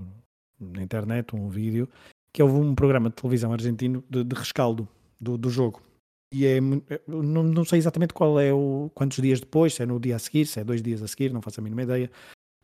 na 0.60 0.82
internet, 0.82 1.34
um 1.34 1.48
vídeo, 1.48 1.88
que 2.32 2.42
houve 2.42 2.56
um 2.56 2.74
programa 2.74 3.08
de 3.08 3.16
televisão 3.16 3.52
argentino 3.52 4.04
de, 4.10 4.24
de 4.24 4.34
rescaldo 4.34 4.88
do, 5.20 5.38
do 5.38 5.48
jogo. 5.48 5.82
E 6.32 6.44
é, 6.44 6.60
não, 7.06 7.42
não, 7.42 7.64
sei 7.64 7.78
exatamente 7.78 8.12
qual 8.12 8.38
é 8.38 8.52
o 8.52 8.90
quantos 8.94 9.18
dias 9.18 9.40
depois, 9.40 9.74
se 9.74 9.82
é 9.82 9.86
no 9.86 9.98
dia 9.98 10.16
a 10.16 10.18
seguir, 10.18 10.44
se 10.44 10.60
é 10.60 10.64
dois 10.64 10.82
dias 10.82 11.02
a 11.02 11.08
seguir, 11.08 11.32
não 11.32 11.40
faço 11.40 11.60
a 11.60 11.62
mínima 11.62 11.82
ideia. 11.82 12.10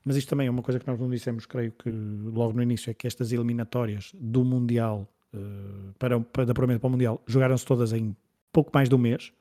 Mas 0.04 0.16
isto 0.16 0.28
também 0.28 0.46
é 0.46 0.50
uma 0.50 0.62
coisa 0.62 0.78
que 0.78 0.86
nós 0.86 1.00
não 1.00 1.08
dissemos, 1.08 1.46
creio 1.46 1.72
que 1.72 1.90
logo 1.90 2.52
no 2.52 2.62
início, 2.62 2.90
é 2.90 2.94
que 2.94 3.06
estas 3.06 3.32
eliminatórias 3.32 4.12
do 4.14 4.44
Mundial 4.44 5.08
para, 5.98 6.20
para, 6.20 6.46
da 6.46 6.54
para 6.54 6.64
o 6.64 6.90
Mundial 6.90 7.22
jogaram-se 7.26 7.64
todas 7.64 7.92
em 7.92 8.16
pouco 8.52 8.70
mais 8.72 8.88
de 8.88 8.94
um 8.94 8.98
mês. 8.98 9.32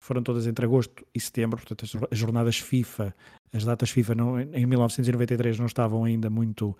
Foram 0.00 0.22
todas 0.22 0.46
entre 0.46 0.66
agosto 0.66 1.06
e 1.14 1.20
setembro, 1.20 1.58
portanto, 1.58 2.08
as 2.10 2.18
jornadas 2.18 2.58
FIFA, 2.58 3.14
as 3.52 3.64
datas 3.64 3.90
FIFA 3.90 4.14
não, 4.14 4.40
em 4.40 4.66
1993 4.66 5.58
não 5.58 5.66
estavam 5.66 6.04
ainda 6.04 6.28
muito. 6.28 6.76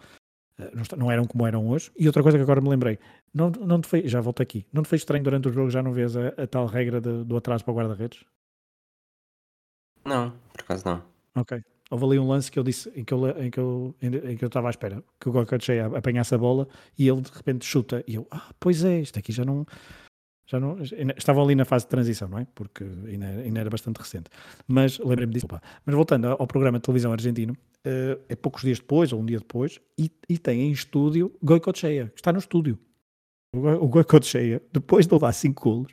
Eh, 0.59 0.73
não, 0.97 1.11
eram 1.11 1.25
como 1.25 1.47
eram 1.47 1.67
hoje. 1.69 1.91
E 1.99 2.07
outra 2.07 2.23
coisa 2.23 2.37
que 2.37 2.43
agora 2.43 2.61
me 2.61 2.69
lembrei, 2.69 2.99
não, 3.33 3.51
não 3.51 3.81
te 3.81 3.89
foi, 3.89 4.07
já 4.07 4.21
volto 4.21 4.43
aqui, 4.43 4.67
não 4.71 4.83
te 4.83 4.89
foi 4.89 4.97
estranho 4.97 5.25
durante 5.25 5.49
o 5.49 5.53
jogo, 5.53 5.71
já 5.71 5.83
não 5.83 5.93
vês 5.93 6.15
a, 6.17 6.29
a 6.29 6.47
tal 6.47 6.67
regra 6.67 7.01
de, 7.01 7.25
do 7.25 7.37
atraso 7.37 7.65
para 7.65 7.73
o 7.73 7.77
guarda-redes? 7.77 8.25
Não, 10.05 10.33
por 10.53 10.61
acaso 10.61 10.85
não. 10.85 11.03
Ok. 11.35 11.65
Houve 11.95 12.05
ali 12.07 12.19
um 12.19 12.29
lance 12.29 12.51
que 12.51 12.59
eu 12.59 12.65
disse, 12.65 12.91
em 12.97 13.05
que 13.05 13.15
eu, 13.15 13.29
em 13.41 13.51
que 13.51 13.59
eu, 13.59 13.95
em 14.03 14.37
que 14.37 14.45
eu 14.45 14.49
estava 14.49 14.69
à 14.69 14.71
espera, 14.71 15.03
que 15.21 15.29
o 15.29 15.33
Goicoechea 15.33 15.87
apanhasse 15.87 16.35
a 16.35 16.39
bola 16.39 16.67
e 16.99 17.09
ele 17.09 17.21
de 17.21 17.31
repente 17.31 17.65
chuta. 17.65 18.03
E 18.07 18.17
eu, 18.17 18.27
ah, 18.31 18.51
pois 18.59 18.85
é, 18.85 19.01
isto 19.01 19.19
aqui 19.19 19.33
já 19.33 19.45
não. 19.45 19.65
Já 20.47 20.61
não, 20.61 20.77
estavam 21.17 21.43
ali 21.43 21.55
na 21.55 21.65
fase 21.65 21.87
de 21.87 21.89
transição, 21.89 22.29
não 22.29 22.39
é? 22.39 22.47
Porque 22.55 22.85
ainda, 22.85 23.27
ainda 23.27 23.61
era 23.61 23.71
bastante 23.71 23.97
recente. 23.97 24.29
Mas 24.69 24.99
lembrei-me 24.99 25.33
disso. 25.33 25.47
Opa. 25.47 25.63
Mas 25.87 25.95
voltando 25.95 26.27
ao 26.27 26.47
programa 26.47 26.79
de 26.79 26.83
televisão 26.83 27.13
argentino, 27.13 27.55
uh, 27.55 28.21
é 28.29 28.37
poucos 28.37 28.61
dias 28.61 28.79
depois, 28.79 29.11
ou 29.15 29.23
um 29.23 29.25
dia 29.25 29.39
depois, 29.39 29.81
e, 29.99 30.13
e 30.29 30.37
tem 30.37 30.61
em 30.61 30.71
estúdio 30.71 31.35
Goicoechea, 31.43 32.09
que 32.09 32.21
está 32.21 32.31
no 32.31 32.39
estúdio. 32.39 32.79
O 33.55 33.89
Goicoechea, 33.89 34.61
depois 34.71 35.07
de 35.07 35.15
levar 35.15 35.33
5 35.33 35.63
golos, 35.63 35.93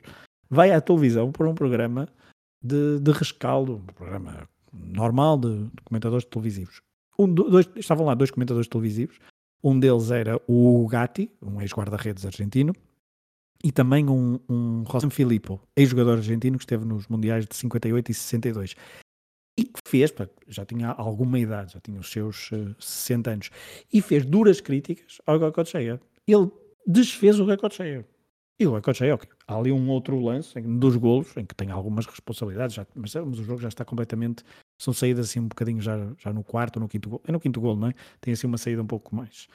vai 0.50 0.70
à 0.70 0.82
televisão 0.82 1.32
para 1.32 1.48
um 1.48 1.54
programa 1.54 2.06
de, 2.62 3.00
de 3.00 3.10
rescaldo, 3.10 3.76
um 3.76 3.86
programa 3.94 4.46
normal 4.72 5.38
de, 5.38 5.64
de 5.64 5.82
comentadores 5.84 6.24
televisivos. 6.24 6.80
Um, 7.18 7.32
dois, 7.32 7.68
estavam 7.76 8.06
lá 8.06 8.14
dois 8.14 8.30
comentadores 8.30 8.68
televisivos. 8.68 9.18
Um 9.62 9.78
deles 9.78 10.10
era 10.10 10.40
o 10.48 10.86
Gatti, 10.88 11.30
um 11.40 11.60
ex-guarda-redes 11.60 12.26
argentino, 12.26 12.72
e 13.62 13.70
também 13.70 14.08
um, 14.08 14.40
um 14.48 14.82
Rosem 14.82 15.10
Filippo, 15.10 15.60
ex-jogador 15.76 16.18
argentino 16.18 16.58
que 16.58 16.64
esteve 16.64 16.84
nos 16.84 17.06
Mundiais 17.06 17.46
de 17.46 17.54
58 17.54 18.10
e 18.10 18.14
62. 18.14 18.74
E 19.56 19.64
que 19.64 19.80
fez, 19.84 20.12
já 20.48 20.64
tinha 20.64 20.88
alguma 20.88 21.38
idade, 21.38 21.74
já 21.74 21.80
tinha 21.80 22.00
os 22.00 22.10
seus 22.10 22.50
uh, 22.50 22.70
eh, 22.70 22.74
60 22.80 23.30
anos, 23.30 23.50
e 23.92 24.00
fez 24.00 24.24
duras 24.24 24.60
críticas 24.60 25.18
ao 25.26 25.38
Goicoechea. 25.38 26.00
Ele 26.26 26.50
desfez 26.86 27.38
o 27.38 27.44
Goicoechea. 27.44 28.06
E 28.58 28.66
o 28.66 28.70
Goicoechea, 28.70 29.14
ok. 29.14 29.28
Há 29.46 29.56
ali 29.56 29.70
um 29.70 29.90
outro 29.90 30.18
lance 30.18 30.58
em, 30.58 30.78
dos 30.78 30.96
golos, 30.96 31.36
em 31.36 31.44
que 31.44 31.54
tem 31.54 31.70
algumas 31.70 32.06
responsabilidades, 32.06 32.74
já, 32.74 32.86
mas, 32.94 33.14
mas, 33.14 33.38
o 33.38 33.44
jogo 33.44 33.60
já 33.60 33.68
está 33.68 33.84
completamente. 33.84 34.42
São 34.82 34.92
saídas 34.92 35.28
assim 35.28 35.38
um 35.38 35.46
bocadinho 35.46 35.80
já, 35.80 35.96
já 36.18 36.32
no 36.32 36.42
quarto 36.42 36.78
ou 36.78 36.82
no 36.82 36.88
quinto 36.88 37.08
gol. 37.08 37.22
É 37.24 37.30
no 37.30 37.38
quinto 37.38 37.60
gol, 37.60 37.76
não 37.76 37.86
é? 37.86 37.94
Tem 38.20 38.32
assim 38.32 38.48
uma 38.48 38.58
saída 38.58 38.82
um 38.82 38.86
pouco 38.86 39.14
mais 39.14 39.46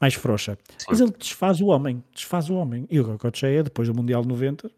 mais 0.00 0.14
frouxa. 0.14 0.56
Sim. 0.78 0.86
Mas 0.88 1.00
ele 1.00 1.10
desfaz 1.12 1.60
o 1.60 1.66
homem, 1.66 2.04
desfaz 2.12 2.48
o 2.50 2.54
homem. 2.54 2.86
E 2.88 3.00
o 3.00 3.04
Goicoechea, 3.04 3.64
depois 3.64 3.88
do 3.88 3.94
Mundial 3.94 4.22
de 4.22 4.28
90, 4.28 4.70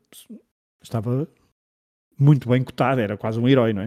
estava 0.82 1.28
muito 2.18 2.48
bem 2.48 2.62
cotado, 2.62 3.02
era 3.02 3.18
quase 3.18 3.38
um 3.38 3.46
herói, 3.46 3.74
não 3.74 3.82
é? 3.82 3.86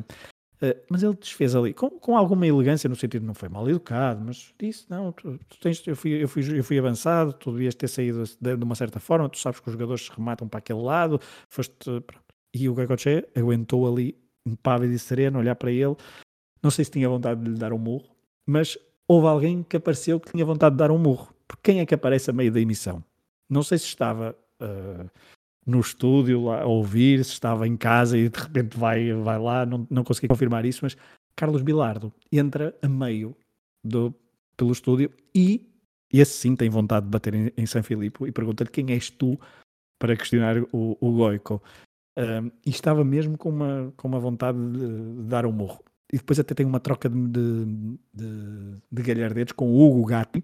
Uh, 0.62 0.80
mas 0.90 1.02
ele 1.02 1.16
desfez 1.16 1.56
ali, 1.56 1.74
com, 1.74 1.90
com 1.90 2.16
alguma 2.16 2.46
elegância, 2.46 2.88
no 2.88 2.96
sentido 2.96 3.22
de 3.22 3.28
não 3.28 3.34
foi 3.34 3.50
mal 3.50 3.68
educado, 3.68 4.22
mas 4.24 4.54
disse: 4.60 4.86
Não, 4.90 5.12
tu, 5.12 5.40
tu 5.48 5.60
tens, 5.60 5.82
eu, 5.88 5.96
fui, 5.96 6.22
eu, 6.22 6.28
fui, 6.28 6.60
eu 6.60 6.64
fui 6.64 6.78
avançado, 6.78 7.34
tu 7.34 7.52
devias 7.52 7.74
ter 7.74 7.88
saído 7.88 8.24
de, 8.40 8.58
de, 8.58 8.64
uma 8.64 8.76
certa 8.76 9.00
forma, 9.00 9.30
tu 9.30 9.40
sabes 9.40 9.60
que 9.60 9.68
os 9.70 9.74
jogadores 9.74 10.06
se 10.06 10.12
rematam 10.12 10.48
para 10.48 10.60
aquele 10.60 10.82
lado, 10.82 11.20
foste. 11.48 11.74
Pronto. 12.02 12.30
E 12.54 12.68
o 12.68 12.74
Goicoechea 12.74 13.28
aguentou 13.36 13.88
ali, 13.88 14.18
impávido 14.50 14.94
e 14.94 15.00
sereno, 15.00 15.40
olhar 15.40 15.56
para 15.56 15.72
ele. 15.72 15.96
Não 16.62 16.70
sei 16.72 16.86
se 16.86 16.92
tinha 16.92 17.08
vontade 17.08 17.42
de 17.42 17.52
lhe 17.52 17.58
dar 17.58 17.72
um 17.74 17.78
murro, 17.78 18.16
mas 18.46 18.78
houve 19.08 19.28
alguém 19.28 19.64
que 19.64 19.78
apareceu 19.78 20.20
que 20.20 20.32
tinha 20.32 20.46
vontade 20.46 20.76
de 20.76 20.80
dar 20.80 20.92
um 20.92 20.98
murro. 20.98 21.34
Porque 21.48 21.72
quem 21.72 21.80
é 21.80 21.86
que 21.86 21.96
aparece 21.96 22.30
a 22.30 22.34
meio 22.34 22.52
da 22.52 22.60
emissão? 22.60 23.04
Não 23.50 23.64
sei 23.64 23.78
se 23.78 23.86
estava 23.86 24.36
uh, 24.62 25.10
no 25.66 25.80
estúdio 25.80 26.46
lá, 26.46 26.62
a 26.62 26.66
ouvir, 26.66 27.24
se 27.24 27.32
estava 27.32 27.68
em 27.68 27.78
casa 27.78 28.18
e 28.18 28.30
de 28.30 28.40
repente 28.40 28.78
vai, 28.78 29.14
vai 29.14 29.40
lá, 29.40 29.66
não, 29.66 29.88
não 29.90 30.04
consegui 30.04 30.28
confirmar 30.28 30.66
isso, 30.66 30.80
mas 30.84 30.98
Carlos 31.36 31.62
Bilardo 31.62 32.14
entra 32.32 32.76
a 32.82 32.88
meio 32.88 33.36
do, 33.84 34.14
pelo 34.58 34.72
estúdio 34.72 35.12
e 35.34 35.66
esse 36.12 36.34
sim 36.34 36.56
tem 36.56 36.70
vontade 36.70 37.06
de 37.06 37.12
bater 37.12 37.34
em, 37.34 37.52
em 37.56 37.66
São 37.66 37.82
Filipe 37.82 38.26
e 38.26 38.32
pergunta-lhe 38.32 38.70
quem 38.70 38.92
és 38.92 39.10
tu 39.10 39.40
para 39.98 40.16
questionar 40.16 40.58
o, 40.72 40.98
o 41.00 41.12
Goico. 41.12 41.62
E 42.66 42.70
estava 42.70 43.04
mesmo 43.04 43.38
com 43.38 43.50
uma, 43.50 43.94
com 43.96 44.08
uma 44.08 44.20
vontade 44.20 44.58
de, 44.58 44.88
de 44.88 45.24
dar 45.24 45.46
um 45.46 45.52
morro 45.52 45.84
e 46.12 46.18
depois 46.18 46.40
até 46.40 46.56
tem 46.56 46.66
uma 46.66 46.80
troca 46.80 47.08
de, 47.08 47.16
de, 47.16 47.66
de, 48.14 48.82
de 48.92 49.04
galhardetes 49.04 49.54
com 49.54 49.70
o 49.70 49.80
Hugo 49.80 50.06
Gatti, 50.06 50.44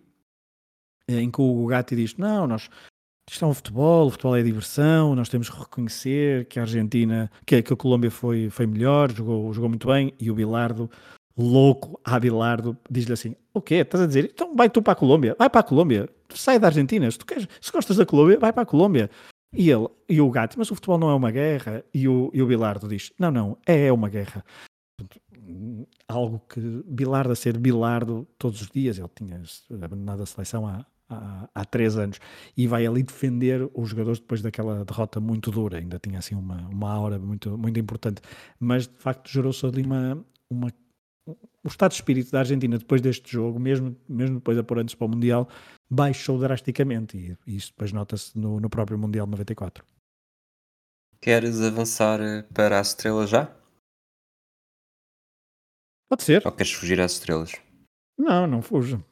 em 1.08 1.30
que 1.32 1.42
o 1.42 1.44
Hugo 1.44 1.68
Gatti 1.68 1.96
diz: 1.96 2.16
Não, 2.18 2.46
nós 2.46 2.70
isto 3.30 3.44
é 3.44 3.48
um 3.48 3.54
futebol, 3.54 4.06
o 4.06 4.12
futebol 4.12 4.38
é 4.38 4.44
diversão, 4.44 5.16
nós 5.16 5.30
temos 5.30 5.50
que 5.50 5.58
reconhecer 5.58 6.46
que 6.46 6.60
a 6.60 6.62
Argentina, 6.62 7.32
que, 7.44 7.60
que 7.64 7.74
a 7.74 7.76
Colômbia 7.76 8.12
foi, 8.12 8.52
foi 8.52 8.68
melhor, 8.68 9.12
jogou, 9.12 9.52
jogou 9.52 9.68
muito 9.68 9.88
bem, 9.88 10.14
e 10.20 10.30
o 10.30 10.36
Bilardo, 10.36 10.88
louco, 11.36 12.00
a 12.04 12.20
Bilardo, 12.20 12.78
diz-lhe 12.90 13.14
assim: 13.14 13.36
O 13.52 13.60
quê? 13.60 13.76
Estás 13.76 14.04
a 14.04 14.08
dizer? 14.08 14.26
Então 14.32 14.56
vai 14.56 14.70
tu 14.70 14.84
para 14.84 14.94
a 14.94 14.96
Colômbia, 14.96 15.36
vai 15.40 15.50
para 15.50 15.62
a 15.62 15.64
Colômbia, 15.64 16.08
sai 16.36 16.60
da 16.60 16.68
Argentina, 16.68 17.10
se 17.10 17.18
tu 17.18 17.26
queres, 17.26 17.48
se 17.60 17.72
gostas 17.72 17.98
da 17.98 18.06
Colômbia, 18.06 18.38
vai 18.38 18.54
para 18.54 18.62
a 18.62 18.68
Colômbia. 18.68 19.10
E 19.56 19.70
ele, 19.70 19.88
e 20.10 20.20
o 20.22 20.30
Gatti, 20.30 20.58
mas 20.58 20.70
o 20.70 20.76
futebol 20.76 20.98
não 20.98 21.10
é 21.10 21.16
uma 21.16 21.32
guerra, 21.32 21.84
e 21.94 22.08
o, 22.08 22.30
e 22.34 22.42
o 22.42 22.48
Bilardo 22.48 22.88
diz: 22.88 23.12
Não, 23.20 23.32
não, 23.32 23.58
é, 23.66 23.88
é 23.88 23.94
uma 23.94 24.10
guerra. 24.10 24.44
Algo 26.08 26.42
que 26.50 26.60
Bilardo 26.88 27.32
a 27.32 27.36
ser 27.36 27.58
Bilardo 27.58 28.28
todos 28.38 28.62
os 28.62 28.70
dias, 28.70 28.98
ele 28.98 29.10
tinha 29.16 29.42
abandonado 29.82 30.24
a 30.24 30.26
seleção 30.26 30.68
há, 30.68 30.86
há, 31.10 31.50
há 31.54 31.66
três 31.66 31.98
anos 31.98 32.20
e 32.58 32.68
vai 32.68 32.86
ali 32.86 33.04
defender 33.04 33.70
os 33.74 33.90
jogadores 33.90 34.20
depois 34.20 34.42
daquela 34.42 34.84
derrota 34.84 35.20
muito 35.20 35.52
dura, 35.52 35.78
ainda 35.78 36.00
tinha 36.00 36.20
assim 36.20 36.36
uma, 36.36 36.68
uma 36.68 37.00
hora 37.00 37.20
muito, 37.20 37.58
muito 37.58 37.80
importante, 37.80 38.22
mas 38.60 38.88
de 38.88 38.98
facto 38.98 39.30
gerou-se 39.30 39.66
ali 39.66 39.84
uma, 39.84 40.26
uma 40.50 40.72
o 41.64 41.68
estado 41.68 41.92
de 41.92 41.96
espírito 41.96 42.32
da 42.32 42.40
Argentina 42.40 42.78
depois 42.78 43.02
deste 43.02 43.32
jogo, 43.32 43.60
mesmo, 43.60 43.96
mesmo 44.08 44.36
depois 44.36 44.56
de 44.56 44.64
pôr 44.64 44.80
antes 44.80 44.94
para 44.94 45.06
o 45.06 45.10
Mundial, 45.10 45.50
baixou 45.90 46.40
drasticamente 46.40 47.18
e, 47.18 47.38
e 47.46 47.56
isso 47.56 47.72
depois 47.72 47.92
nota-se 47.92 48.38
no, 48.38 48.60
no 48.60 48.70
próprio 48.70 48.98
Mundial 48.98 49.28
94. 49.28 49.86
Queres 51.22 51.62
avançar 51.62 52.20
para 52.54 52.78
a 52.78 52.82
estrela 52.82 53.26
já? 53.26 53.56
Pode 56.08 56.24
ser. 56.24 56.46
Ou 56.46 56.52
queres 56.52 56.72
fugir 56.72 57.00
às 57.02 57.14
estrelas? 57.14 57.54
Não, 58.18 58.46
não 58.46 58.62
fujo. 58.62 59.04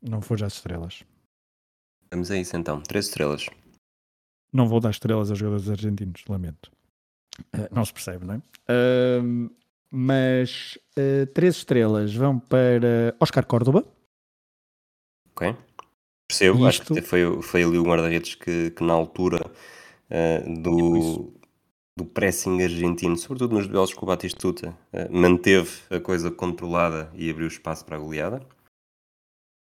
Não 0.00 0.20
fujo 0.20 0.44
às 0.44 0.54
estrelas. 0.54 1.04
Vamos 2.10 2.30
a 2.30 2.36
isso 2.36 2.56
então. 2.56 2.80
Três 2.80 3.06
estrelas. 3.06 3.46
Não 4.52 4.66
vou 4.66 4.80
dar 4.80 4.90
estrelas 4.90 5.30
a 5.30 5.34
jogadores 5.34 5.68
argentinos, 5.68 6.24
lamento. 6.28 6.70
Uh, 7.54 7.68
não 7.70 7.84
se 7.84 7.92
percebe, 7.92 8.24
não 8.24 8.34
é? 8.34 8.38
Uh, 8.38 9.50
mas 9.90 10.78
uh, 10.98 11.26
três 11.34 11.56
estrelas 11.56 12.14
vão 12.14 12.38
para 12.38 13.14
Oscar 13.20 13.44
Córdoba. 13.44 13.84
Ok. 15.36 15.54
Percebo, 16.28 16.66
Isto... 16.66 16.66
acho 16.66 16.94
que 16.94 17.02
foi, 17.02 17.42
foi 17.42 17.62
ali 17.62 17.78
o 17.78 17.84
guarda-redes 17.84 18.34
que, 18.34 18.70
que 18.70 18.82
na 18.82 18.94
altura 18.94 19.46
uh, 19.46 20.62
do, 20.62 21.32
do 21.96 22.04
pressing 22.04 22.62
argentino, 22.62 23.16
sobretudo 23.16 23.54
nos 23.54 23.68
duelos 23.68 23.92
com 23.94 24.04
o 24.04 24.08
Batistuta, 24.08 24.76
eh, 24.92 25.08
manteve 25.08 25.70
a 25.88 26.00
coisa 26.00 26.30
controlada 26.30 27.10
e 27.14 27.30
abriu 27.30 27.46
espaço 27.46 27.84
para 27.84 27.96
a 27.96 27.98
goleada. 27.98 28.40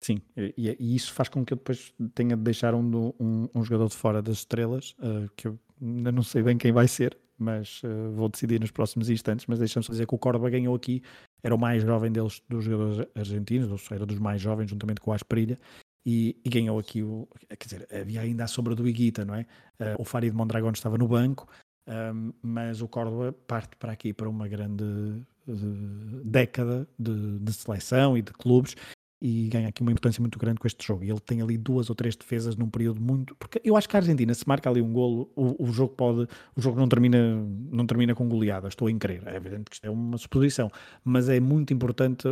Sim, 0.00 0.20
e, 0.36 0.76
e 0.78 0.96
isso 0.96 1.12
faz 1.12 1.28
com 1.28 1.44
que 1.44 1.52
eu 1.52 1.56
depois 1.56 1.92
tenha 2.14 2.36
de 2.36 2.42
deixar 2.42 2.74
um, 2.74 3.12
um, 3.18 3.48
um 3.54 3.64
jogador 3.64 3.88
de 3.88 3.96
fora 3.96 4.22
das 4.22 4.38
estrelas, 4.38 4.94
uh, 4.98 5.28
que 5.36 5.48
eu 5.48 5.58
ainda 5.80 6.12
não 6.12 6.22
sei 6.22 6.42
bem 6.42 6.58
quem 6.58 6.72
vai 6.72 6.88
ser, 6.88 7.16
mas 7.38 7.82
uh, 7.82 8.10
vou 8.12 8.28
decidir 8.28 8.60
nos 8.60 8.70
próximos 8.70 9.08
instantes. 9.08 9.46
Mas 9.46 9.58
deixa-me 9.58 9.84
só 9.84 9.92
dizer 9.92 10.06
que 10.06 10.14
o 10.14 10.18
Córdoba 10.18 10.50
ganhou 10.50 10.74
aqui, 10.74 11.02
era 11.42 11.54
o 11.54 11.58
mais 11.58 11.82
jovem 11.82 12.10
deles, 12.10 12.42
dos 12.48 12.64
jogadores 12.64 13.08
argentinos, 13.14 13.70
ou 13.70 13.78
seja, 13.78 13.96
era 13.96 14.06
dos 14.06 14.18
mais 14.18 14.40
jovens, 14.40 14.70
juntamente 14.70 15.00
com 15.00 15.10
o 15.10 15.14
Asperilha, 15.14 15.58
e, 16.06 16.36
e, 16.44 16.48
ganhou 16.48 16.78
aqui 16.78 17.02
o. 17.02 17.28
Quer 17.48 17.64
dizer, 17.64 17.88
havia 17.94 18.22
ainda 18.22 18.44
a 18.44 18.46
sombra 18.46 18.74
do 18.74 18.88
Iguita, 18.88 19.24
não 19.24 19.34
é? 19.34 19.42
Uh, 19.78 20.00
o 20.00 20.04
Farid 20.04 20.34
Mondragón 20.34 20.70
estava 20.70 20.96
no 20.96 21.06
banco, 21.06 21.46
um, 21.86 22.32
mas 22.42 22.80
o 22.80 22.88
Córdoba 22.88 23.32
parte 23.46 23.76
para 23.76 23.92
aqui 23.92 24.12
para 24.12 24.28
uma 24.28 24.48
grande 24.48 24.84
uh, 24.84 26.24
década 26.24 26.88
de, 26.98 27.38
de, 27.38 27.52
seleção 27.52 28.16
e 28.16 28.22
de 28.22 28.32
clubes 28.32 28.74
e 29.20 29.48
ganha 29.48 29.68
aqui 29.68 29.82
uma 29.82 29.90
importância 29.90 30.20
muito 30.20 30.38
grande 30.38 30.60
com 30.60 30.66
este 30.66 30.86
jogo. 30.86 31.04
E 31.04 31.10
ele 31.10 31.20
tem 31.20 31.42
ali 31.42 31.58
duas 31.58 31.88
ou 31.88 31.94
três 31.94 32.14
defesas 32.16 32.56
num 32.56 32.68
período 32.68 33.00
muito. 33.00 33.34
Porque 33.36 33.60
eu 33.64 33.76
acho 33.76 33.88
que 33.88 33.96
a 33.96 34.00
Argentina, 34.00 34.32
se 34.32 34.46
marca 34.46 34.70
ali 34.70 34.80
um 34.80 34.92
golo, 34.92 35.30
o, 35.34 35.64
o 35.64 35.72
jogo 35.72 35.94
pode. 35.94 36.28
O 36.56 36.60
jogo 36.60 36.78
não 36.78 36.88
termina, 36.88 37.36
não 37.70 37.86
termina 37.86 38.14
com 38.14 38.28
goleada, 38.28 38.68
estou 38.68 38.88
a 38.88 38.92
crer. 38.94 39.22
É 39.26 39.36
evidente 39.36 39.64
que 39.64 39.76
isto 39.76 39.86
é 39.86 39.90
uma 39.90 40.16
suposição, 40.18 40.70
mas 41.04 41.28
é 41.28 41.40
muito 41.40 41.72
importante 41.74 42.28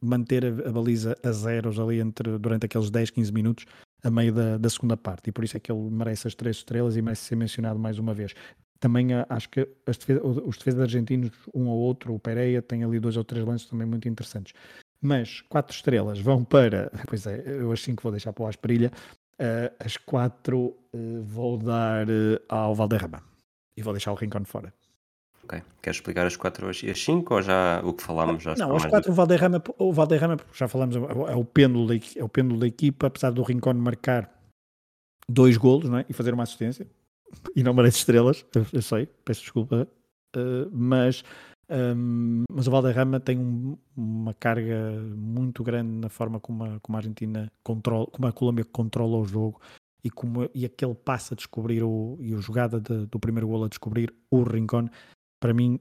manter 0.00 0.44
a, 0.44 0.68
a 0.68 0.72
baliza 0.72 1.16
a 1.22 1.30
zeros 1.30 1.78
ali 1.78 2.00
entre, 2.00 2.38
durante 2.38 2.66
aqueles 2.66 2.90
10, 2.90 3.10
15 3.10 3.32
minutos 3.32 3.66
a 4.02 4.10
meio 4.10 4.32
da, 4.32 4.58
da, 4.58 4.68
segunda 4.68 4.96
parte, 4.96 5.28
e 5.28 5.32
por 5.32 5.44
isso 5.44 5.56
é 5.56 5.60
que 5.60 5.70
ele 5.70 5.88
merece 5.88 6.26
as 6.26 6.34
três 6.34 6.56
estrelas 6.56 6.96
e 6.96 7.02
merece 7.02 7.22
ser 7.22 7.36
mencionado 7.36 7.78
mais 7.78 8.00
uma 8.00 8.12
vez 8.12 8.34
também 8.82 9.14
ah, 9.14 9.24
acho 9.28 9.48
que 9.48 9.66
defesa, 9.86 10.20
os 10.26 10.58
defesas 10.58 10.80
argentinos, 10.80 11.30
um 11.54 11.68
ou 11.68 11.78
outro, 11.78 12.12
o 12.12 12.18
Pereira, 12.18 12.60
tem 12.60 12.82
ali 12.82 12.98
dois 12.98 13.16
ou 13.16 13.22
três 13.22 13.46
lances 13.46 13.68
também 13.68 13.86
muito 13.86 14.08
interessantes. 14.08 14.52
Mas 15.02 15.40
quatro 15.42 15.74
estrelas 15.74 16.20
vão 16.20 16.44
para. 16.44 16.90
Pois 17.08 17.26
é, 17.26 17.42
eu 17.44 17.72
as 17.72 17.82
cinco 17.82 18.02
vou 18.02 18.12
deixar 18.12 18.32
para 18.32 18.44
o 18.44 18.46
Asperilha. 18.46 18.92
Uh, 19.34 19.74
as 19.84 19.96
quatro 19.96 20.76
uh, 20.94 21.22
vou 21.24 21.58
dar 21.58 22.08
uh, 22.08 22.40
ao 22.48 22.74
Valderrama. 22.74 23.20
E 23.76 23.82
vou 23.82 23.92
deixar 23.92 24.12
o 24.12 24.14
Rincón 24.14 24.44
fora. 24.44 24.72
Ok. 25.42 25.60
Queres 25.82 25.96
explicar 25.96 26.24
as 26.24 26.36
quatro 26.36 26.70
e 26.84 26.90
as 26.90 27.02
cinco 27.02 27.34
ou 27.34 27.42
já 27.42 27.80
o 27.84 27.92
que 27.92 28.02
falámos 28.02 28.42
já 28.44 28.54
Não, 28.54 28.76
as 28.76 28.86
quatro, 28.86 29.10
o 29.10 29.14
Valderrama, 29.14 29.62
o 29.76 29.92
Valderrama, 29.92 30.36
já 30.54 30.68
falamos, 30.68 30.94
é 30.94 31.34
o, 31.34 31.44
pêndulo 31.44 31.88
da, 31.88 31.94
é 32.16 32.22
o 32.22 32.28
pêndulo 32.28 32.60
da 32.60 32.66
equipa, 32.68 33.08
apesar 33.08 33.32
do 33.32 33.42
Rincón 33.42 33.74
marcar 33.74 34.30
dois 35.28 35.56
golos 35.56 35.88
não 35.88 35.98
é? 35.98 36.06
e 36.08 36.12
fazer 36.12 36.32
uma 36.32 36.44
assistência 36.44 36.86
e 37.56 37.62
não 37.62 37.74
merece 37.74 37.98
estrelas, 37.98 38.44
eu, 38.54 38.66
eu 38.72 38.82
sei, 38.82 39.08
peço 39.24 39.40
desculpa, 39.40 39.88
uh, 40.36 40.70
mas 40.70 41.24
Um, 41.70 42.44
mas 42.50 42.66
o 42.66 42.70
Valderrama 42.70 43.20
tem 43.20 43.38
um, 43.38 43.76
uma 43.96 44.34
carga 44.34 44.92
muito 45.16 45.62
grande 45.62 45.92
na 45.92 46.08
forma 46.08 46.38
como 46.40 46.64
a, 46.64 46.80
como 46.80 46.96
a 46.96 47.00
Argentina 47.00 47.50
controla, 47.62 48.06
como 48.06 48.26
a 48.26 48.32
Colômbia 48.32 48.64
controla 48.64 49.16
o 49.16 49.24
jogo 49.24 49.60
e, 50.04 50.10
como, 50.10 50.50
e 50.54 50.64
aquele 50.64 50.94
passo 50.94 51.34
a 51.34 51.36
descobrir 51.36 51.82
o, 51.82 52.18
e 52.20 52.34
a 52.34 52.38
jogada 52.38 52.80
de, 52.80 53.06
do 53.06 53.18
primeiro 53.18 53.48
gol 53.48 53.64
a 53.64 53.68
descobrir 53.68 54.12
o 54.30 54.42
Rincón, 54.42 54.88
para 55.40 55.54
mim 55.54 55.78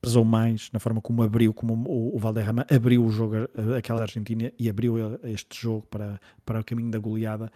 pesou 0.00 0.24
mais 0.24 0.68
na 0.72 0.80
forma 0.80 1.00
como 1.00 1.22
abriu, 1.22 1.54
como 1.54 1.74
o, 1.88 2.16
o 2.16 2.18
Valderrama 2.18 2.66
abriu 2.68 3.04
o 3.04 3.10
jogo, 3.10 3.36
aquela 3.78 4.02
Argentina 4.02 4.52
e 4.58 4.68
abriu 4.68 4.96
este 5.22 5.62
jogo 5.62 5.86
para, 5.86 6.20
para 6.44 6.60
o 6.60 6.64
caminho 6.64 6.90
da 6.90 6.98
goleada 6.98 7.50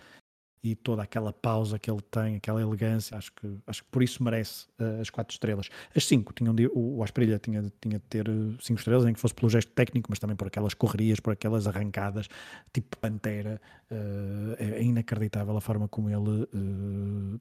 e 0.67 0.75
toda 0.75 1.01
aquela 1.01 1.33
pausa 1.33 1.79
que 1.79 1.89
ele 1.89 2.03
tem, 2.11 2.37
aquela 2.37 2.61
elegância, 2.61 3.17
acho 3.17 3.33
que, 3.33 3.57
acho 3.69 3.85
que 3.85 3.89
por 3.89 4.03
isso 4.03 4.21
merece 4.21 4.67
uh, 4.81 5.01
as 5.01 5.09
quatro 5.11 5.33
estrelas. 5.33 5.69
As 5.95 6.05
cinco, 6.05 6.33
tinham 6.33 6.53
de, 6.53 6.67
o, 6.67 6.97
o 6.97 7.05
Asprilha 7.05 7.39
tinha, 7.39 7.73
tinha 7.81 8.01
de 8.01 8.05
ter 8.07 8.29
uh, 8.29 8.57
cinco 8.61 8.81
estrelas, 8.81 9.05
nem 9.05 9.15
que 9.15 9.21
fosse 9.21 9.33
pelo 9.33 9.49
gesto 9.49 9.71
técnico, 9.73 10.09
mas 10.11 10.19
também 10.19 10.35
por 10.35 10.49
aquelas 10.49 10.75
correrias, 10.75 11.21
por 11.21 11.33
aquelas 11.33 11.69
arrancadas, 11.69 12.27
tipo 12.73 12.97
Pantera. 12.97 13.61
Uh, 13.89 14.57
é, 14.59 14.83
inacreditável 14.83 15.57
a 15.57 15.61
forma 15.61 15.87
como 15.87 16.11
ele 16.11 16.49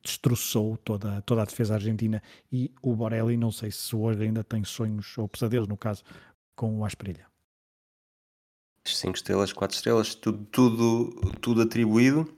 destroçou 0.04 0.78
toda, 0.78 1.20
toda 1.24 1.42
a 1.42 1.46
defesa 1.46 1.74
argentina. 1.74 2.22
E 2.52 2.72
o 2.84 2.96
Borelli, 2.96 3.36
não 3.36 3.52
sei 3.52 3.72
se 3.72 3.96
hoje 3.96 4.22
ainda 4.22 4.44
tem 4.44 4.64
sonhos, 4.64 5.18
ou 5.18 5.28
pesadelos 5.28 5.68
no 5.68 5.76
caso, 5.76 6.04
com 6.56 6.78
o 6.80 6.86
Asprilha. 6.86 7.26
Cinco 8.84 9.16
estrelas, 9.16 9.52
quatro 9.52 9.76
estrelas, 9.76 10.14
tudo, 10.14 10.46
tudo, 10.52 11.32
tudo 11.42 11.64
atribuído 11.64 12.32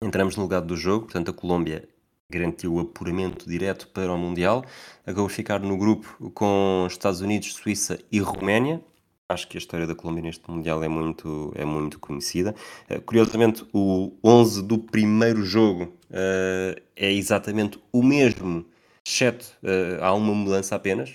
Entramos 0.00 0.36
no 0.36 0.44
legado 0.44 0.66
do 0.66 0.76
jogo, 0.76 1.06
portanto 1.06 1.30
a 1.30 1.34
Colômbia 1.34 1.88
garantiu 2.30 2.74
o 2.74 2.80
apuramento 2.80 3.48
direto 3.48 3.88
para 3.88 4.12
o 4.12 4.18
Mundial. 4.18 4.64
Acabou 5.04 5.26
de 5.26 5.34
ficar 5.34 5.58
no 5.58 5.76
grupo 5.76 6.30
com 6.30 6.86
Estados 6.88 7.20
Unidos, 7.20 7.54
Suíça 7.54 7.98
e 8.12 8.20
Roménia. 8.20 8.80
Acho 9.28 9.48
que 9.48 9.56
a 9.56 9.60
história 9.60 9.88
da 9.88 9.96
Colômbia 9.96 10.22
neste 10.22 10.48
Mundial 10.48 10.84
é 10.84 10.88
muito, 10.88 11.52
é 11.56 11.64
muito 11.64 11.98
conhecida. 11.98 12.54
Uh, 12.88 13.00
curiosamente, 13.02 13.66
o 13.72 14.12
11 14.22 14.62
do 14.62 14.78
primeiro 14.78 15.42
jogo 15.42 15.84
uh, 16.10 16.80
é 16.94 17.12
exatamente 17.12 17.80
o 17.92 18.02
mesmo, 18.02 18.64
exceto 19.04 19.46
uh, 19.64 20.02
há 20.02 20.14
uma 20.14 20.32
mudança 20.32 20.76
apenas. 20.76 21.10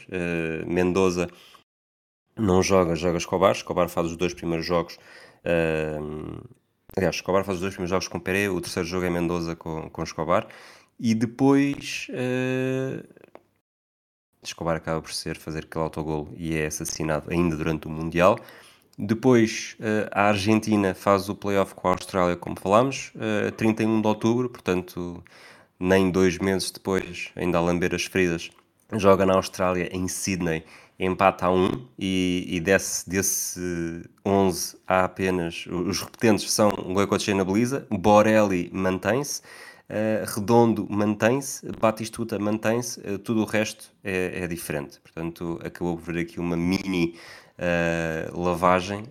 Mendoza 0.67 1.29
não 2.38 2.61
joga, 2.61 2.95
joga 2.95 3.17
Escobar. 3.17 3.53
Escobar 3.53 3.88
faz 3.88 4.07
os 4.07 4.17
dois 4.17 4.34
primeiros 4.34 4.65
jogos 4.65 4.99
Aliás, 6.96 7.16
Escobar 7.16 7.44
faz 7.44 7.56
os 7.56 7.62
dois 7.62 7.74
primeiros 7.74 7.89
jogos 7.89 8.08
com 8.08 8.20
Pere, 8.20 8.50
o 8.50 8.62
terceiro 8.62 8.88
jogo 8.88 9.06
é 9.06 9.10
Mendoza 9.10 9.56
com, 9.56 9.89
com 9.89 10.04
Escobar. 10.04 10.48
E 11.00 11.16
depois 11.16 12.08
uh, 12.12 13.04
Escobar 14.44 14.76
acaba 14.76 15.02
por 15.02 15.12
ser 15.12 15.38
fazer 15.38 15.66
aquele 15.66 15.84
autogol 15.84 16.30
e 16.38 16.56
é 16.56 16.68
assassinado 16.68 17.32
ainda 17.32 17.56
durante 17.56 17.88
o 17.88 17.89
Mundial. 17.89 18.38
Depois 18.98 19.76
uh, 19.80 20.08
a 20.12 20.30
Argentina 20.30 20.94
faz 20.94 21.30
o 21.30 21.36
playoff 21.36 21.74
com 21.74 21.88
a 21.88 21.91
Austrália, 21.91 22.36
como 22.36 22.60
falámos, 22.60 23.12
uh, 23.16 23.52
31 23.54 24.02
de 24.02 24.08
outubro, 24.08 24.50
portanto, 24.50 25.24
nem 25.80 26.12
dois 26.12 26.38
meses 26.38 26.70
depois, 26.70 27.32
ainda 27.36 27.58
a 27.58 27.62
lamber 27.62 27.96
as 27.96 28.06
feridas, 28.06 28.52
joga 28.94 29.26
na 29.26 29.34
Austrália, 29.34 29.89
em 29.91 30.08
Sydney, 30.08 30.64
empata 31.00 31.46
a 31.46 31.52
1 31.52 31.88
e, 31.98 32.46
e 32.48 32.60
desse, 32.60 33.10
desse 33.10 34.04
11 34.26 34.78
há 34.88 35.06
apenas. 35.06 35.66
Os 35.68 36.02
repetentes 36.02 36.52
são 36.52 36.70
Goicoechea 36.70 37.36
na 37.36 37.44
Beliza, 37.44 37.88
Borelli 37.89 38.70
mantém-se, 38.74 39.41
uh, 39.41 40.34
Redondo 40.36 40.88
mantém-se, 40.89 41.66
Batistuta 41.80 42.38
mantém-se, 42.39 43.00
uh, 43.02 43.18
tudo 43.18 43.41
o 43.41 43.46
resto 43.46 43.91
é, 44.04 44.44
é, 44.44 44.48
diferente. 44.48 45.00
Portanto, 45.00 45.60
acabou 45.64 45.98
por 45.98 46.14
ver 46.14 46.22
aqui 46.22 46.39
uma 46.39 46.56
mini 46.56 47.16
uh, 47.58 48.39
lavagem. 48.39 49.04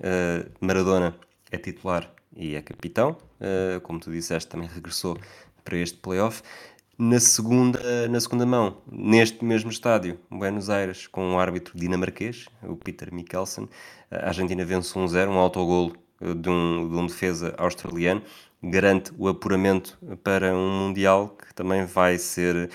Maradona 0.61 1.15
é 1.51 1.59
titular 1.59 2.11
e 2.35 2.55
é 2.55 2.63
capitão, 2.63 3.17
como 3.83 4.01
tu 4.01 4.11
disseste, 4.11 4.49
também 4.49 4.67
regressou 4.67 5.19
para 5.65 5.77
este 5.77 5.99
playoff. 5.99 6.43
Na 6.99 7.19
segunda, 7.19 8.07
na 8.09 8.21
segunda 8.21 8.45
mão, 8.45 8.77
neste 8.87 9.43
mesmo 9.43 9.71
estádio, 9.71 10.19
Buenos 10.31 10.69
Aires, 10.69 11.07
com 11.07 11.25
um 11.27 11.39
árbitro 11.39 11.77
dinamarquês, 11.77 12.47
o 12.63 12.77
Peter 12.77 13.13
Mikkelsen, 13.13 13.67
a 14.11 14.27
Argentina 14.27 14.63
vence 14.63 14.93
1-0, 14.93 15.29
um, 15.31 15.39
autogolo 15.39 15.97
eh, 16.21 16.35
de 16.35 16.51
um, 16.51 16.91
de 16.91 16.95
um 16.95 17.07
defesa 17.07 17.55
australiano, 17.57 18.23
garante 18.63 19.11
o 19.17 19.27
apuramento 19.27 19.99
para 20.23 20.55
um 20.55 20.71
Mundial 20.71 21.31
que 21.31 21.55
também 21.55 21.87
vai 21.87 22.19
ser. 22.19 22.69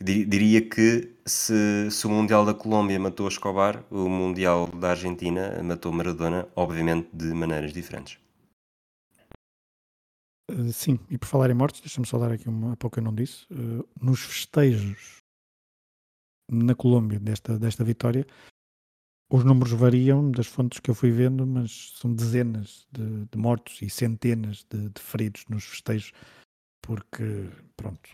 Diria 0.00 0.62
que 0.62 1.12
se, 1.26 1.90
se 1.90 2.06
o 2.06 2.10
Mundial 2.10 2.46
da 2.46 2.54
Colômbia 2.54 2.98
matou 2.98 3.28
Escobar, 3.28 3.84
o 3.90 4.08
Mundial 4.08 4.68
da 4.68 4.90
Argentina 4.90 5.60
matou 5.62 5.92
Maradona, 5.92 6.48
obviamente 6.56 7.08
de 7.12 7.34
maneiras 7.34 7.72
diferentes. 7.72 8.18
Eh, 10.50 10.72
sim, 10.72 10.98
e 11.10 11.18
por 11.18 11.26
falar 11.26 11.50
em 11.50 11.54
mortes, 11.54 11.80
deixa-me 11.80 12.06
só 12.06 12.18
dar 12.18 12.32
aqui 12.32 12.48
uma, 12.48 12.72
há 12.72 12.76
pouco 12.76 12.98
eu 12.98 13.04
não 13.04 13.14
disse, 13.14 13.46
uh, 13.52 13.86
nos 14.00 14.20
festejos 14.20 15.18
na 16.50 16.74
Colômbia 16.74 17.20
desta, 17.20 17.58
desta 17.58 17.84
vitória, 17.84 18.26
os 19.30 19.44
números 19.44 19.72
variam 19.72 20.30
das 20.30 20.46
fontes 20.46 20.80
que 20.80 20.90
eu 20.90 20.94
fui 20.94 21.10
vendo, 21.10 21.46
mas 21.46 21.92
são 21.96 22.12
dezenas 22.14 22.88
de, 22.90 23.26
de 23.26 23.38
mortos 23.38 23.82
e 23.82 23.90
centenas 23.90 24.64
de, 24.70 24.88
de, 24.88 25.00
feridos 25.00 25.44
nos 25.50 25.64
festejos, 25.64 26.12
porque, 26.80 27.50
pronto, 27.76 28.08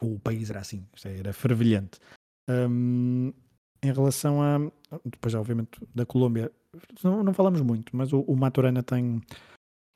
o 0.00 0.20
país 0.20 0.50
era 0.50 0.60
assim, 0.60 0.86
era 1.04 1.32
fervilhante. 1.32 1.98
Um, 2.48 3.32
em 3.82 3.92
relação 3.92 4.40
a, 4.40 4.58
depois 5.04 5.34
obviamente 5.34 5.80
da 5.92 6.06
Colômbia, 6.06 6.52
não, 7.02 7.24
não 7.24 7.34
falamos 7.34 7.60
muito, 7.60 7.96
mas 7.96 8.12
o, 8.12 8.20
o 8.20 8.36
Maturana 8.36 8.82
tem 8.82 9.20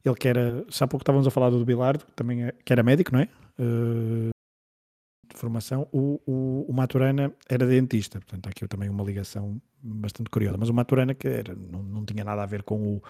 ele 0.05 0.15
que 0.15 0.29
era, 0.29 0.65
já 0.69 0.85
há 0.85 0.89
pouco 0.89 1.03
estávamos 1.03 1.27
a 1.27 1.31
falar 1.31 1.51
do 1.51 1.65
Bilardo, 1.65 2.05
também 2.15 2.45
é, 2.45 2.53
que 2.65 2.73
era 2.73 2.83
médico, 2.83 3.13
não 3.13 3.21
é? 3.21 3.29
Uh, 3.59 4.31
de 5.29 5.37
formação. 5.37 5.89
O, 5.93 6.21
o, 6.27 6.67
o, 6.69 6.73
Maturana 6.73 7.33
era 7.49 7.67
dentista, 7.67 8.19
portanto 8.19 8.47
há 8.47 8.51
aqui 8.51 8.67
também 8.67 8.89
uma 8.89 9.05
ligação 9.05 9.61
bastante 9.83 10.31
curiosa. 10.31 10.57
Mas 10.59 10.69
o 10.69 10.75
Maturana, 10.75 11.15
que 11.15 11.29
era, 11.29 11.55
não, 11.55 11.83
não 11.83 12.05
tinha 12.05 12.25
nada 12.25 12.43
a 12.43 12.47
ver 12.47 12.63
com 12.63 12.97
o, 12.97 13.03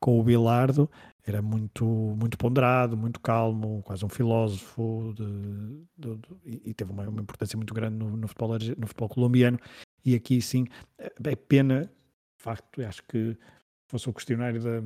com 0.00 0.18
o 0.18 0.22
Bilardo, 0.22 0.90
era 1.26 1.42
muito, 1.42 1.84
muito 1.84 2.38
ponderado, 2.38 2.96
muito 2.96 3.20
calmo, 3.20 3.82
quase 3.82 4.04
um 4.04 4.08
filósofo 4.08 5.12
de, 5.16 5.86
de, 5.98 6.16
de, 6.16 6.60
e 6.64 6.74
teve 6.74 6.92
uma, 6.92 7.08
uma, 7.08 7.20
importância 7.20 7.56
muito 7.56 7.74
grande 7.74 7.96
no, 7.96 8.16
no, 8.16 8.28
futebol, 8.28 8.56
no 8.78 8.86
futebol 8.86 9.08
colombiano. 9.08 9.58
E 10.04 10.14
aqui 10.14 10.40
sim, 10.40 10.66
é, 10.98 11.12
é 11.24 11.36
pena, 11.36 11.82
de 11.82 12.42
facto, 12.42 12.80
acho 12.82 13.02
que 13.04 13.36
fosse 13.88 14.08
o 14.08 14.12
questionário 14.12 14.62
da 14.62 14.80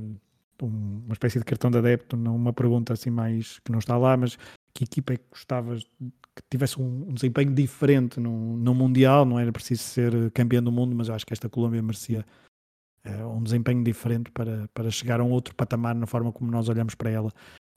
uma 0.66 1.12
espécie 1.12 1.38
de 1.38 1.44
cartão 1.44 1.70
de 1.70 1.78
adepto, 1.78 2.16
não 2.16 2.36
uma 2.36 2.52
pergunta 2.52 2.92
assim 2.92 3.10
mais 3.10 3.58
que 3.60 3.70
não 3.70 3.78
está 3.78 3.96
lá, 3.96 4.16
mas 4.16 4.36
que 4.74 4.84
equipa 4.84 5.14
é 5.14 5.16
que 5.16 5.24
gostavas 5.30 5.84
que 6.34 6.42
tivesse 6.48 6.80
um, 6.80 7.08
um 7.08 7.14
desempenho 7.14 7.52
diferente 7.52 8.20
no, 8.20 8.56
no 8.56 8.74
Mundial? 8.74 9.24
Não 9.24 9.38
era 9.38 9.52
preciso 9.52 9.82
ser 9.82 10.30
campeão 10.32 10.62
do 10.62 10.72
mundo, 10.72 10.94
mas 10.94 11.10
acho 11.10 11.26
que 11.26 11.32
esta 11.32 11.48
Colômbia 11.48 11.82
merecia 11.82 12.24
é, 13.04 13.24
um 13.24 13.42
desempenho 13.42 13.82
diferente 13.82 14.30
para, 14.30 14.68
para 14.72 14.90
chegar 14.90 15.20
a 15.20 15.24
um 15.24 15.30
outro 15.30 15.54
patamar 15.54 15.94
na 15.94 16.06
forma 16.06 16.32
como 16.32 16.50
nós 16.50 16.68
olhamos 16.68 16.94
para 16.94 17.10
ela. 17.10 17.32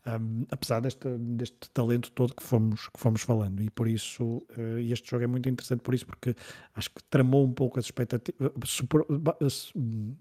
Um, 0.05 0.45
apesar 0.51 0.81
deste, 0.81 1.07
deste 1.17 1.69
talento 1.69 2.11
todo 2.11 2.35
que 2.35 2.43
fomos, 2.43 2.89
que 2.89 2.99
fomos 2.99 3.21
falando, 3.21 3.63
e 3.63 3.69
por 3.69 3.87
isso 3.87 4.45
uh, 4.57 4.77
este 4.79 5.09
jogo 5.09 5.23
é 5.23 5.27
muito 5.27 5.47
interessante 5.47 5.79
por 5.79 5.93
isso, 5.93 6.05
porque 6.05 6.35
acho 6.75 6.89
que 6.89 7.01
tramou 7.05 7.45
um 7.45 7.53
pouco 7.53 7.79
as 7.79 7.85
expectativas, 7.85 8.83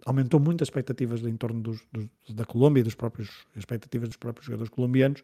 aumentou 0.07 0.39
muito 0.39 0.63
as 0.63 0.69
expectativas 0.69 1.25
em 1.25 1.37
torno 1.37 1.61
dos, 1.61 1.85
dos, 1.91 2.09
da 2.33 2.45
Colômbia 2.45 2.81
e 2.81 2.85
dos 2.85 2.95
próprios 2.95 3.45
expectativas 3.57 4.09
dos 4.09 4.17
próprios 4.19 4.47
jogadores 4.47 4.71
colombianos, 4.71 5.21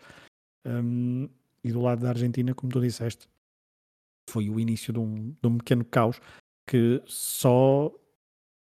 um, 0.67 1.29
e 1.63 1.71
do 1.71 1.81
lado 1.81 2.03
da 2.03 2.09
Argentina, 2.09 2.53
como 2.53 2.73
tu 2.73 2.81
disseste, 2.81 3.29
foi 4.29 4.51
o 4.51 4.59
início 4.59 4.93
de 4.93 4.99
um, 4.99 5.37
de 5.41 5.49
um 5.49 5.57
pequeno 5.59 5.85
caos 5.85 6.21
que 6.67 7.01
só 7.07 7.93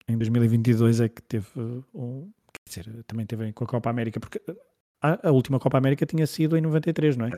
em 0.06 0.18
2022 0.18 1.00
é 1.00 1.08
que 1.08 1.22
teve 1.22 1.48
um, 1.94 2.30
quer 2.54 2.84
dizer, 2.84 3.04
também 3.04 3.26
teve 3.26 3.54
com 3.54 3.64
a 3.64 3.68
Copa 3.68 3.90
América, 3.90 4.20
porque 4.20 4.42
a, 5.02 5.30
a, 5.30 5.32
última 5.32 5.60
Copa 5.60 5.78
América 5.78 6.06
tinha 6.06 6.26
sido 6.26 6.58
em 6.58 6.62
93, 6.62 7.18
não 7.18 7.28
é? 7.28 7.30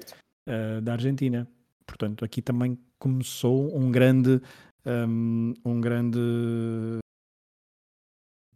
Uh, 0.47 0.82
da 0.82 0.93
Argentina. 0.93 1.47
Portanto, 1.86 2.24
aqui 2.24 2.41
também 2.41 2.78
começou 2.97 3.76
um 3.76 3.91
grande, 3.91 4.41
um, 4.86 5.53
um 5.66 5.82
grande 5.82 6.20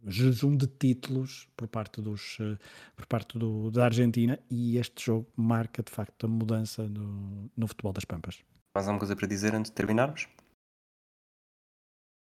jejum 0.06 0.56
de 0.56 0.66
títulos 0.66 1.48
por 1.56 1.66
parte, 1.68 2.00
dos, 2.00 2.38
uh, 2.38 2.58
por 2.94 3.06
parte 3.06 3.38
do, 3.38 3.70
da 3.70 3.86
Argentina 3.86 4.38
e 4.50 4.76
este 4.76 5.06
jogo 5.06 5.26
marca 5.36 5.82
de 5.82 5.90
facto 5.90 6.26
a 6.26 6.28
mudança 6.28 6.88
no, 6.88 7.50
no 7.56 7.66
futebol 7.66 7.92
das 7.92 8.04
Pampas. 8.04 8.42
Mais 8.74 8.86
alguma 8.86 8.98
coisa 8.98 9.16
para 9.16 9.26
dizer 9.26 9.54
antes 9.54 9.70
de 9.70 9.74
terminarmos? 9.74 10.28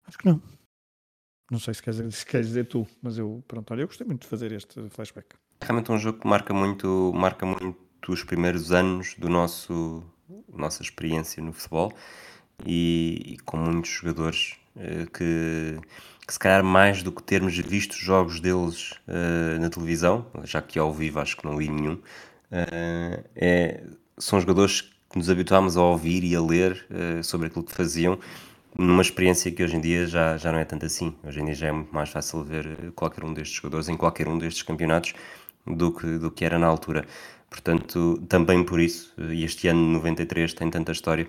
Acho 0.06 0.18
que 0.18 0.26
não. 0.26 0.40
Não 1.50 1.58
sei 1.58 1.74
se 1.74 1.82
queres, 1.82 1.98
se 2.14 2.26
queres 2.26 2.48
dizer 2.48 2.66
tu, 2.66 2.86
mas 3.02 3.18
eu, 3.18 3.44
pronto, 3.46 3.70
olha, 3.72 3.82
eu 3.82 3.86
gostei 3.86 4.06
muito 4.06 4.22
de 4.22 4.28
fazer 4.28 4.52
este 4.52 4.88
flashback. 4.90 5.36
É 5.60 5.64
realmente 5.64 5.90
um 5.90 5.98
jogo 5.98 6.20
que 6.20 6.28
marca 6.28 6.52
muito, 6.52 7.12
marca 7.14 7.46
muito 7.46 7.76
os 8.08 8.22
primeiros 8.22 8.72
anos 8.72 9.14
do 9.18 9.28
nosso 9.28 10.04
nossa 10.52 10.82
experiência 10.82 11.42
no 11.42 11.52
futebol 11.52 11.92
e, 12.64 13.34
e 13.34 13.38
com 13.38 13.56
muitos 13.56 13.90
jogadores 13.90 14.56
uh, 14.76 15.10
que, 15.10 15.78
que, 16.26 16.32
se 16.32 16.38
calhar 16.38 16.64
mais 16.64 17.02
do 17.02 17.12
que 17.12 17.22
termos 17.22 17.56
visto 17.58 17.94
jogos 17.96 18.40
deles 18.40 18.92
uh, 19.06 19.60
na 19.60 19.68
televisão, 19.68 20.26
já 20.44 20.62
que 20.62 20.78
ao 20.78 20.92
vivo 20.92 21.20
acho 21.20 21.36
que 21.36 21.44
não 21.44 21.58
li 21.58 21.68
nenhum, 21.68 21.98
é, 23.34 23.82
são 24.16 24.40
jogadores 24.40 24.82
que 25.10 25.18
nos 25.18 25.28
habituámos 25.28 25.76
a 25.76 25.82
ouvir 25.82 26.22
e 26.22 26.34
a 26.36 26.40
ler 26.40 26.86
sobre 27.24 27.48
aquilo 27.48 27.64
que 27.64 27.72
faziam, 27.72 28.18
numa 28.78 29.02
experiência 29.02 29.50
que 29.50 29.64
hoje 29.64 29.76
em 29.76 29.80
dia 29.80 30.06
já, 30.06 30.36
já 30.36 30.52
não 30.52 30.60
é 30.60 30.64
tanto 30.64 30.86
assim. 30.86 31.12
Hoje 31.24 31.40
em 31.40 31.44
dia 31.44 31.54
já 31.54 31.66
é 31.66 31.72
muito 31.72 31.92
mais 31.92 32.08
fácil 32.08 32.44
ver 32.44 32.92
qualquer 32.94 33.24
um 33.24 33.34
destes 33.34 33.56
jogadores 33.56 33.88
em 33.88 33.96
qualquer 33.96 34.28
um 34.28 34.38
destes 34.38 34.62
campeonatos 34.62 35.12
do 35.66 35.92
que, 35.92 36.18
do 36.18 36.30
que 36.30 36.44
era 36.44 36.58
na 36.58 36.66
altura. 36.66 37.04
Portanto, 37.48 38.22
também 38.28 38.64
por 38.64 38.80
isso, 38.80 39.14
e 39.18 39.44
este 39.44 39.68
ano 39.68 39.80
93 39.80 40.52
tem 40.54 40.70
tanta 40.70 40.92
história, 40.92 41.28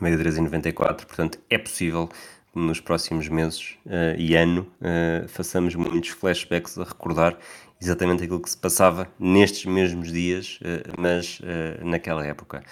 93 0.00 0.36
e 0.36 0.40
94, 0.40 1.06
portanto 1.06 1.38
é 1.48 1.58
possível 1.58 2.08
nos 2.54 2.80
próximos 2.80 3.28
meses 3.28 3.76
uh, 3.86 4.18
e 4.18 4.34
ano 4.34 4.66
uh, 4.80 5.28
façamos 5.28 5.74
muitos 5.74 6.10
flashbacks 6.10 6.78
a 6.78 6.84
recordar 6.84 7.38
exatamente 7.80 8.24
aquilo 8.24 8.40
que 8.40 8.50
se 8.50 8.56
passava 8.56 9.08
nestes 9.18 9.64
mesmos 9.66 10.10
dias, 10.10 10.58
uh, 10.62 11.00
mas 11.00 11.40
naquela 11.84 12.26
época. 12.26 12.62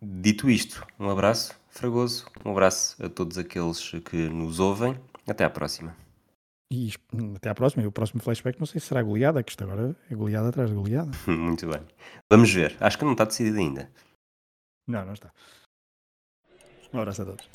Dito 0.00 0.48
isto, 0.48 0.86
um 0.98 1.10
abraço, 1.10 1.54
Fragoso, 1.68 2.26
um 2.44 2.52
abraço 2.52 2.96
a 3.04 3.08
todos 3.08 3.36
aqueles 3.36 3.90
que 4.04 4.16
nos 4.28 4.58
ouvem. 4.58 4.96
Até 5.26 5.44
à 5.44 5.50
próxima. 5.50 6.07
E 6.70 6.92
hum, 7.14 7.34
até 7.36 7.48
à 7.48 7.54
próxima. 7.54 7.82
E 7.82 7.86
o 7.86 7.92
próximo 7.92 8.22
flashback 8.22 8.58
não 8.58 8.66
sei 8.66 8.80
se 8.80 8.88
será 8.88 9.02
goleada, 9.02 9.40
é 9.40 9.42
que 9.42 9.50
isto 9.50 9.64
agora 9.64 9.96
é 10.10 10.14
goleada 10.14 10.48
atrás 10.48 10.68
de 10.68 10.76
goleada. 10.76 11.10
Muito 11.26 11.66
bem. 11.66 11.80
Vamos 12.30 12.52
ver. 12.52 12.76
Acho 12.80 12.98
que 12.98 13.04
não 13.04 13.12
está 13.12 13.24
decidido 13.24 13.58
ainda. 13.58 13.90
Não, 14.86 15.04
não 15.04 15.12
está. 15.12 15.32
Um 16.92 17.00
abraço 17.00 17.22
a 17.22 17.24
todos. 17.26 17.48